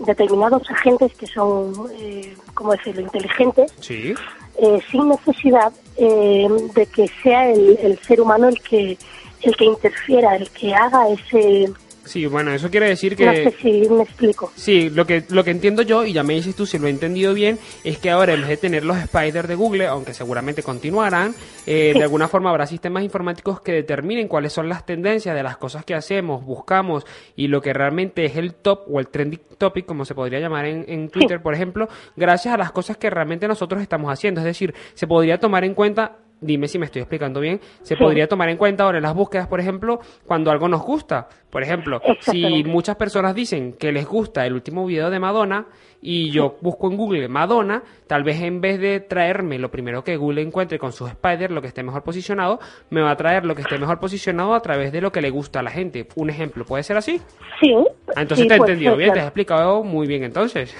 determinados 0.00 0.62
agentes 0.70 1.12
que 1.14 1.26
son, 1.26 1.72
eh, 1.98 2.34
¿cómo 2.54 2.72
decirlo?, 2.72 3.02
inteligentes, 3.02 3.72
Sí. 3.80 4.14
eh, 4.56 4.80
sin 4.90 5.08
necesidad 5.08 5.72
eh, 5.96 6.48
de 6.74 6.86
que 6.86 7.08
sea 7.22 7.50
el, 7.50 7.78
el 7.82 7.98
ser 8.00 8.20
humano 8.20 8.48
el 8.48 8.60
que 8.60 8.96
el 9.42 9.54
que 9.56 9.64
interfiera, 9.66 10.34
el 10.34 10.50
que 10.50 10.74
haga 10.74 11.08
ese... 11.10 11.72
Sí, 12.08 12.26
bueno, 12.26 12.52
eso 12.52 12.70
quiere 12.70 12.88
decir 12.88 13.14
que... 13.14 13.26
No 13.26 13.32
sé 13.32 13.54
si 13.60 13.88
me 13.88 14.02
explico. 14.02 14.50
Sí, 14.56 14.90
lo 14.90 15.06
que, 15.06 15.24
lo 15.28 15.44
que 15.44 15.50
entiendo 15.50 15.82
yo, 15.82 16.04
y 16.04 16.12
ya 16.12 16.22
me 16.22 16.34
dices 16.34 16.54
tú 16.56 16.66
si 16.66 16.78
lo 16.78 16.86
he 16.86 16.90
entendido 16.90 17.34
bien, 17.34 17.58
es 17.84 17.98
que 17.98 18.10
ahora 18.10 18.32
en 18.32 18.40
vez 18.40 18.48
de 18.48 18.56
tener 18.56 18.84
los 18.84 18.96
spiders 18.98 19.46
de 19.48 19.54
Google, 19.54 19.86
aunque 19.86 20.14
seguramente 20.14 20.62
continuarán, 20.62 21.34
eh, 21.66 21.90
Sí. 21.92 21.98
de 21.98 22.02
alguna 22.04 22.28
forma 22.28 22.50
habrá 22.50 22.66
sistemas 22.66 23.04
informáticos 23.04 23.60
que 23.60 23.72
determinen 23.72 24.26
cuáles 24.28 24.52
son 24.52 24.68
las 24.68 24.86
tendencias 24.86 25.34
de 25.36 25.42
las 25.42 25.56
cosas 25.58 25.84
que 25.84 25.94
hacemos, 25.94 26.44
buscamos, 26.44 27.04
y 27.36 27.48
lo 27.48 27.60
que 27.60 27.72
realmente 27.72 28.24
es 28.24 28.36
el 28.36 28.54
top 28.54 28.84
o 28.90 29.00
el 29.00 29.08
trending 29.08 29.40
topic, 29.58 29.84
como 29.86 30.04
se 30.04 30.14
podría 30.14 30.40
llamar 30.40 30.64
en, 30.66 30.84
en 30.88 31.08
Twitter, 31.10 31.42
por 31.42 31.54
ejemplo, 31.54 31.88
gracias 32.16 32.54
a 32.54 32.56
las 32.56 32.72
cosas 32.72 32.96
que 32.96 33.10
realmente 33.10 33.46
nosotros 33.46 33.82
estamos 33.82 34.10
haciendo. 34.12 34.40
Es 34.40 34.44
decir, 34.46 34.74
se 34.94 35.06
podría 35.06 35.38
tomar 35.38 35.64
en 35.64 35.74
cuenta 35.74 36.16
Dime 36.40 36.68
si 36.68 36.78
me 36.78 36.86
estoy 36.86 37.02
explicando 37.02 37.40
bien. 37.40 37.60
Se 37.82 37.96
Sí. 37.96 38.02
podría 38.02 38.28
tomar 38.28 38.48
en 38.48 38.56
cuenta 38.56 38.84
ahora 38.84 38.98
en 38.98 39.02
las 39.02 39.14
búsquedas, 39.14 39.48
por 39.48 39.58
ejemplo, 39.60 40.00
cuando 40.26 40.50
algo 40.50 40.68
nos 40.68 40.82
gusta. 40.82 41.28
Por 41.50 41.62
ejemplo, 41.62 42.00
si 42.20 42.62
muchas 42.64 42.96
personas 42.96 43.34
dicen 43.34 43.72
que 43.72 43.90
les 43.90 44.06
gusta 44.06 44.44
el 44.46 44.52
último 44.52 44.84
video 44.84 45.08
de 45.10 45.18
Madonna 45.18 45.66
y 46.02 46.30
yo 46.30 46.56
busco 46.60 46.90
en 46.90 46.96
Google 46.96 47.26
Madonna, 47.28 47.82
tal 48.06 48.22
vez 48.22 48.40
en 48.42 48.60
vez 48.60 48.78
de 48.78 49.00
traerme 49.00 49.58
lo 49.58 49.70
primero 49.70 50.04
que 50.04 50.16
Google 50.16 50.42
encuentre 50.42 50.78
con 50.78 50.92
sus 50.92 51.08
spiders, 51.10 51.50
lo 51.52 51.60
que 51.62 51.68
esté 51.68 51.82
mejor 51.82 52.02
posicionado, 52.02 52.60
me 52.90 53.00
va 53.00 53.12
a 53.12 53.16
traer 53.16 53.44
lo 53.46 53.54
que 53.54 53.62
esté 53.62 53.78
mejor 53.78 53.98
posicionado 53.98 54.54
a 54.54 54.60
través 54.60 54.92
de 54.92 55.00
lo 55.00 55.10
que 55.10 55.22
le 55.22 55.30
gusta 55.30 55.60
a 55.60 55.62
la 55.62 55.70
gente. 55.70 56.06
Un 56.16 56.28
ejemplo, 56.30 56.64
¿puede 56.66 56.82
ser 56.82 56.98
así? 56.98 57.20
Sí. 57.60 57.74
Ah, 58.14 58.20
entonces 58.22 58.44
sí, 58.44 58.48
te 58.48 58.54
he 58.54 58.58
pues, 58.58 58.68
entendido 58.70 58.96
bien, 58.96 59.12
te 59.12 59.20
has 59.20 59.26
explicado 59.26 59.82
muy 59.82 60.06
bien 60.06 60.22
entonces. 60.24 60.76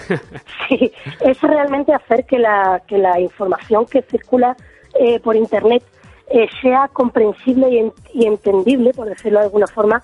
Sí, 0.69 0.93
es 1.21 1.41
realmente 1.41 1.95
hacer 1.95 2.27
que 2.27 2.39
la, 2.39 2.83
que 2.87 2.99
la 2.99 3.19
información 3.19 3.87
que 3.87 4.03
circula 4.03 4.55
eh, 4.99 5.21
por 5.21 5.37
Internet 5.37 5.83
eh, 6.31 6.47
sea 6.61 6.89
comprensible 6.93 7.71
y, 7.71 7.79
en- 7.79 7.93
y 8.13 8.27
entendible, 8.27 8.93
por 8.93 9.09
decirlo 9.09 9.39
de 9.39 9.47
alguna 9.47 9.67
forma, 9.67 10.03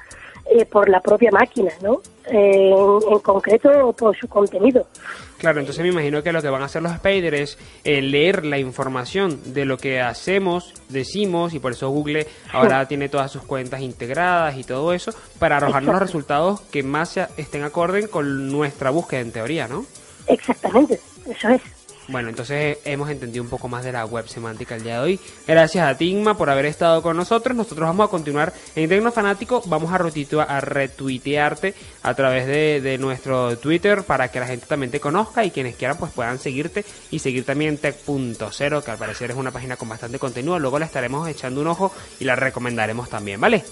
eh, 0.50 0.64
por 0.66 0.88
la 0.88 1.00
propia 1.00 1.30
máquina, 1.30 1.70
¿no? 1.82 2.00
Eh, 2.30 2.70
en, 2.70 3.12
en 3.12 3.18
concreto, 3.20 3.92
por 3.92 4.16
su 4.16 4.26
contenido. 4.28 4.86
Claro, 5.38 5.60
entonces 5.60 5.82
me 5.82 5.90
imagino 5.90 6.22
que 6.22 6.32
lo 6.32 6.40
que 6.40 6.48
van 6.48 6.62
a 6.62 6.66
hacer 6.66 6.80
los 6.82 6.92
spiders 6.92 7.38
es 7.38 7.58
eh, 7.84 8.00
leer 8.00 8.46
la 8.46 8.58
información 8.58 9.52
de 9.52 9.64
lo 9.66 9.76
que 9.76 10.00
hacemos, 10.00 10.72
decimos, 10.88 11.52
y 11.54 11.58
por 11.58 11.72
eso 11.72 11.88
Google 11.90 12.26
ahora 12.52 12.86
tiene 12.88 13.08
todas 13.10 13.30
sus 13.30 13.42
cuentas 13.42 13.80
integradas 13.82 14.56
y 14.56 14.64
todo 14.64 14.92
eso, 14.94 15.12
para 15.38 15.58
arrojarnos 15.58 15.92
los 15.92 16.02
resultados 16.02 16.60
que 16.62 16.82
más 16.82 17.16
estén 17.36 17.64
acorde 17.64 18.08
con 18.08 18.50
nuestra 18.50 18.88
búsqueda 18.90 19.20
en 19.20 19.32
teoría, 19.32 19.66
¿no? 19.68 19.84
Exactamente, 20.26 20.98
eso 21.28 21.48
es. 21.50 21.60
Bueno, 22.06 22.28
entonces 22.28 22.78
hemos 22.84 23.08
entendido 23.08 23.42
un 23.42 23.48
poco 23.48 23.66
más 23.66 23.82
de 23.82 23.90
la 23.90 24.04
web 24.04 24.28
semántica 24.28 24.74
el 24.76 24.82
día 24.82 24.94
de 24.96 25.00
hoy. 25.00 25.20
Gracias 25.46 25.86
a 25.88 25.96
Tigma 25.96 26.36
por 26.36 26.50
haber 26.50 26.66
estado 26.66 27.00
con 27.02 27.16
nosotros. 27.16 27.56
Nosotros 27.56 27.88
vamos 27.88 28.06
a 28.06 28.10
continuar 28.10 28.52
en 28.76 28.90
Tecnofanático. 28.90 29.62
Vamos 29.66 29.90
a, 29.90 29.98
retitua- 29.98 30.44
a 30.46 30.60
retuitearte 30.60 31.74
a 32.02 32.14
través 32.14 32.46
de, 32.46 32.98
nuestro 32.98 33.56
Twitter 33.56 34.02
para 34.02 34.28
que 34.30 34.38
la 34.38 34.46
gente 34.46 34.66
también 34.66 34.90
te 34.90 35.00
conozca 35.00 35.44
y 35.46 35.50
quienes 35.50 35.76
quieran 35.76 35.96
pues 35.96 36.12
puedan 36.12 36.38
seguirte 36.38 36.84
y 37.10 37.20
seguir 37.20 37.44
también 37.46 37.78
Tech.0 37.78 38.82
que 38.84 38.90
al 38.90 38.98
parecer 38.98 39.30
es 39.30 39.36
una 39.38 39.50
página 39.50 39.76
con 39.76 39.88
bastante 39.88 40.18
contenido. 40.18 40.58
Luego 40.58 40.78
le 40.78 40.84
estaremos 40.84 41.26
echando 41.28 41.62
un 41.62 41.68
ojo 41.68 41.90
y 42.20 42.24
la 42.24 42.36
recomendaremos 42.36 43.08
también, 43.08 43.40
¿vale? 43.40 43.64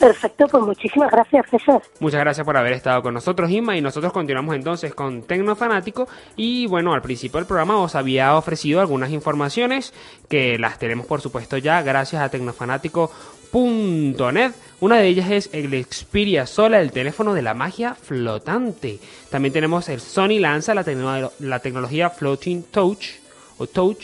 Perfecto, 0.00 0.48
pues 0.48 0.64
muchísimas 0.64 1.10
gracias, 1.10 1.44
César. 1.50 1.82
Muchas 1.98 2.20
gracias 2.20 2.46
por 2.46 2.56
haber 2.56 2.72
estado 2.72 3.02
con 3.02 3.12
nosotros, 3.12 3.50
Inma, 3.50 3.76
y 3.76 3.82
nosotros 3.82 4.14
continuamos 4.14 4.54
entonces 4.54 4.94
con 4.94 5.24
Tecnofanático. 5.24 6.08
Y 6.36 6.66
bueno, 6.66 6.94
al 6.94 7.02
principio 7.02 7.36
del 7.38 7.46
programa 7.46 7.76
os 7.76 7.94
había 7.94 8.34
ofrecido 8.34 8.80
algunas 8.80 9.10
informaciones 9.10 9.92
que 10.30 10.58
las 10.58 10.78
tenemos, 10.78 11.06
por 11.06 11.20
supuesto, 11.20 11.58
ya 11.58 11.82
gracias 11.82 12.22
a 12.22 12.30
Tecnofanático.net. 12.30 14.52
Una 14.80 14.96
de 14.96 15.06
ellas 15.06 15.30
es 15.30 15.50
el 15.52 15.84
Xperia 15.84 16.46
Sola, 16.46 16.80
el 16.80 16.92
teléfono 16.92 17.34
de 17.34 17.42
la 17.42 17.52
magia 17.52 17.94
flotante. 17.94 19.00
También 19.28 19.52
tenemos 19.52 19.90
el 19.90 20.00
Sony 20.00 20.40
lanza 20.40 20.74
la, 20.74 21.30
la 21.40 21.58
tecnología 21.58 22.08
Floating 22.08 22.62
Touch 22.70 23.16
o 23.58 23.66
Touch. 23.66 24.02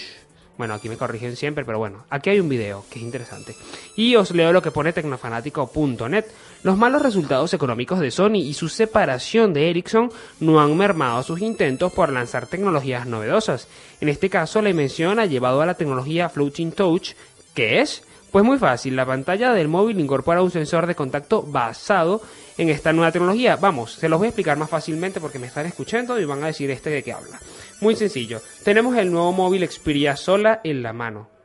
Bueno, 0.59 0.75
aquí 0.75 0.89
me 0.89 0.97
corrigen 0.97 1.37
siempre, 1.37 1.65
pero 1.65 1.79
bueno, 1.79 2.05
aquí 2.09 2.31
hay 2.31 2.41
un 2.41 2.49
video 2.49 2.85
que 2.91 2.99
es 2.99 3.05
interesante. 3.05 3.55
Y 3.95 4.17
os 4.17 4.31
leo 4.31 4.53
lo 4.53 4.63
que 4.63 4.71
pone 4.71 4.93
tecnofanático.net. 4.93 6.25
Los 6.63 6.79
malos 6.79 7.03
resultados 7.03 7.53
económicos 7.53 8.01
de 8.01 8.11
Sony 8.11 8.37
y 8.37 8.55
su 8.55 8.69
separación 8.69 9.53
de 9.53 9.69
Ericsson 9.69 10.11
no 10.41 10.61
han 10.61 10.77
mermado 10.77 11.23
sus 11.23 11.43
intentos 11.43 11.93
por 11.93 12.11
lanzar 12.11 12.47
tecnologías 12.47 13.07
novedosas. 13.07 13.69
En 14.01 14.09
este 14.09 14.31
caso, 14.31 14.63
la 14.63 14.71
invención 14.71 15.19
ha 15.19 15.27
llevado 15.27 15.61
a 15.61 15.67
la 15.67 15.75
tecnología 15.75 16.29
Floating 16.31 16.73
Touch, 16.73 17.11
que 17.55 17.81
es 17.81 18.03
pues 18.33 18.45
muy 18.45 18.59
fácil, 18.59 18.97
la 18.97 19.07
pantalla 19.07 19.55
del 19.55 19.69
móvil 19.69 19.99
incorpora 19.99 20.43
un 20.43 20.51
sensor 20.51 20.87
de 20.87 20.95
contacto 20.95 21.43
basado 21.43 22.21
en 22.59 22.69
esta 22.69 22.93
nueva 22.93 23.13
tecnología. 23.13 23.57
Vamos, 23.57 23.93
se 23.93 24.09
los 24.09 24.19
voy 24.19 24.27
a 24.27 24.29
explicar 24.31 24.57
más 24.57 24.71
fácilmente 24.71 25.21
porque 25.21 25.39
me 25.39 25.47
están 25.47 25.67
escuchando 25.67 26.19
y 26.19 26.25
van 26.25 26.43
a 26.43 26.47
decir 26.47 26.71
este 26.71 26.91
de 26.91 27.03
qué 27.03 27.13
habla. 27.13 27.39
Muy 27.81 27.97
sencillo, 27.97 28.41
tenemos 28.65 28.97
el 28.97 29.11
nuevo 29.11 29.33
móvil 29.33 29.69
Xperia 29.69 30.17
Sola 30.17 30.61
en 30.65 30.83
la 30.83 30.93
mano. 30.93 31.37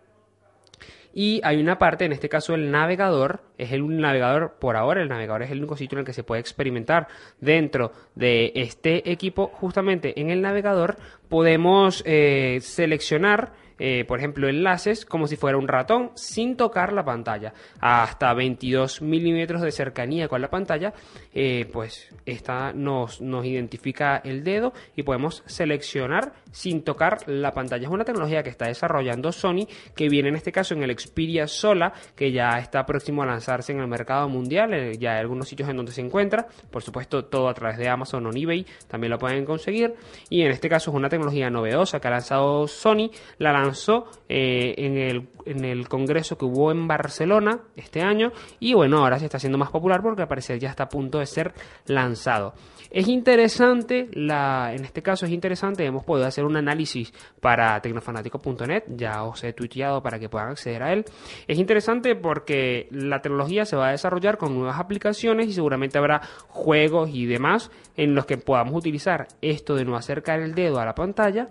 Y 1.14 1.42
hay 1.44 1.60
una 1.60 1.78
parte, 1.78 2.06
en 2.06 2.14
este 2.14 2.30
caso 2.30 2.56
el 2.56 2.72
navegador, 2.72 3.42
es 3.58 3.74
el 3.74 3.86
navegador 4.00 4.56
por 4.60 4.78
ahora, 4.78 5.02
el 5.02 5.10
navegador 5.10 5.44
es 5.44 5.52
el 5.52 5.60
único 5.60 5.76
sitio 5.76 5.98
en 5.98 6.00
el 6.00 6.06
que 6.06 6.14
se 6.14 6.24
puede 6.24 6.40
experimentar 6.40 7.08
dentro 7.40 7.92
de 8.16 8.54
este 8.56 9.12
equipo. 9.12 9.48
Justamente 9.54 10.20
en 10.20 10.30
el 10.30 10.42
navegador 10.42 10.96
podemos 11.28 12.02
eh, 12.06 12.60
seleccionar, 12.62 13.52
eh, 13.84 14.06
por 14.06 14.20
ejemplo, 14.20 14.48
enlaces 14.48 15.08
como 15.08 15.26
si 15.26 15.38
fuera 15.38 15.58
un 15.58 15.68
ratón 15.68 16.12
sin 16.14 16.56
tocar 16.56 16.94
la 16.94 17.04
pantalla. 17.04 17.52
Hasta 17.80 18.32
22 18.36 19.02
milímetros 19.02 19.64
de 19.64 19.72
cercanía 19.72 20.28
con 20.28 20.40
la 20.40 20.52
pantalla, 20.52 20.94
eh, 21.34 21.68
pues 21.74 22.14
esta 22.28 22.74
nos, 22.74 23.22
nos 23.22 23.44
identifica 23.44 24.22
el 24.24 24.44
dedo 24.44 24.72
y 24.96 25.02
podemos 25.02 25.42
seleccionar 25.48 26.32
sin 26.52 26.84
tocar 26.84 27.20
la 27.28 27.52
pantalla. 27.52 27.88
Es 27.88 27.94
una 27.94 28.04
tecnología 28.04 28.44
que 28.44 28.50
está 28.50 28.68
desarrollando 28.68 29.32
Sony, 29.32 29.68
que 29.96 30.10
viene 30.10 30.30
en 30.30 30.36
este 30.36 30.52
caso 30.52 30.74
en 30.74 30.84
el 30.84 30.98
Xperia 30.98 31.48
Sola, 31.48 31.94
que 32.16 32.32
ya 32.32 32.58
está 32.60 32.86
próximo 32.86 33.24
a 33.24 33.26
lanzarse 33.26 33.72
en 33.72 33.80
el 33.80 33.88
mercado 33.88 34.28
mundial. 34.30 34.74
eh, 34.74 34.98
Ya 34.98 35.14
hay 35.14 35.20
algunos 35.20 35.48
sitios 35.48 35.70
en 35.70 35.78
donde 35.78 35.92
se 35.92 36.02
encuentra. 36.02 36.48
Por 36.70 36.82
supuesto, 36.82 37.26
todo 37.26 37.50
a 37.50 37.54
través 37.54 37.78
de 37.78 37.88
Amazon 37.90 38.26
o 38.28 38.32
eBay 38.34 38.66
también 38.88 39.12
lo 39.12 39.18
pueden 39.18 39.46
conseguir. 39.46 39.94
Y 40.30 40.42
en 40.42 40.52
este 40.52 40.70
caso 40.70 40.92
es 40.92 40.96
una 40.96 41.10
tecnología 41.10 41.50
novedosa 41.50 42.00
que 42.00 42.08
ha 42.08 42.12
lanzado 42.12 42.68
Sony. 42.68 43.10
La 43.38 43.52
lanzó 43.52 44.10
eh, 44.30 44.76
en, 44.78 44.98
el, 44.98 45.28
en 45.46 45.66
el 45.66 45.88
congreso 45.88 46.38
que 46.38 46.46
hubo 46.46 46.72
en 46.72 46.88
Barcelona 46.88 47.60
este 47.76 48.02
año. 48.02 48.32
Y 48.60 48.74
bueno, 48.74 49.00
ahora 49.00 49.20
se 49.20 49.26
está 49.26 49.38
haciendo 49.38 49.58
más 49.58 49.70
popular 49.70 50.02
porque 50.02 50.22
al 50.24 50.28
parecer 50.28 50.60
ya 50.60 50.70
está 50.70 50.84
a 50.84 50.90
punto 50.90 51.20
de 51.20 51.26
ser 51.26 51.54
lanzado. 51.86 52.54
Es 52.90 53.08
interesante, 53.08 54.10
la, 54.12 54.74
en 54.74 54.84
este 54.84 55.02
caso 55.02 55.26
es 55.26 55.32
interesante, 55.32 55.86
hemos 55.86 56.04
podido 56.04 56.26
un 56.46 56.58
análisis 56.58 57.14
para 57.40 57.80
tecnofanático.net, 57.82 58.84
ya 58.88 59.24
os 59.24 59.44
he 59.44 59.54
tuiteado 59.54 60.02
para 60.02 60.20
que 60.20 60.30
puedan 60.30 60.50
acceder 60.50 60.84
a 60.84 60.94
él. 60.94 61.06
Es 61.48 61.58
interesante 61.58 62.16
porque 62.16 62.88
la 62.92 63.22
tecnología 63.22 63.66
se 63.66 63.76
va 63.76 63.90
a 63.90 63.92
desarrollar 63.92 64.38
con 64.38 64.56
nuevas 64.56 64.80
aplicaciones 64.80 65.48
y 65.48 65.54
seguramente 65.54 65.98
habrá 65.98 66.22
juegos 66.48 67.10
y 67.14 67.26
demás 67.26 67.72
en 67.96 68.16
los 68.16 68.26
que 68.26 68.38
podamos 68.38 68.76
utilizar 68.76 69.28
esto 69.42 69.76
de 69.76 69.86
no 69.86 69.96
acercar 69.96 70.40
el 70.40 70.56
dedo 70.56 70.80
a 70.80 70.86
la 70.86 70.96
pantalla, 70.96 71.48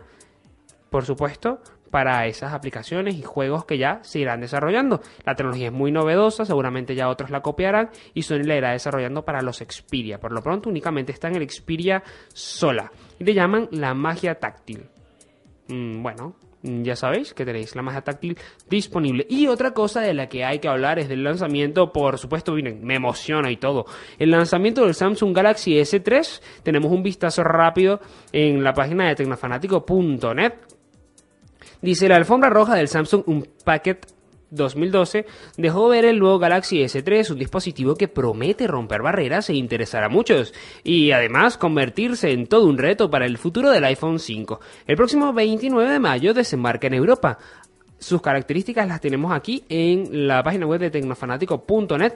por 0.91 1.05
supuesto, 1.05 1.61
para 1.91 2.26
esas 2.26 2.53
aplicaciones 2.53 3.16
y 3.16 3.22
juegos 3.22 3.64
que 3.64 3.78
ya 3.78 3.99
se 4.03 4.20
irán 4.20 4.41
desarrollando. 4.41 5.01
La 5.24 5.34
tecnología 5.34 5.66
es 5.66 5.72
muy 5.72 5.93
novedosa, 5.93 6.45
seguramente 6.45 6.95
ya 6.95 7.09
otros 7.09 7.30
la 7.30 7.43
copiarán 7.43 7.91
y 8.14 8.22
Sony 8.22 8.45
la 8.45 8.57
irá 8.57 8.70
desarrollando 8.72 9.24
para 9.24 9.43
los 9.43 9.59
Xperia. 9.59 10.18
Por 10.18 10.32
lo 10.32 10.43
pronto 10.43 10.68
únicamente 10.68 11.12
está 11.12 11.28
en 11.28 11.36
el 11.36 11.51
Xperia 11.51 12.03
sola 12.32 12.91
y 13.21 13.25
le 13.25 13.35
llaman 13.35 13.68
la 13.71 13.95
magia 13.95 14.35
táctil. 14.35 14.89
Mm, 15.68 16.03
bueno, 16.03 16.35
mm, 16.62 16.83
ya 16.83 16.97
sabéis 16.97 17.35
que 17.35 17.45
tenéis 17.45 17.77
la 17.77 17.83
magia 17.83 18.01
táctil 18.01 18.37
disponible. 18.68 19.27
Y 19.29 19.47
otra 19.47 19.73
cosa 19.73 20.01
de 20.01 20.14
la 20.14 20.29
que 20.29 20.45
hay 20.45 20.59
que 20.59 20.68
hablar 20.68 20.99
es 20.99 21.09
del 21.09 21.23
lanzamiento, 21.23 21.93
por 21.93 22.18
supuesto, 22.18 22.53
miren, 22.55 22.83
me 22.83 22.97
emociona 22.97 23.51
y 23.51 23.59
todo. 23.59 23.85
El 24.18 24.31
lanzamiento 24.31 24.85
del 24.85 24.95
Samsung 24.95 25.37
Galaxy 25.37 25.75
S3, 25.75 26.41
tenemos 26.62 26.91
un 26.91 27.03
vistazo 27.03 27.45
rápido 27.45 28.01
en 28.33 28.64
la 28.64 28.73
página 28.73 29.07
de 29.07 29.14
tecnofanático.net. 29.14 30.55
Dice 31.83 32.09
la 32.09 32.16
alfombra 32.16 32.49
roja 32.49 32.75
del 32.75 32.89
Samsung 32.89 33.23
Unpacked 33.27 33.99
2012, 34.51 35.26
dejó 35.57 35.88
ver 35.88 36.05
el 36.05 36.18
nuevo 36.18 36.38
Galaxy 36.38 36.82
S3, 36.82 37.30
un 37.30 37.38
dispositivo 37.38 37.94
que 37.94 38.09
promete 38.09 38.66
romper 38.66 39.03
barreras 39.03 39.51
e 39.51 39.55
interesar 39.55 40.05
a 40.05 40.09
muchos, 40.09 40.53
y 40.84 41.12
además 41.12 41.57
convertirse 41.57 42.32
en 42.32 42.46
todo 42.46 42.66
un 42.66 42.78
reto 42.78 43.11
para 43.11 43.26
el 43.26 43.38
futuro 43.38 43.70
del 43.70 43.84
iPhone 43.84 44.18
5. 44.18 44.61
El 44.86 44.96
próximo 44.96 45.32
29 45.32 45.90
de 45.90 45.98
mayo 45.98 46.34
desembarca 46.34 46.86
en 46.86 46.94
Europa. 46.94 47.38
Sus 47.98 48.22
características 48.22 48.88
las 48.88 49.01
tenemos 49.01 49.32
aquí 49.32 49.64
en 49.68 50.26
la 50.26 50.42
página 50.42 50.66
web 50.66 50.80
de 50.80 50.90
tecnofanático.net 50.90 52.14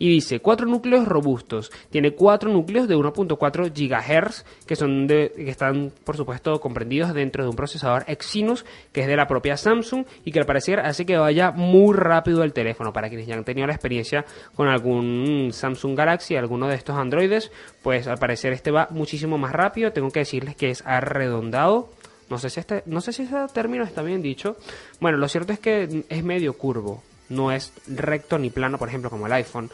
y 0.00 0.08
dice 0.08 0.40
cuatro 0.40 0.66
núcleos 0.66 1.06
robustos. 1.06 1.70
Tiene 1.90 2.14
cuatro 2.14 2.50
núcleos 2.50 2.88
de 2.88 2.96
1.4 2.96 3.70
GHz 3.70 4.44
que 4.66 4.74
son 4.74 5.06
de, 5.06 5.30
que 5.36 5.50
están 5.50 5.92
por 6.04 6.16
supuesto 6.16 6.58
comprendidos 6.58 7.12
dentro 7.12 7.44
de 7.44 7.50
un 7.50 7.54
procesador 7.54 8.04
Exynos 8.08 8.64
que 8.92 9.02
es 9.02 9.06
de 9.06 9.14
la 9.14 9.26
propia 9.26 9.58
Samsung 9.58 10.06
y 10.24 10.32
que 10.32 10.40
al 10.40 10.46
parecer 10.46 10.80
hace 10.80 11.04
que 11.04 11.18
vaya 11.18 11.52
muy 11.52 11.94
rápido 11.94 12.42
el 12.42 12.54
teléfono. 12.54 12.94
Para 12.94 13.10
quienes 13.10 13.26
ya 13.26 13.34
han 13.34 13.44
tenido 13.44 13.66
la 13.66 13.74
experiencia 13.74 14.24
con 14.56 14.68
algún 14.68 15.50
Samsung 15.52 15.94
Galaxy, 15.94 16.34
alguno 16.34 16.66
de 16.66 16.76
estos 16.76 16.96
Androides, 16.96 17.52
pues 17.82 18.08
al 18.08 18.16
parecer 18.16 18.54
este 18.54 18.70
va 18.70 18.88
muchísimo 18.90 19.36
más 19.36 19.52
rápido. 19.52 19.92
Tengo 19.92 20.08
que 20.08 20.20
decirles 20.20 20.56
que 20.56 20.70
es 20.70 20.82
arredondado. 20.86 21.90
No 22.30 22.38
sé 22.38 22.48
si 22.48 22.58
este, 22.58 22.82
no 22.86 23.02
sé 23.02 23.12
si 23.12 23.24
ese 23.24 23.36
término 23.52 23.84
está 23.84 24.00
bien 24.00 24.22
dicho. 24.22 24.56
Bueno, 24.98 25.18
lo 25.18 25.28
cierto 25.28 25.52
es 25.52 25.58
que 25.58 26.04
es 26.08 26.24
medio 26.24 26.54
curvo 26.54 27.02
no 27.30 27.50
es 27.50 27.72
recto 27.86 28.38
ni 28.38 28.50
plano, 28.50 28.78
por 28.78 28.88
ejemplo, 28.88 29.08
como 29.08 29.26
el 29.26 29.32
iPhone. 29.32 29.70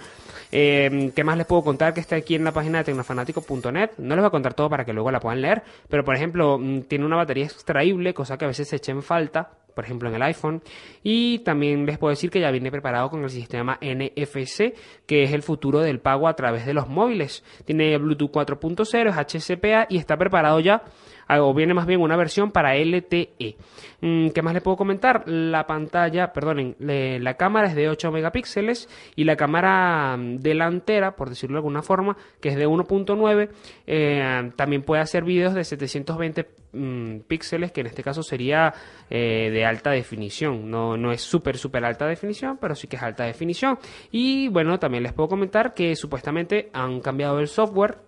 Eh, 0.52 1.10
¿Qué 1.14 1.24
más 1.24 1.36
les 1.36 1.46
puedo 1.46 1.62
contar 1.62 1.92
que 1.92 2.00
está 2.00 2.16
aquí 2.16 2.36
en 2.36 2.44
la 2.44 2.52
página 2.52 2.78
de 2.78 2.84
tecnofanático.net? 2.84 3.90
No 3.98 4.14
les 4.14 4.22
voy 4.22 4.28
a 4.28 4.30
contar 4.30 4.54
todo 4.54 4.70
para 4.70 4.84
que 4.84 4.92
luego 4.92 5.10
la 5.10 5.20
puedan 5.20 5.42
leer, 5.42 5.62
pero 5.88 6.04
por 6.04 6.14
ejemplo, 6.14 6.58
mm, 6.58 6.82
tiene 6.82 7.04
una 7.04 7.16
batería 7.16 7.44
extraíble, 7.46 8.14
cosa 8.14 8.38
que 8.38 8.44
a 8.44 8.48
veces 8.48 8.68
se 8.68 8.76
echa 8.76 8.92
en 8.92 9.02
falta, 9.02 9.50
por 9.76 9.84
ejemplo 9.84 10.08
en 10.08 10.14
el 10.14 10.22
iPhone. 10.22 10.62
Y 11.02 11.40
también 11.40 11.84
les 11.84 11.98
puedo 11.98 12.10
decir 12.10 12.30
que 12.30 12.40
ya 12.40 12.50
viene 12.50 12.70
preparado 12.70 13.10
con 13.10 13.22
el 13.22 13.28
sistema 13.28 13.78
NFC, 13.82 14.74
que 15.06 15.22
es 15.22 15.32
el 15.32 15.42
futuro 15.42 15.80
del 15.80 16.00
pago 16.00 16.28
a 16.28 16.34
través 16.34 16.64
de 16.64 16.72
los 16.72 16.88
móviles. 16.88 17.44
Tiene 17.66 17.98
Bluetooth 17.98 18.32
4.0, 18.32 19.10
es 19.10 19.16
HCPA 19.16 19.86
y 19.90 19.98
está 19.98 20.16
preparado 20.16 20.60
ya 20.60 20.82
ah, 21.28 21.42
o 21.42 21.52
viene 21.52 21.74
más 21.74 21.86
bien 21.86 22.00
una 22.00 22.16
versión 22.16 22.50
para 22.52 22.74
LTE. 22.74 23.56
Mm, 24.00 24.28
¿Qué 24.28 24.42
más 24.42 24.54
le 24.54 24.62
puedo 24.62 24.78
comentar? 24.78 25.28
La 25.28 25.66
pantalla, 25.66 26.32
perdonen, 26.32 26.74
la 26.78 27.34
cámara 27.34 27.68
es 27.68 27.74
de 27.74 27.90
8 27.90 28.10
megapíxeles 28.10 28.88
y 29.14 29.24
la 29.24 29.36
cámara 29.36 30.16
mm, 30.16 30.38
delantera, 30.38 31.16
por 31.16 31.28
decirlo 31.28 31.56
de 31.56 31.58
alguna 31.58 31.82
forma, 31.82 32.16
que 32.40 32.48
es 32.48 32.56
de 32.56 32.66
1.9, 32.66 33.50
eh, 33.86 34.52
también 34.56 34.82
puede 34.82 35.02
hacer 35.02 35.22
vídeos 35.22 35.52
de 35.52 35.64
720 35.64 36.46
mm, 36.72 37.20
píxeles, 37.26 37.72
que 37.72 37.80
en 37.80 37.88
este 37.88 38.02
caso 38.02 38.22
sería 38.22 38.72
eh, 39.10 39.50
de 39.50 39.64
alta 39.64 39.90
definición. 39.90 40.70
No, 40.70 40.96
no 40.96 41.12
es 41.12 41.22
súper, 41.22 41.58
súper 41.58 41.84
alta 41.84 42.06
definición, 42.06 42.58
pero 42.60 42.74
sí 42.74 42.86
que 42.86 42.96
es 42.96 43.02
alta 43.02 43.24
definición. 43.24 43.78
Y 44.10 44.48
bueno, 44.48 44.78
también 44.78 45.02
les 45.02 45.12
puedo 45.12 45.28
comentar 45.28 45.74
que 45.74 45.94
supuestamente 45.96 46.70
han 46.72 47.00
cambiado 47.00 47.38
el 47.40 47.48
software 47.48 47.98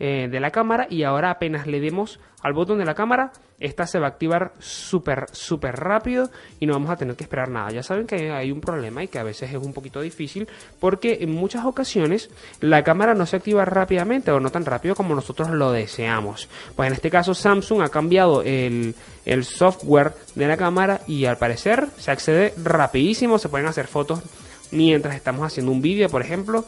eh, 0.00 0.28
de 0.30 0.40
la 0.40 0.50
cámara 0.50 0.86
y 0.88 1.02
ahora 1.02 1.30
apenas 1.30 1.66
le 1.66 1.80
demos 1.80 2.20
al 2.42 2.52
botón 2.52 2.78
de 2.78 2.84
la 2.84 2.94
cámara, 2.94 3.32
esta 3.58 3.86
se 3.86 3.98
va 3.98 4.06
a 4.06 4.10
activar 4.10 4.52
súper, 4.60 5.26
súper 5.32 5.74
rápido 5.74 6.30
y 6.60 6.66
no 6.66 6.74
vamos 6.74 6.90
a 6.90 6.96
tener 6.96 7.16
que 7.16 7.24
esperar 7.24 7.48
nada. 7.48 7.70
Ya 7.70 7.82
saben 7.82 8.06
que 8.06 8.30
hay 8.30 8.52
un 8.52 8.60
problema 8.60 9.02
y 9.02 9.08
que 9.08 9.18
a 9.18 9.24
veces 9.24 9.50
es 9.50 9.56
un 9.56 9.72
poquito 9.72 10.00
difícil 10.00 10.46
porque 10.78 11.18
en 11.20 11.32
muchas 11.32 11.64
ocasiones 11.64 12.30
la 12.60 12.84
cámara 12.84 13.14
no 13.14 13.26
se 13.26 13.36
activa 13.36 13.64
rápidamente 13.64 14.30
o 14.30 14.38
no 14.38 14.50
tan 14.50 14.64
rápido 14.64 14.94
como 14.94 15.16
nosotros 15.16 15.50
lo 15.50 15.72
deseamos. 15.72 16.48
Pues 16.76 16.86
en 16.86 16.92
este 16.92 17.10
caso 17.10 17.34
Samsung 17.34 17.82
ha 17.82 17.88
cambiado 17.88 18.42
el, 18.42 18.94
el 19.24 19.44
software 19.44 20.12
de 20.36 20.46
la 20.46 20.56
cámara 20.56 21.00
y 21.08 21.24
al 21.24 21.38
parecer 21.38 21.88
se 21.96 22.12
accede 22.12 22.54
rapidísimo, 22.62 23.38
se 23.38 23.48
pueden 23.48 23.66
hacer 23.66 23.88
fotos 23.88 24.22
mientras 24.70 25.16
estamos 25.16 25.44
haciendo 25.44 25.72
un 25.72 25.82
vídeo, 25.82 26.08
por 26.08 26.22
ejemplo, 26.22 26.64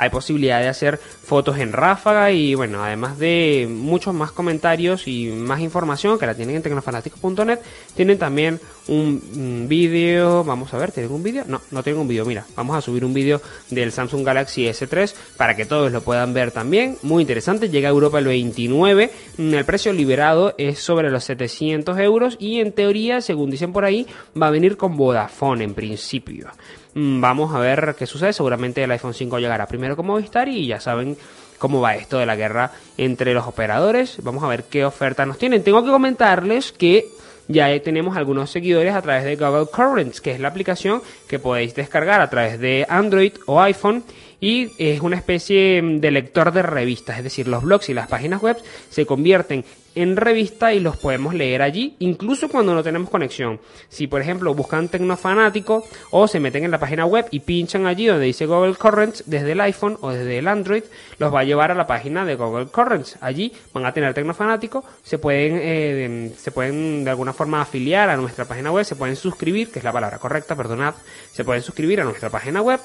hay 0.00 0.08
posibilidad 0.08 0.60
de 0.60 0.68
hacer 0.68 0.98
fotos 0.98 1.58
en 1.58 1.74
ráfaga 1.74 2.30
y 2.30 2.54
bueno, 2.54 2.82
además 2.82 3.18
de 3.18 3.68
muchos 3.70 4.14
más 4.14 4.32
comentarios 4.32 5.06
y 5.06 5.26
más 5.26 5.60
información 5.60 6.18
que 6.18 6.24
la 6.24 6.34
tienen 6.34 6.56
en 6.56 6.62
tecnofanáticos.net, 6.62 7.58
tienen 7.94 8.18
también 8.18 8.58
un 8.88 9.20
mm, 9.34 9.68
vídeo, 9.68 10.42
vamos 10.42 10.72
a 10.72 10.78
ver, 10.78 10.90
¿tienen 10.90 11.12
un 11.12 11.22
vídeo? 11.22 11.44
No, 11.46 11.60
no 11.70 11.82
tienen 11.82 12.00
un 12.00 12.08
vídeo, 12.08 12.24
mira, 12.24 12.46
vamos 12.56 12.76
a 12.76 12.80
subir 12.80 13.04
un 13.04 13.12
vídeo 13.12 13.42
del 13.68 13.92
Samsung 13.92 14.24
Galaxy 14.24 14.64
S3 14.64 15.12
para 15.36 15.54
que 15.54 15.66
todos 15.66 15.92
lo 15.92 16.00
puedan 16.00 16.32
ver 16.32 16.50
también, 16.50 16.96
muy 17.02 17.20
interesante, 17.20 17.68
llega 17.68 17.90
a 17.90 17.92
Europa 17.92 18.20
el 18.20 18.24
29, 18.24 19.10
mm, 19.36 19.54
el 19.54 19.64
precio 19.66 19.92
liberado 19.92 20.54
es 20.56 20.78
sobre 20.78 21.10
los 21.10 21.24
700 21.24 21.98
euros 21.98 22.38
y 22.40 22.60
en 22.60 22.72
teoría, 22.72 23.20
según 23.20 23.50
dicen 23.50 23.74
por 23.74 23.84
ahí, 23.84 24.06
va 24.40 24.46
a 24.46 24.50
venir 24.50 24.78
con 24.78 24.96
Vodafone 24.96 25.62
en 25.62 25.74
principio. 25.74 26.48
Mm, 26.94 27.20
Vamos 27.20 27.54
a 27.54 27.58
ver 27.58 27.94
qué 27.98 28.06
sucede. 28.06 28.32
Seguramente 28.32 28.82
el 28.82 28.90
iPhone 28.90 29.14
5 29.14 29.38
llegará 29.38 29.66
primero 29.66 29.96
con 29.96 30.06
Movistar 30.06 30.48
y 30.48 30.66
ya 30.66 30.80
saben 30.80 31.16
cómo 31.58 31.80
va 31.80 31.94
esto 31.94 32.18
de 32.18 32.26
la 32.26 32.36
guerra 32.36 32.72
entre 32.96 33.34
los 33.34 33.46
operadores. 33.46 34.18
Vamos 34.22 34.42
a 34.42 34.48
ver 34.48 34.64
qué 34.64 34.84
oferta 34.84 35.26
nos 35.26 35.38
tienen. 35.38 35.62
Tengo 35.62 35.84
que 35.84 35.90
comentarles 35.90 36.72
que 36.72 37.06
ya 37.48 37.78
tenemos 37.80 38.16
algunos 38.16 38.50
seguidores 38.50 38.94
a 38.94 39.02
través 39.02 39.24
de 39.24 39.36
Google 39.36 39.66
Currents, 39.66 40.20
que 40.20 40.30
es 40.32 40.40
la 40.40 40.48
aplicación 40.48 41.02
que 41.28 41.38
podéis 41.38 41.74
descargar 41.74 42.20
a 42.20 42.30
través 42.30 42.60
de 42.60 42.86
Android 42.88 43.32
o 43.46 43.60
iPhone 43.60 44.04
y 44.40 44.70
es 44.78 45.00
una 45.00 45.16
especie 45.16 45.82
de 45.82 46.10
lector 46.10 46.52
de 46.52 46.62
revistas, 46.62 47.18
es 47.18 47.24
decir, 47.24 47.46
los 47.46 47.62
blogs 47.62 47.90
y 47.90 47.94
las 47.94 48.08
páginas 48.08 48.40
web 48.40 48.56
se 48.88 49.04
convierten 49.04 49.64
en 49.94 50.16
revista 50.16 50.72
y 50.72 50.80
los 50.80 50.96
podemos 50.96 51.34
leer 51.34 51.62
allí, 51.62 51.96
incluso 51.98 52.48
cuando 52.48 52.74
no 52.74 52.82
tenemos 52.82 53.10
conexión. 53.10 53.60
Si 53.88 54.06
por 54.06 54.20
ejemplo 54.20 54.54
buscan 54.54 54.88
Tecnofanático 54.88 55.84
o 56.10 56.28
se 56.28 56.40
meten 56.40 56.64
en 56.64 56.70
la 56.70 56.78
página 56.78 57.06
web 57.06 57.26
y 57.30 57.40
pinchan 57.40 57.86
allí 57.86 58.06
donde 58.06 58.26
dice 58.26 58.46
Google 58.46 58.74
Currents 58.74 59.24
desde 59.26 59.52
el 59.52 59.60
iPhone 59.60 59.98
o 60.00 60.10
desde 60.10 60.38
el 60.38 60.48
Android, 60.48 60.84
los 61.18 61.34
va 61.34 61.40
a 61.40 61.44
llevar 61.44 61.70
a 61.70 61.74
la 61.74 61.86
página 61.86 62.24
de 62.24 62.36
Google 62.36 62.66
Currents. 62.66 63.18
Allí 63.20 63.52
van 63.72 63.86
a 63.86 63.92
tener 63.92 64.14
Tecnofanático, 64.14 64.84
se 65.02 65.18
pueden, 65.18 65.58
eh, 65.60 66.32
se 66.36 66.50
pueden 66.50 67.04
de 67.04 67.10
alguna 67.10 67.32
forma 67.32 67.60
afiliar 67.60 68.08
a 68.10 68.16
nuestra 68.16 68.44
página 68.44 68.70
web, 68.70 68.84
se 68.84 68.96
pueden 68.96 69.16
suscribir, 69.16 69.70
que 69.70 69.80
es 69.80 69.84
la 69.84 69.92
palabra 69.92 70.18
correcta, 70.18 70.56
perdonad, 70.56 70.94
se 71.32 71.44
pueden 71.44 71.62
suscribir 71.62 72.00
a 72.00 72.04
nuestra 72.04 72.30
página 72.30 72.62
web 72.62 72.80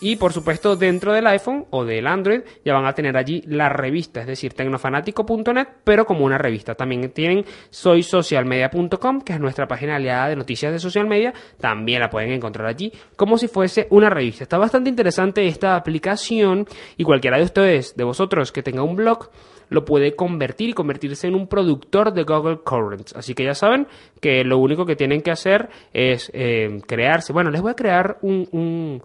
y 0.00 0.16
por 0.16 0.32
supuesto, 0.32 0.76
dentro 0.76 1.12
del 1.12 1.26
iPhone 1.26 1.66
o 1.70 1.84
del 1.84 2.06
Android 2.06 2.40
ya 2.64 2.74
van 2.74 2.86
a 2.86 2.94
tener 2.94 3.16
allí 3.16 3.42
la 3.46 3.68
revista, 3.68 4.20
es 4.20 4.26
decir, 4.26 4.54
tecnofanático.net, 4.54 5.68
pero 5.84 6.06
como 6.06 6.24
una 6.24 6.38
revista. 6.38 6.74
También 6.74 7.10
tienen 7.10 7.44
soysocialmedia.com, 7.70 9.20
que 9.22 9.32
es 9.34 9.40
nuestra 9.40 9.66
página 9.68 9.96
aliada 9.96 10.28
de 10.28 10.36
noticias 10.36 10.72
de 10.72 10.78
social 10.78 11.06
media. 11.06 11.32
También 11.60 12.00
la 12.00 12.10
pueden 12.10 12.32
encontrar 12.32 12.66
allí 12.66 12.92
como 13.16 13.38
si 13.38 13.48
fuese 13.48 13.86
una 13.90 14.10
revista. 14.10 14.44
Está 14.44 14.58
bastante 14.58 14.90
interesante 14.90 15.46
esta 15.46 15.76
aplicación 15.76 16.66
y 16.96 17.04
cualquiera 17.04 17.36
de 17.38 17.44
ustedes, 17.44 17.96
de 17.96 18.04
vosotros 18.04 18.52
que 18.52 18.62
tenga 18.62 18.82
un 18.82 18.96
blog, 18.96 19.30
lo 19.68 19.84
puede 19.84 20.16
convertir 20.16 20.70
y 20.70 20.72
convertirse 20.72 21.28
en 21.28 21.36
un 21.36 21.46
productor 21.46 22.12
de 22.12 22.24
Google 22.24 22.58
Currents. 22.64 23.14
Así 23.14 23.34
que 23.34 23.44
ya 23.44 23.54
saben 23.54 23.86
que 24.20 24.42
lo 24.44 24.58
único 24.58 24.84
que 24.84 24.96
tienen 24.96 25.20
que 25.20 25.30
hacer 25.30 25.68
es 25.92 26.28
eh, 26.34 26.80
crearse. 26.88 27.32
Bueno, 27.32 27.50
les 27.50 27.60
voy 27.62 27.70
a 27.70 27.74
crear 27.76 28.18
un, 28.22 28.48
un- 28.50 29.02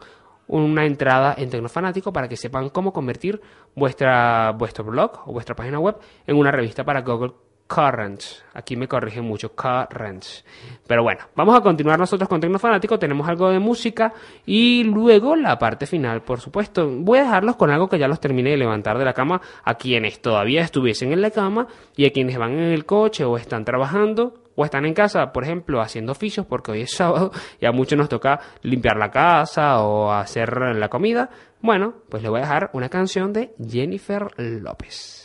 una 0.47 0.85
entrada 0.85 1.35
en 1.37 1.49
Tecnofanático 1.49 2.13
para 2.13 2.27
que 2.27 2.37
sepan 2.37 2.69
cómo 2.69 2.93
convertir 2.93 3.41
vuestra, 3.75 4.51
vuestro 4.51 4.83
blog 4.83 5.27
o 5.27 5.33
vuestra 5.33 5.55
página 5.55 5.79
web 5.79 5.97
en 6.27 6.37
una 6.37 6.51
revista 6.51 6.83
para 6.83 7.01
Google 7.01 7.33
Currents. 7.67 8.43
Aquí 8.53 8.75
me 8.75 8.87
corrigen 8.87 9.23
mucho, 9.23 9.53
Currents. 9.55 10.45
Pero 10.85 11.01
bueno, 11.03 11.21
vamos 11.35 11.57
a 11.57 11.61
continuar 11.61 11.97
nosotros 11.97 12.29
con 12.29 12.39
Tecnofanático. 12.39 12.99
Tenemos 12.99 13.27
algo 13.27 13.49
de 13.49 13.59
música 13.59 14.13
y 14.45 14.83
luego 14.83 15.35
la 15.35 15.57
parte 15.57 15.87
final, 15.87 16.21
por 16.21 16.39
supuesto. 16.39 16.87
Voy 16.87 17.19
a 17.19 17.23
dejarlos 17.23 17.55
con 17.55 17.71
algo 17.71 17.89
que 17.89 17.97
ya 17.97 18.07
los 18.07 18.19
terminé 18.19 18.51
de 18.51 18.57
levantar 18.57 18.97
de 18.97 19.05
la 19.05 19.13
cama 19.13 19.41
a 19.63 19.75
quienes 19.75 20.21
todavía 20.21 20.61
estuviesen 20.61 21.11
en 21.11 21.21
la 21.21 21.31
cama 21.31 21.67
y 21.95 22.05
a 22.05 22.11
quienes 22.11 22.37
van 22.37 22.51
en 22.51 22.71
el 22.71 22.85
coche 22.85 23.25
o 23.25 23.37
están 23.37 23.65
trabajando 23.65 24.44
o 24.55 24.65
están 24.65 24.85
en 24.85 24.93
casa, 24.93 25.31
por 25.31 25.43
ejemplo, 25.43 25.81
haciendo 25.81 26.11
oficios 26.11 26.45
porque 26.45 26.71
hoy 26.71 26.81
es 26.81 26.91
sábado 26.93 27.31
y 27.59 27.65
a 27.65 27.71
muchos 27.71 27.97
nos 27.97 28.09
toca 28.09 28.39
limpiar 28.61 28.97
la 28.97 29.11
casa 29.11 29.81
o 29.81 30.11
hacer 30.11 30.75
la 30.75 30.89
comida. 30.89 31.29
Bueno, 31.61 31.95
pues 32.09 32.23
les 32.23 32.29
voy 32.29 32.39
a 32.39 32.43
dejar 32.43 32.69
una 32.73 32.89
canción 32.89 33.33
de 33.33 33.53
Jennifer 33.67 34.27
López. 34.37 35.21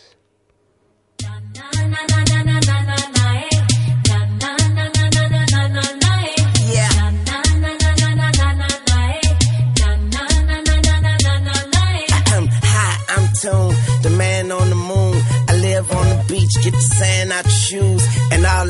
The 14.03 14.11
man 14.11 14.53
on 14.53 14.69
the 14.69 14.75
moon. 14.75 15.17
I 15.49 15.57
live 15.57 15.91
on 15.93 16.09
the 16.09 16.25
beach, 16.29 16.51
shoes. 17.49 18.11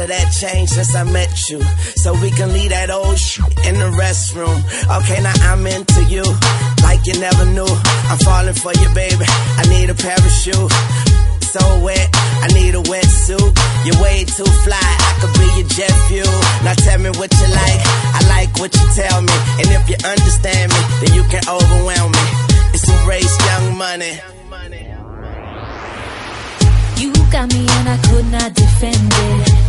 All 0.01 0.05
of 0.05 0.09
that 0.09 0.33
changed 0.33 0.73
since 0.73 0.95
I 0.95 1.05
met 1.05 1.49
you. 1.51 1.61
So 1.97 2.13
we 2.21 2.31
can 2.31 2.53
leave 2.53 2.71
that 2.71 2.91
old 2.91 3.19
shit 3.19 3.45
in 3.69 3.75
the 3.77 3.91
restroom. 4.01 4.57
Okay, 4.89 5.21
now 5.21 5.35
I'm 5.53 5.67
into 5.67 6.03
you, 6.09 6.25
like 6.83 7.05
you 7.05 7.21
never 7.21 7.45
knew. 7.53 7.69
I'm 8.09 8.19
falling 8.25 8.57
for 8.57 8.73
you, 8.73 8.89
baby. 8.95 9.25
I 9.61 9.63
need 9.69 9.91
a 9.91 9.95
parachute. 9.95 10.73
So 11.53 11.61
wet, 11.85 12.09
I 12.15 12.49
need 12.55 12.75
a 12.75 12.83
wetsuit. 12.89 13.51
You're 13.85 14.01
way 14.01 14.25
too 14.25 14.49
fly, 14.65 14.81
I 14.81 15.13
could 15.21 15.35
be 15.37 15.49
your 15.61 15.69
jet 15.69 15.95
fuel. 16.09 16.41
Now 16.65 16.75
tell 16.81 16.99
me 16.99 17.11
what 17.21 17.31
you 17.37 17.49
like, 17.51 17.81
I 18.17 18.21
like 18.31 18.53
what 18.57 18.73
you 18.73 18.87
tell 18.97 19.21
me. 19.21 19.37
And 19.61 19.69
if 19.69 19.85
you 19.91 19.99
understand 20.01 20.73
me, 20.73 20.81
then 21.03 21.13
you 21.13 21.25
can 21.29 21.45
overwhelm 21.45 22.13
me. 22.13 22.27
It's 22.73 22.89
a 22.89 22.97
race, 23.05 23.35
young 23.53 23.77
money. 23.77 24.17
You 26.97 27.13
got 27.33 27.53
me 27.53 27.67
and 27.69 27.89
I 27.89 27.99
could 28.09 28.27
not 28.31 28.55
defend 28.55 29.13
it. 29.13 29.60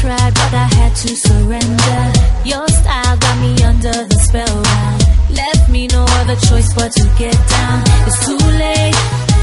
Tried, 0.00 0.34
but 0.34 0.52
I 0.52 0.66
had 0.78 0.96
to 0.96 1.14
surrender. 1.14 2.02
Your 2.44 2.66
style 2.66 3.16
got 3.18 3.38
me 3.40 3.62
under 3.62 3.92
the 3.92 4.18
spellbound. 4.26 5.02
Left 5.30 5.70
me 5.70 5.86
no 5.86 6.04
other 6.18 6.34
choice 6.34 6.72
but 6.74 6.90
to 6.92 7.04
get 7.16 7.36
down. 7.48 7.82
It's 8.06 8.26
too 8.26 8.36
late. 8.36 8.96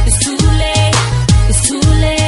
It's 0.05 0.19
too 0.25 0.35
late. 0.35 0.95
It's 1.49 1.67
too 1.69 1.79
late. 2.01 2.18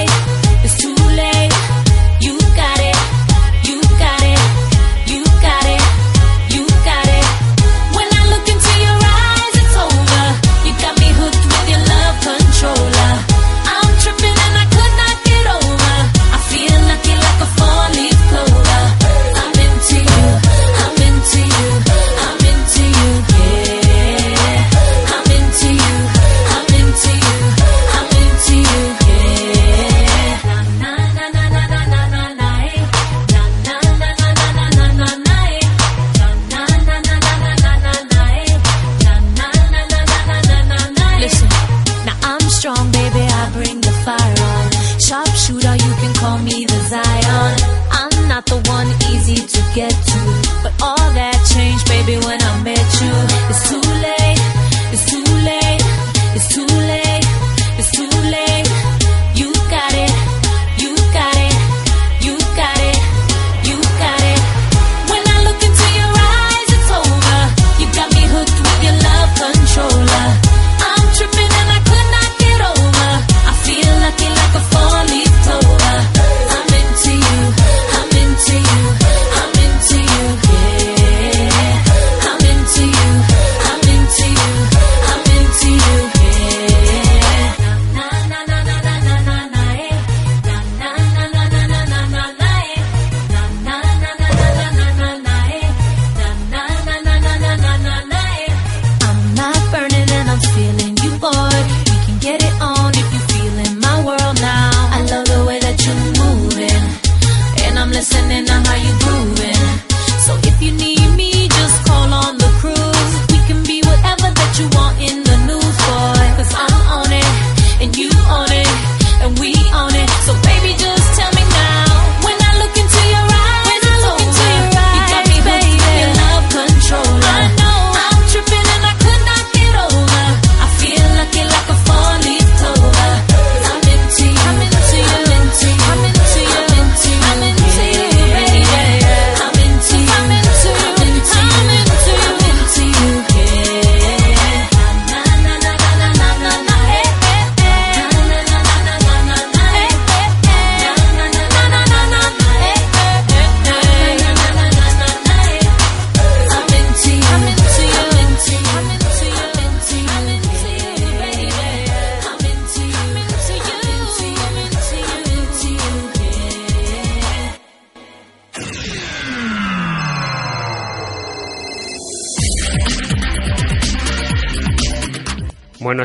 Strong, 42.61 42.91
baby. 42.91 43.25
I 43.25 43.49
bring 43.57 43.81
the 43.81 43.95
fire 44.05 44.37
on. 44.53 44.65
Sharpshooter, 45.01 45.75
you 45.83 45.93
can 46.01 46.13
call 46.21 46.37
me 46.37 46.65
the 46.65 46.79
Zion. 46.91 47.53
I'm 47.89 48.27
not 48.27 48.45
the 48.45 48.61
one 48.77 48.89
easy 49.09 49.41
to 49.53 49.61
get 49.73 49.89
to, 49.91 50.19
but 50.61 50.73
all 50.79 51.07
that 51.17 51.37
changed, 51.53 51.87
baby, 51.89 52.23
when 52.25 52.40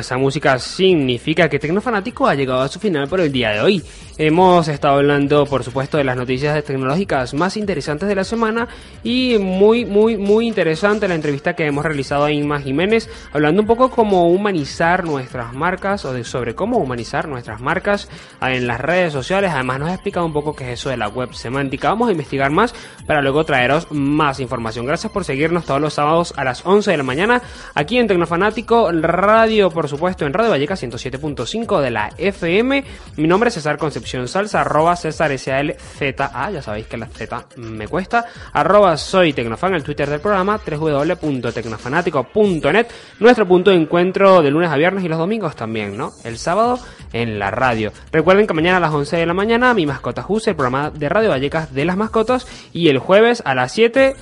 esa 0.06 0.16
música 0.16 0.56
significa 0.60 1.48
que 1.48 1.58
Tecnofanático 1.58 2.28
ha 2.28 2.34
llegado 2.36 2.60
a 2.60 2.68
su 2.68 2.78
final 2.78 3.08
por 3.08 3.20
el 3.20 3.32
día 3.32 3.50
de 3.50 3.60
hoy. 3.60 3.82
Hemos 4.18 4.68
estado 4.68 4.94
hablando, 4.94 5.44
por 5.44 5.64
supuesto, 5.64 5.98
de 5.98 6.04
las 6.04 6.16
noticias 6.16 6.64
tecnológicas 6.64 7.34
más 7.34 7.56
interesantes 7.56 8.08
de 8.08 8.14
la 8.14 8.24
semana 8.24 8.68
y 9.02 9.36
muy, 9.38 9.84
muy, 9.84 10.16
muy 10.16 10.46
interesante 10.46 11.08
la 11.08 11.16
entrevista 11.16 11.54
que 11.54 11.66
hemos 11.66 11.84
realizado 11.84 12.24
a 12.24 12.32
Inma 12.32 12.60
Jiménez, 12.60 13.10
hablando 13.32 13.60
un 13.60 13.66
poco 13.66 13.90
cómo 13.90 14.30
humanizar 14.30 15.04
nuestras 15.04 15.52
marcas 15.52 16.04
o 16.04 16.12
de 16.12 16.24
sobre 16.24 16.54
cómo 16.54 16.78
humanizar 16.78 17.28
nuestras 17.28 17.60
marcas 17.60 18.08
en 18.40 18.66
las 18.66 18.80
redes 18.80 19.12
sociales. 19.12 19.50
Además, 19.52 19.80
nos 19.80 19.90
ha 19.90 19.94
explicado 19.94 20.24
un 20.24 20.32
poco 20.32 20.54
qué 20.54 20.72
es 20.72 20.80
eso 20.80 20.88
de 20.88 20.96
la 20.96 21.08
web 21.08 21.34
semántica. 21.34 21.90
Vamos 21.90 22.08
a 22.08 22.12
investigar 22.12 22.50
más 22.52 22.74
para 23.06 23.20
luego 23.20 23.44
traeros 23.44 23.88
más 23.90 24.38
información. 24.40 24.86
Gracias 24.86 25.12
por 25.12 25.24
seguirnos 25.24 25.64
todos 25.66 25.80
los 25.80 25.94
sábados 25.94 26.32
a 26.36 26.44
las 26.44 26.64
11 26.64 26.92
de 26.92 26.96
la 26.96 27.02
mañana 27.02 27.42
aquí 27.74 27.98
en 27.98 28.06
Tecnofanático 28.06 28.92
Radio, 28.92 29.68
por 29.68 29.88
supuesto, 29.88 29.95
en 29.96 30.32
Radio 30.34 30.50
Valleca 30.50 30.74
107.5 30.74 31.80
de 31.80 31.90
la 31.90 32.10
FM. 32.18 32.84
Mi 33.16 33.26
nombre 33.26 33.48
es 33.48 33.54
César 33.54 33.78
Concepción 33.78 34.28
Salsa, 34.28 34.60
arroba 34.60 34.94
César 34.94 35.30
SALZA, 35.38 36.50
ya 36.50 36.60
sabéis 36.60 36.86
que 36.86 36.98
la 36.98 37.06
Z 37.06 37.46
me 37.56 37.88
cuesta, 37.88 38.26
arroba 38.52 38.98
soy 38.98 39.32
Tecnofan, 39.32 39.72
el 39.74 39.82
Twitter 39.82 40.10
del 40.10 40.20
programa, 40.20 40.60
www.tecnofanático.net, 40.64 42.86
nuestro 43.20 43.48
punto 43.48 43.70
de 43.70 43.76
encuentro 43.76 44.42
de 44.42 44.50
lunes 44.50 44.70
a 44.70 44.76
viernes 44.76 45.02
y 45.02 45.08
los 45.08 45.18
domingos 45.18 45.56
también, 45.56 45.96
¿no? 45.96 46.12
El 46.24 46.36
sábado 46.36 46.78
en 47.14 47.38
la 47.38 47.50
radio. 47.50 47.90
Recuerden 48.12 48.46
que 48.46 48.52
mañana 48.52 48.76
a 48.76 48.80
las 48.80 48.92
11 48.92 49.16
de 49.16 49.24
la 49.24 49.32
mañana, 49.34 49.72
mi 49.72 49.86
mascota 49.86 50.22
Juse, 50.22 50.50
el 50.50 50.56
programa 50.56 50.90
de 50.90 51.08
Radio 51.08 51.30
Vallecas 51.30 51.72
de 51.72 51.86
las 51.86 51.96
mascotas, 51.96 52.46
y 52.72 52.88
el 52.88 52.98
jueves 52.98 53.42
a 53.46 53.54
las 53.54 53.72
7 53.72 54.14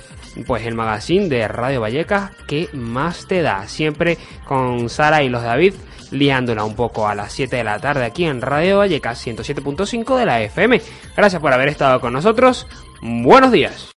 pues 0.45 0.65
el 0.65 0.75
magazine 0.75 1.27
de 1.29 1.47
Radio 1.47 1.81
Vallecas 1.81 2.31
que 2.47 2.69
más 2.73 3.27
te 3.27 3.41
da. 3.41 3.67
Siempre 3.67 4.17
con 4.45 4.89
Sara 4.89 5.23
y 5.23 5.29
los 5.29 5.43
David 5.43 5.73
liándola 6.11 6.63
un 6.63 6.75
poco 6.75 7.07
a 7.07 7.15
las 7.15 7.33
7 7.33 7.55
de 7.55 7.63
la 7.63 7.79
tarde 7.79 8.05
aquí 8.05 8.25
en 8.25 8.41
Radio 8.41 8.79
Vallecas 8.79 9.25
107.5 9.25 10.17
de 10.17 10.25
la 10.25 10.41
FM. 10.41 10.81
Gracias 11.15 11.41
por 11.41 11.53
haber 11.53 11.69
estado 11.69 11.99
con 11.99 12.13
nosotros. 12.13 12.67
Buenos 13.01 13.51
días. 13.51 13.89